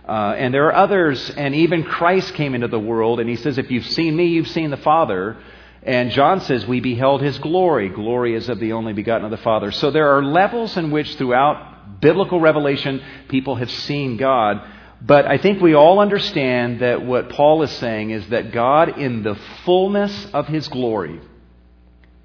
Uh, 0.07 0.35
and 0.39 0.55
there 0.55 0.67
are 0.67 0.75
others, 0.75 1.31
and 1.31 1.55
even 1.55 1.85
Christ 1.85 2.33
came 2.35 2.55
into 2.55 2.69
the 2.69 2.79
world, 2.79 3.21
and 3.21 3.29
he 3.29 3.37
says, 3.37 3.59
If 3.59 3.71
you've 3.71 3.87
seen 3.89 4.17
me, 4.17 4.27
you've 4.27 4.49
seen 4.49 4.71
the 4.71 4.79
Father. 4.79 5.37
And 5.83 6.11
John 6.13 6.41
says, 6.41 6.67
We 6.67 6.81
beheld 6.81 7.21
his 7.21 7.39
glory. 7.39 7.91
Glory 7.91 8.35
is 8.35 8.49
of 8.49 8.59
the 8.59 8.73
only 8.73 8.95
begotten 8.95 9.25
of 9.25 9.31
the 9.31 9.37
Father. 9.37 9.71
So 9.71 9.91
there 9.91 10.17
are 10.17 10.25
levels 10.25 10.77
in 10.77 10.91
which, 10.91 11.17
throughout 11.17 12.01
biblical 12.01 12.41
revelation, 12.41 13.03
people 13.29 13.57
have 13.57 13.71
seen 13.71 14.17
God. 14.17 14.63
But 15.01 15.27
I 15.27 15.39
think 15.39 15.61
we 15.61 15.75
all 15.75 16.01
understand 16.01 16.81
that 16.81 17.05
what 17.05 17.29
Paul 17.31 17.63
is 17.63 17.71
saying 17.73 18.11
is 18.11 18.29
that 18.29 18.53
God, 18.53 18.99
in 18.99 19.23
the 19.23 19.37
fullness 19.65 20.27
of 20.33 20.49
his 20.49 20.67
glory, 20.69 21.21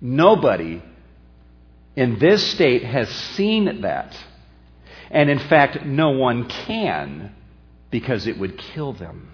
nobody 0.02 0.82
in 1.96 2.18
this 2.18 2.46
state 2.52 2.84
has 2.84 3.10
seen 3.10 3.82
that. 3.82 4.18
And 5.12 5.30
in 5.30 5.40
fact, 5.40 5.86
no 5.86 6.12
one 6.12 6.48
can 6.48 7.36
because 7.92 8.26
it 8.26 8.40
would 8.40 8.58
kill 8.58 8.94
them. 8.94 9.30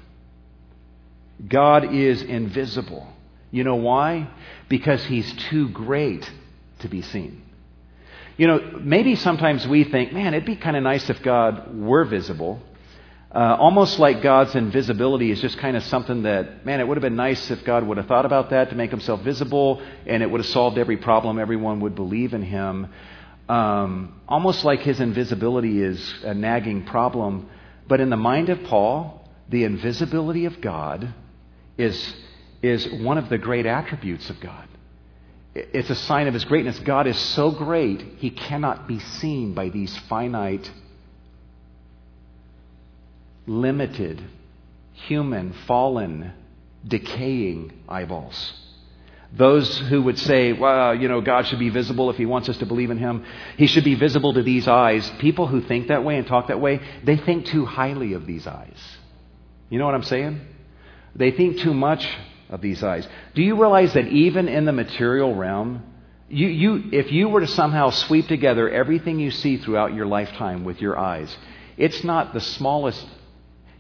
God 1.48 1.94
is 1.94 2.22
invisible. 2.22 3.08
You 3.52 3.64
know 3.64 3.76
why? 3.76 4.30
Because 4.68 5.04
he's 5.06 5.32
too 5.50 5.70
great 5.70 6.30
to 6.80 6.90
be 6.90 7.02
seen. 7.02 7.42
You 8.36 8.48
know, 8.48 8.80
maybe 8.82 9.16
sometimes 9.16 9.66
we 9.66 9.86
think, 9.86 10.12
man, 10.12 10.34
it'd 10.34 10.46
be 10.46 10.58
kind 10.58 10.76
of 10.76 10.84
nice 10.84 11.10
if 11.10 11.22
God 11.24 11.74
were 11.78 12.04
visible. 12.04 12.62
Uh, 13.32 13.56
almost 13.60 14.00
like 14.00 14.24
God's 14.24 14.56
invisibility 14.56 15.30
is 15.30 15.40
just 15.40 15.60
kind 15.60 15.78
of 15.78 15.84
something 15.84 16.24
that, 16.24 16.66
man, 16.66 16.80
it 16.80 16.88
would 16.88 16.98
have 16.98 17.04
been 17.04 17.16
nice 17.16 17.52
if 17.52 17.64
God 17.64 17.86
would 17.86 17.98
have 17.98 18.08
thought 18.08 18.26
about 18.26 18.50
that 18.50 18.72
to 18.72 18.76
make 18.76 18.90
himself 18.90 19.22
visible, 19.22 19.84
and 20.08 20.24
it 20.24 20.32
would 20.32 20.42
have 20.42 20.50
solved 20.50 20.80
every 20.80 20.98
problem. 20.98 21.38
Everyone 21.38 21.80
would 21.82 21.94
believe 21.94 22.34
in 22.34 22.42
him. 22.42 22.88
Um, 23.48 24.20
almost 24.28 24.66
like 24.66 24.80
his 24.80 25.00
invisibility 25.00 25.82
is 25.82 26.14
a 26.24 26.34
nagging 26.34 26.86
problem. 26.86 27.50
But 27.88 28.02
in 28.02 28.10
the 28.10 28.18
mind 28.18 28.50
of 28.50 28.64
Paul, 28.64 29.30
the 29.48 29.64
invisibility 29.64 30.46
of 30.46 30.60
God 30.60 31.14
is, 31.78 32.16
is 32.64 32.92
one 33.04 33.20
of 33.20 33.30
the 33.30 33.38
great 33.38 33.68
attributes 33.68 34.30
of 34.32 34.40
God. 34.40 34.68
It's 35.54 35.90
a 35.90 35.96
sign 35.96 36.28
of 36.28 36.34
his 36.34 36.46
greatness. 36.46 36.80
God 36.80 37.06
is 37.06 37.18
so 37.18 37.52
great, 37.52 38.02
he 38.18 38.32
cannot 38.32 38.88
be 38.88 39.00
seen 39.00 39.54
by 39.54 39.70
these 39.70 39.96
finite 40.10 40.70
limited, 43.50 44.24
human, 44.94 45.52
fallen, 45.66 46.32
decaying 46.88 47.74
eyeballs. 47.90 48.54
Those 49.32 49.78
who 49.78 50.04
would 50.04 50.18
say, 50.18 50.54
well, 50.54 50.96
you 50.96 51.08
know, 51.08 51.22
God 51.22 51.48
should 51.48 51.60
be 51.60 51.70
visible 51.70 52.10
if 52.10 52.18
He 52.18 52.26
wants 52.26 52.48
us 52.48 52.58
to 52.58 52.66
believe 52.66 52.90
in 52.90 52.98
Him. 52.98 53.26
He 53.58 53.68
should 53.68 53.84
be 53.84 53.96
visible 53.96 54.34
to 54.34 54.44
these 54.44 54.68
eyes. 54.68 55.10
People 55.20 55.48
who 55.48 55.62
think 55.62 55.88
that 55.88 56.04
way 56.04 56.18
and 56.18 56.26
talk 56.26 56.48
that 56.48 56.62
way, 56.62 56.80
they 57.04 57.18
think 57.18 57.46
too 57.48 57.66
highly 57.66 58.14
of 58.14 58.26
these 58.26 58.48
eyes. 58.48 58.80
You 59.70 59.78
know 59.78 59.86
what 59.86 59.96
I'm 59.96 60.04
saying? 60.04 60.42
They 61.16 61.32
think 61.32 61.60
too 61.60 61.74
much 61.74 62.08
of 62.50 62.62
these 62.62 62.84
eyes. 62.84 63.08
Do 63.36 63.44
you 63.44 63.60
realize 63.60 63.94
that 63.94 64.08
even 64.08 64.48
in 64.48 64.66
the 64.66 64.72
material 64.72 65.36
realm, 65.36 65.84
you, 66.28 66.48
you, 66.48 66.84
if 66.92 67.12
you 67.12 67.30
were 67.30 67.42
to 67.42 67.48
somehow 67.48 67.90
sweep 67.90 68.28
together 68.28 68.70
everything 68.70 69.20
you 69.20 69.32
see 69.32 69.58
throughout 69.58 69.94
your 69.94 70.06
lifetime 70.06 70.64
with 70.64 70.82
your 70.82 70.98
eyes, 70.98 71.36
it's 71.78 72.04
not 72.04 72.34
the 72.34 72.42
smallest 72.42 73.06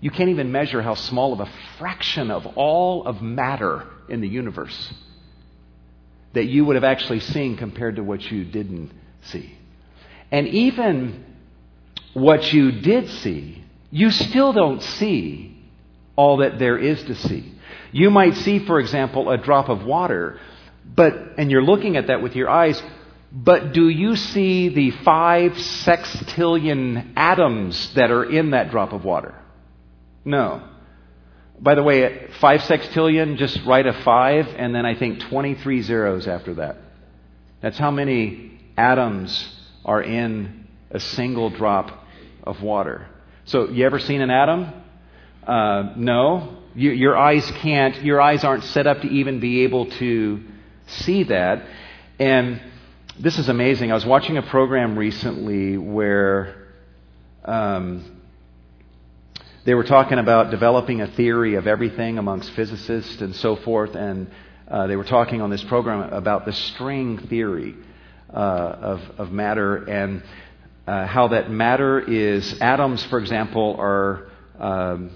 you 0.02 0.12
can't 0.12 0.30
even 0.30 0.52
measure 0.52 0.82
how 0.82 0.96
small 0.96 1.34
of 1.34 1.40
a 1.42 1.50
fraction 1.78 2.32
of 2.32 2.46
all 2.56 3.06
of 3.06 3.22
matter 3.22 3.86
in 4.08 4.22
the 4.22 4.28
universe 4.28 4.94
that 6.34 6.46
you 6.46 6.64
would 6.64 6.76
have 6.76 6.84
actually 6.84 7.20
seen 7.20 7.58
compared 7.58 7.96
to 7.96 8.04
what 8.04 8.22
you 8.32 8.46
didn't 8.46 8.92
see. 9.24 9.56
And 10.32 10.48
even 10.48 11.26
what 12.14 12.54
you 12.54 12.72
did 12.72 13.10
see, 13.10 13.64
you 13.90 14.12
still 14.12 14.54
don't 14.54 14.82
see 14.82 15.58
all 16.16 16.38
that 16.38 16.60
there 16.60 16.78
is 16.78 17.02
to 17.04 17.16
see. 17.16 17.54
You 17.92 18.12
might 18.12 18.36
see, 18.36 18.60
for 18.60 18.80
example, 18.80 19.32
a 19.32 19.38
drop 19.38 19.70
of 19.70 19.84
water, 19.84 20.40
but, 20.86 21.14
and 21.38 21.50
you're 21.50 21.64
looking 21.64 21.98
at 21.98 22.08
that 22.08 22.22
with 22.22 22.36
your 22.36 22.50
eyes, 22.50 22.82
but 23.32 23.74
do 23.74 23.90
you 23.90 24.16
see 24.16 24.70
the 24.70 24.92
five 24.92 25.54
sextillion 25.54 27.14
atoms 27.16 27.94
that 27.94 28.12
are 28.12 28.24
in 28.24 28.52
that 28.52 28.70
drop 28.70 28.94
of 28.94 29.04
water? 29.04 29.36
No. 30.26 30.64
By 31.60 31.76
the 31.76 31.84
way, 31.84 32.28
five 32.40 32.62
sextillion, 32.62 33.38
just 33.38 33.64
write 33.66 33.86
a 33.86 33.94
five 34.04 34.48
and 34.48 34.74
then 34.74 34.86
I 34.86 34.96
think 34.96 35.20
23 35.22 35.82
zeros 35.82 36.28
after 36.28 36.56
that. 36.56 36.78
That's 37.62 37.78
how 37.78 37.92
many 37.92 38.60
atoms 38.78 39.60
are 39.84 40.02
in 40.02 40.68
a 40.92 41.00
single 41.00 41.50
drop 41.50 42.06
of 42.44 42.62
water. 42.62 43.08
So, 43.46 43.70
you 43.70 43.86
ever 43.86 44.00
seen 44.00 44.22
an 44.22 44.30
atom? 44.30 44.72
Uh, 45.46 45.94
no. 45.98 46.58
You, 46.76 46.92
your 46.92 47.18
eyes 47.18 47.50
can't, 47.58 48.04
your 48.04 48.22
eyes 48.22 48.44
aren't 48.44 48.64
set 48.64 48.88
up 48.88 49.02
to 49.02 49.08
even 49.08 49.40
be 49.40 49.64
able 49.64 49.90
to 49.92 50.44
see 50.88 51.24
that. 51.24 51.66
And 52.20 52.62
this 53.20 53.38
is 53.38 53.50
amazing. 53.50 53.92
I 53.92 53.96
was 53.96 54.06
watching 54.06 54.38
a 54.38 54.42
program 54.42 54.98
recently 54.98 55.78
where 55.78 56.68
um, 57.44 58.19
they 59.66 59.74
were 59.74 59.84
talking 59.84 60.20
about 60.20 60.52
developing 60.52 61.02
a 61.02 61.08
theory 61.08 61.56
of 61.56 61.68
everything 61.68 62.18
amongst 62.18 62.52
physicists 62.52 63.22
and 63.22 63.36
so 63.36 63.58
forth, 63.58 63.94
and 63.96 64.32
uh, 64.70 64.88
they 64.88 64.96
were 64.96 65.04
talking 65.04 65.42
on 65.42 65.50
this 65.50 65.64
program 65.64 66.14
about 66.14 66.46
the 66.46 66.54
string 66.54 67.18
theory 67.28 67.76
uh, 68.34 68.38
of, 68.38 69.02
of 69.18 69.32
matter 69.32 69.78
and 69.84 70.24
uh, 70.88 71.06
how 71.06 71.28
that 71.28 71.52
matter 71.52 72.00
is 72.00 72.60
atoms, 72.62 73.04
for 73.06 73.20
example, 73.20 73.76
are 73.78 74.30
um, 74.60 75.12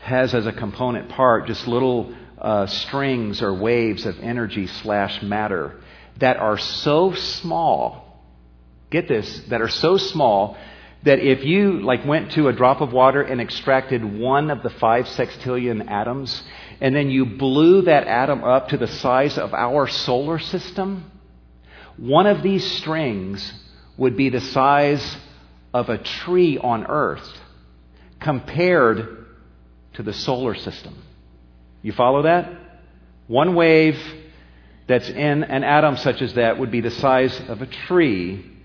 has 0.00 0.34
as 0.34 0.46
a 0.46 0.52
component 0.52 1.08
part 1.08 1.46
just 1.46 1.66
little 1.66 2.14
uh, 2.38 2.66
strings 2.66 3.42
or 3.42 3.54
waves 3.54 4.06
of 4.06 4.18
energy 4.20 4.66
slash 4.66 5.22
matter 5.22 5.80
that 6.18 6.36
are 6.36 6.58
so 6.58 7.14
small. 7.14 8.22
Get 8.90 9.08
this, 9.08 9.40
that 9.48 9.60
are 9.60 9.68
so 9.68 9.96
small 9.96 10.56
that 11.04 11.20
if 11.20 11.44
you 11.44 11.80
like 11.80 12.04
went 12.04 12.32
to 12.32 12.48
a 12.48 12.52
drop 12.52 12.80
of 12.80 12.92
water 12.92 13.22
and 13.22 13.40
extracted 13.40 14.04
one 14.18 14.50
of 14.50 14.62
the 14.62 14.70
five 14.70 15.06
sextillion 15.06 15.88
atoms, 15.88 16.42
and 16.80 16.94
then 16.94 17.10
you 17.10 17.24
blew 17.24 17.82
that 17.82 18.06
atom 18.06 18.42
up 18.42 18.68
to 18.68 18.76
the 18.76 18.88
size 18.88 19.38
of 19.38 19.54
our 19.54 19.86
solar 19.86 20.38
system, 20.38 21.10
one 21.96 22.26
of 22.26 22.42
these 22.42 22.64
strings 22.78 23.52
would 23.96 24.16
be 24.16 24.28
the 24.28 24.40
size 24.40 25.16
of 25.72 25.88
a 25.88 25.98
tree 25.98 26.58
on 26.58 26.86
Earth 26.86 27.28
compared 28.20 29.26
to 29.94 30.02
the 30.02 30.12
solar 30.12 30.54
system. 30.54 30.96
You 31.82 31.92
follow 31.92 32.22
that? 32.22 32.50
One 33.26 33.54
wave 33.54 34.00
that's 34.86 35.08
in 35.08 35.44
an 35.44 35.64
atom 35.64 35.96
such 35.96 36.22
as 36.22 36.34
that 36.34 36.58
would 36.58 36.70
be 36.70 36.80
the 36.80 36.90
size 36.90 37.38
of 37.48 37.62
a 37.62 37.66
tree 37.66 38.57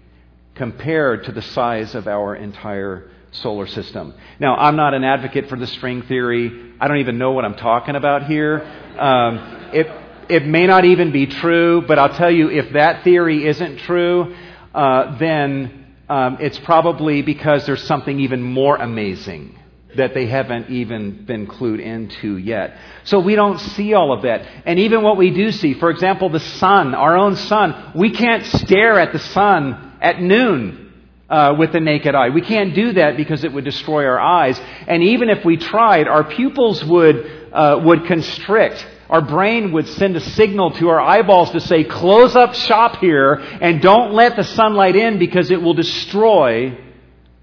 compared 0.55 1.25
to 1.25 1.31
the 1.31 1.41
size 1.41 1.95
of 1.95 2.07
our 2.07 2.35
entire 2.35 3.09
solar 3.31 3.65
system. 3.65 4.13
Now, 4.39 4.55
I'm 4.55 4.75
not 4.75 4.93
an 4.93 5.03
advocate 5.03 5.49
for 5.49 5.57
the 5.57 5.67
string 5.67 6.03
theory. 6.03 6.73
I 6.79 6.87
don't 6.87 6.99
even 6.99 7.17
know 7.17 7.31
what 7.31 7.45
I'm 7.45 7.55
talking 7.55 7.95
about 7.95 8.27
here. 8.27 8.61
Um, 8.97 9.71
it, 9.73 9.87
it 10.29 10.45
may 10.45 10.67
not 10.67 10.85
even 10.85 11.11
be 11.11 11.25
true, 11.25 11.83
but 11.87 11.97
I'll 11.97 12.15
tell 12.15 12.31
you 12.31 12.49
if 12.49 12.73
that 12.73 13.03
theory 13.03 13.45
isn't 13.47 13.77
true, 13.79 14.35
uh, 14.73 15.17
then 15.17 15.85
um, 16.09 16.37
it's 16.39 16.59
probably 16.59 17.21
because 17.21 17.65
there's 17.65 17.83
something 17.83 18.19
even 18.19 18.41
more 18.41 18.75
amazing 18.75 19.59
that 19.95 20.13
they 20.13 20.25
haven't 20.25 20.69
even 20.69 21.23
been 21.25 21.45
clued 21.45 21.79
into 21.79 22.37
yet. 22.37 22.77
So 23.03 23.19
we 23.19 23.35
don't 23.35 23.59
see 23.59 23.93
all 23.93 24.11
of 24.11 24.23
that. 24.23 24.41
And 24.65 24.79
even 24.79 25.03
what 25.03 25.17
we 25.17 25.29
do 25.29 25.51
see, 25.51 25.75
for 25.75 25.91
example, 25.91 26.29
the 26.29 26.39
sun, 26.39 26.95
our 26.95 27.15
own 27.15 27.35
sun, 27.35 27.91
we 27.95 28.11
can't 28.11 28.43
stare 28.43 28.99
at 28.99 29.13
the 29.13 29.19
sun 29.19 29.92
at 30.03 30.21
noon 30.21 30.93
uh, 31.29 31.55
with 31.57 31.71
the 31.71 31.79
naked 31.79 32.13
eye. 32.13 32.29
We 32.29 32.41
can't 32.41 32.75
do 32.75 32.93
that 32.93 33.17
because 33.17 33.43
it 33.43 33.51
would 33.51 33.63
destroy 33.63 34.05
our 34.05 34.19
eyes. 34.19 34.59
And 34.85 35.01
even 35.01 35.29
if 35.29 35.43
we 35.43 35.57
tried, 35.57 36.07
our 36.07 36.23
pupils 36.23 36.83
would, 36.83 37.49
uh, 37.51 37.81
would 37.83 38.05
constrict. 38.05 38.85
Our 39.09 39.21
brain 39.21 39.71
would 39.71 39.87
send 39.87 40.15
a 40.15 40.19
signal 40.19 40.71
to 40.71 40.89
our 40.89 40.99
eyeballs 40.99 41.51
to 41.51 41.59
say, 41.59 41.83
close 41.85 42.35
up 42.35 42.53
shop 42.53 42.97
here 42.97 43.33
and 43.33 43.81
don't 43.81 44.13
let 44.13 44.35
the 44.35 44.43
sunlight 44.43 44.95
in 44.95 45.17
because 45.17 45.49
it 45.49 45.61
will 45.61 45.73
destroy 45.73 46.77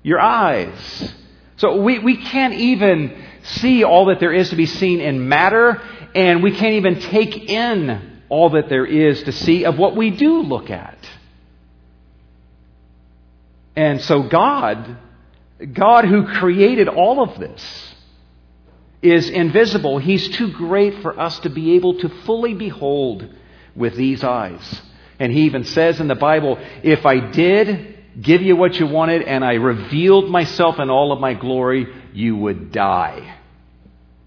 your 0.03 0.21
eyes. 0.21 1.15
So 1.57 1.81
we, 1.83 1.99
we 1.99 2.17
can't 2.17 2.55
even 2.55 3.25
see 3.43 3.85
all 3.85 4.07
that 4.07 4.21
there 4.21 4.33
is 4.33 4.51
to 4.51 4.57
be 4.57 4.67
seen 4.67 5.01
in 5.01 5.29
matter, 5.29 5.81
and 6.15 6.43
we 6.43 6.53
can't 6.53 6.75
even 6.75 7.01
take 7.01 7.51
in 7.51 8.23
all 8.29 8.51
that 8.51 8.69
there 8.69 8.87
is 8.87 9.23
to 9.25 9.33
see 9.33 9.65
of 9.65 9.79
what 9.79 9.97
we 9.97 10.11
do 10.11 10.43
look 10.43 10.71
at. 10.71 11.00
And 13.81 14.03
so 14.03 14.25
God, 14.25 14.99
God 15.73 16.05
who 16.05 16.27
created 16.35 16.87
all 16.87 17.23
of 17.23 17.41
this, 17.41 17.95
is 19.01 19.31
invisible. 19.31 19.97
He's 19.97 20.29
too 20.29 20.53
great 20.53 21.01
for 21.01 21.19
us 21.19 21.39
to 21.39 21.49
be 21.49 21.77
able 21.77 21.99
to 22.01 22.11
fully 22.27 22.53
behold 22.53 23.27
with 23.75 23.97
these 23.97 24.23
eyes. 24.23 24.83
And 25.19 25.33
he 25.33 25.45
even 25.45 25.65
says 25.65 25.99
in 25.99 26.09
the 26.09 26.15
Bible, 26.15 26.59
if 26.83 27.07
I 27.07 27.21
did 27.31 27.97
give 28.21 28.43
you 28.43 28.55
what 28.55 28.79
you 28.79 28.87
wanted 28.87 29.23
and 29.23 29.43
I 29.43 29.55
revealed 29.55 30.29
myself 30.29 30.79
in 30.79 30.91
all 30.91 31.11
of 31.11 31.19
my 31.19 31.33
glory, 31.33 31.87
you 32.13 32.37
would 32.37 32.73
die. 32.73 33.35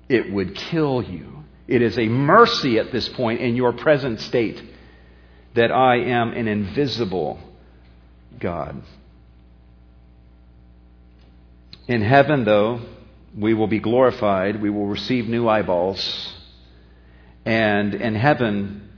It 0.10 0.34
would 0.34 0.56
kill 0.56 1.04
you. 1.04 1.44
It 1.68 1.84
is 1.84 2.00
a 2.00 2.08
mercy 2.08 2.80
at 2.80 2.92
this 2.92 3.08
point 3.08 3.40
in 3.40 3.56
your 3.56 3.74
present 3.74 4.20
state 4.20 4.64
that 5.54 5.72
I 5.72 5.98
am 5.98 6.32
an 6.32 6.48
invisible 6.48 7.38
God. 8.40 8.82
In 11.88 12.02
heaven, 12.02 12.46
though, 12.46 12.82
we 13.38 13.54
will 13.54 13.68
be 13.68 13.80
glorified. 13.80 14.62
We 14.62 14.70
will 14.70 14.88
receive 14.88 15.28
new 15.28 15.48
eyeballs. 15.50 16.34
And 17.46 17.94
in 17.94 18.16
heaven, 18.16 18.90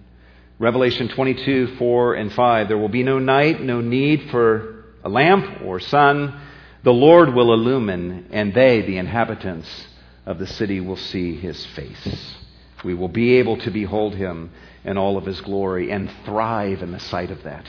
Revelation 0.59 1.07
22, 1.09 1.77
4 1.77 2.13
and 2.13 2.31
5, 2.31 2.67
there 2.67 2.77
will 2.77 2.89
be 2.89 3.03
no 3.03 3.17
night, 3.17 3.61
no 3.61 3.81
need 3.81 4.29
for 4.29 4.85
a 5.03 5.09
lamp 5.09 5.61
or 5.63 5.79
sun, 5.79 6.39
the 6.83 6.93
Lord 6.93 7.33
will 7.33 7.51
illumine, 7.53 8.27
and 8.31 8.53
they, 8.53 8.81
the 8.81 8.97
inhabitants 8.97 9.87
of 10.25 10.37
the 10.37 10.45
city, 10.45 10.79
will 10.79 10.97
see 10.97 11.35
his 11.35 11.65
face. 11.67 12.35
We 12.83 12.93
will 12.93 13.07
be 13.07 13.37
able 13.37 13.57
to 13.57 13.71
behold 13.71 14.15
him 14.15 14.51
in 14.83 14.97
all 14.97 15.17
of 15.17 15.25
his 15.25 15.41
glory 15.41 15.89
and 15.89 16.11
thrive 16.25 16.83
in 16.83 16.91
the 16.91 16.99
sight 16.99 17.31
of 17.31 17.41
that 17.43 17.65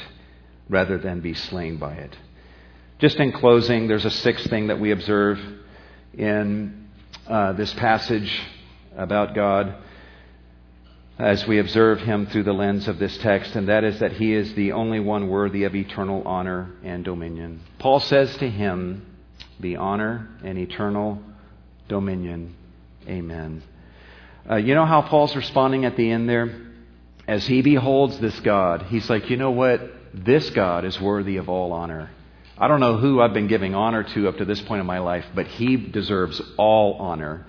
rather 0.68 0.98
than 0.98 1.20
be 1.20 1.32
slain 1.32 1.78
by 1.78 1.94
it. 1.94 2.16
Just 2.99 3.16
in 3.16 3.32
closing, 3.32 3.88
there's 3.88 4.07
a 4.07 4.11
sixth 4.11 4.49
thing 4.49 4.68
that 4.68 4.80
we 4.80 4.90
observe 4.90 5.38
in 6.16 6.88
uh, 7.26 7.53
this 7.53 7.74
passage 7.74 8.40
about 8.97 9.34
God 9.34 9.74
as 11.18 11.47
we 11.47 11.59
observe 11.59 12.01
him 12.01 12.26
through 12.26 12.44
the 12.44 12.55
lens 12.55 12.88
of 12.88 12.99
this 12.99 13.16
text, 13.18 13.55
and 13.55 13.68
that 13.68 13.84
is 13.84 13.99
that 14.01 14.12
he 14.12 14.32
is 14.32 14.55
the 14.55 14.72
only 14.72 15.01
one 15.01 15.28
worthy 15.28 15.64
of 15.64 15.74
eternal 15.74 16.22
honor 16.26 16.70
and 16.82 17.05
dominion. 17.05 17.61
Paul 17.78 18.01
says 18.01 18.34
to 18.38 18.49
him, 18.49 19.05
the 19.61 19.76
honor 19.76 20.28
and 20.42 20.57
eternal 20.57 21.22
dominion. 21.88 22.55
Amen. 23.07 23.62
Uh, 24.49 24.57
you 24.57 24.74
know 24.74 24.86
how 24.86 25.03
Paul's 25.03 25.36
responding 25.36 25.84
at 25.84 25.97
the 25.97 26.11
end 26.11 26.28
there? 26.28 26.62
As 27.28 27.47
he 27.47 27.61
beholds 27.61 28.18
this 28.20 28.38
God, 28.40 28.86
he's 28.88 29.11
like, 29.11 29.28
you 29.28 29.36
know 29.36 29.51
what? 29.51 29.82
This 30.14 30.49
God 30.51 30.86
is 30.86 30.99
worthy 31.01 31.36
of 31.36 31.51
all 31.51 31.72
honor. 31.72 32.11
I 32.59 32.68
don't 32.68 32.80
know 32.80 32.96
who 32.96 33.20
I've 33.20 33.34
been 33.34 33.48
giving 33.48 33.74
honor 33.74 34.02
to 34.02 34.28
up 34.28 34.38
to 34.38 34.44
this 34.44 34.61
point 34.62 34.80
in 34.80 34.86
my 34.86 35.00
life, 35.00 35.26
but 35.34 35.46
he 35.46 35.76
deserves 35.76 36.40
all 36.57 36.94
honor 36.94 37.46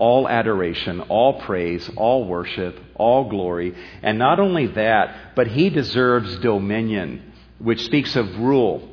all 0.00 0.26
adoration, 0.26 1.02
all 1.02 1.40
praise, 1.40 1.88
all 1.94 2.24
worship, 2.24 2.80
all 2.94 3.28
glory. 3.28 3.76
And 4.02 4.18
not 4.18 4.40
only 4.40 4.66
that, 4.68 5.34
but 5.36 5.46
he 5.46 5.68
deserves 5.68 6.38
dominion, 6.38 7.34
which 7.58 7.84
speaks 7.84 8.16
of 8.16 8.38
rule 8.38 8.88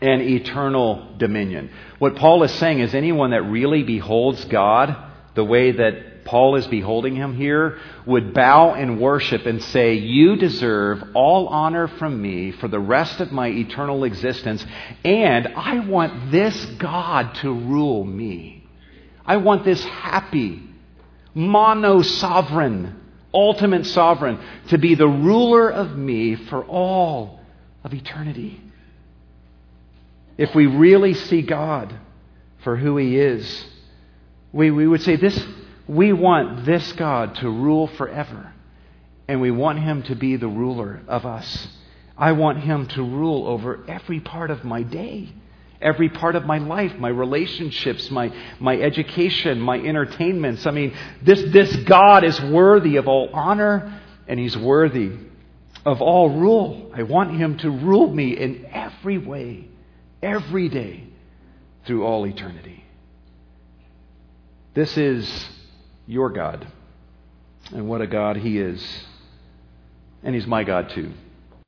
and 0.00 0.22
eternal 0.22 1.14
dominion. 1.18 1.70
What 1.98 2.16
Paul 2.16 2.42
is 2.42 2.52
saying 2.52 2.80
is 2.80 2.94
anyone 2.94 3.32
that 3.32 3.42
really 3.42 3.82
beholds 3.82 4.42
God 4.46 4.96
the 5.34 5.44
way 5.44 5.72
Paul 6.24 6.56
is 6.56 6.66
beholding 6.66 7.16
him 7.16 7.34
here 7.34 7.78
would 8.06 8.34
bow 8.34 8.74
and 8.74 9.00
worship 9.00 9.46
and 9.46 9.62
say, 9.62 9.94
You 9.94 10.36
deserve 10.36 11.02
all 11.14 11.48
honor 11.48 11.88
from 11.88 12.20
me 12.20 12.52
for 12.52 12.68
the 12.68 12.80
rest 12.80 13.20
of 13.20 13.32
my 13.32 13.48
eternal 13.48 14.04
existence, 14.04 14.64
and 15.04 15.48
I 15.48 15.80
want 15.80 16.30
this 16.30 16.64
God 16.78 17.34
to 17.36 17.52
rule 17.52 18.04
me. 18.04 18.64
I 19.24 19.36
want 19.36 19.64
this 19.64 19.84
happy, 19.84 20.62
mono 21.34 22.02
sovereign, 22.02 23.00
ultimate 23.32 23.86
sovereign 23.86 24.40
to 24.68 24.78
be 24.78 24.94
the 24.94 25.08
ruler 25.08 25.70
of 25.70 25.96
me 25.96 26.34
for 26.34 26.64
all 26.64 27.40
of 27.84 27.94
eternity. 27.94 28.60
If 30.36 30.54
we 30.54 30.66
really 30.66 31.14
see 31.14 31.42
God 31.42 31.94
for 32.64 32.76
who 32.76 32.96
He 32.96 33.18
is, 33.18 33.64
we, 34.52 34.70
we 34.70 34.86
would 34.86 35.02
say 35.02 35.16
this 35.16 35.38
we 35.90 36.12
want 36.12 36.64
this 36.64 36.92
God 36.92 37.34
to 37.36 37.50
rule 37.50 37.88
forever. 37.88 38.52
And 39.26 39.40
we 39.40 39.50
want 39.50 39.78
Him 39.78 40.02
to 40.04 40.14
be 40.14 40.36
the 40.36 40.48
ruler 40.48 41.02
of 41.06 41.26
us. 41.26 41.68
I 42.16 42.32
want 42.32 42.60
Him 42.60 42.86
to 42.88 43.02
rule 43.02 43.46
over 43.46 43.84
every 43.88 44.20
part 44.20 44.50
of 44.50 44.64
my 44.64 44.82
day 44.82 45.32
every 45.82 46.08
part 46.08 46.36
of 46.36 46.44
my 46.44 46.58
life, 46.58 46.94
my 46.98 47.08
relationships, 47.08 48.10
my, 48.10 48.30
my 48.58 48.78
education, 48.78 49.58
my 49.60 49.78
entertainments. 49.78 50.66
I 50.66 50.72
mean, 50.72 50.94
this, 51.22 51.42
this 51.52 51.74
God 51.84 52.22
is 52.22 52.40
worthy 52.40 52.96
of 52.96 53.08
all 53.08 53.30
honor 53.32 54.00
and 54.28 54.38
He's 54.38 54.56
worthy 54.56 55.12
of 55.86 56.02
all 56.02 56.38
rule. 56.38 56.92
I 56.94 57.04
want 57.04 57.36
Him 57.36 57.56
to 57.58 57.70
rule 57.70 58.12
me 58.12 58.36
in 58.36 58.66
every 58.66 59.18
way, 59.18 59.68
every 60.22 60.68
day, 60.68 61.04
through 61.86 62.04
all 62.04 62.26
eternity. 62.26 62.84
This 64.74 64.96
is 64.96 65.48
your 66.10 66.28
God. 66.28 66.66
And 67.72 67.88
what 67.88 68.00
a 68.00 68.06
God 68.06 68.36
He 68.36 68.58
is. 68.58 68.84
And 70.22 70.34
He's 70.34 70.46
my 70.46 70.64
God 70.64 70.90
too. 70.90 71.12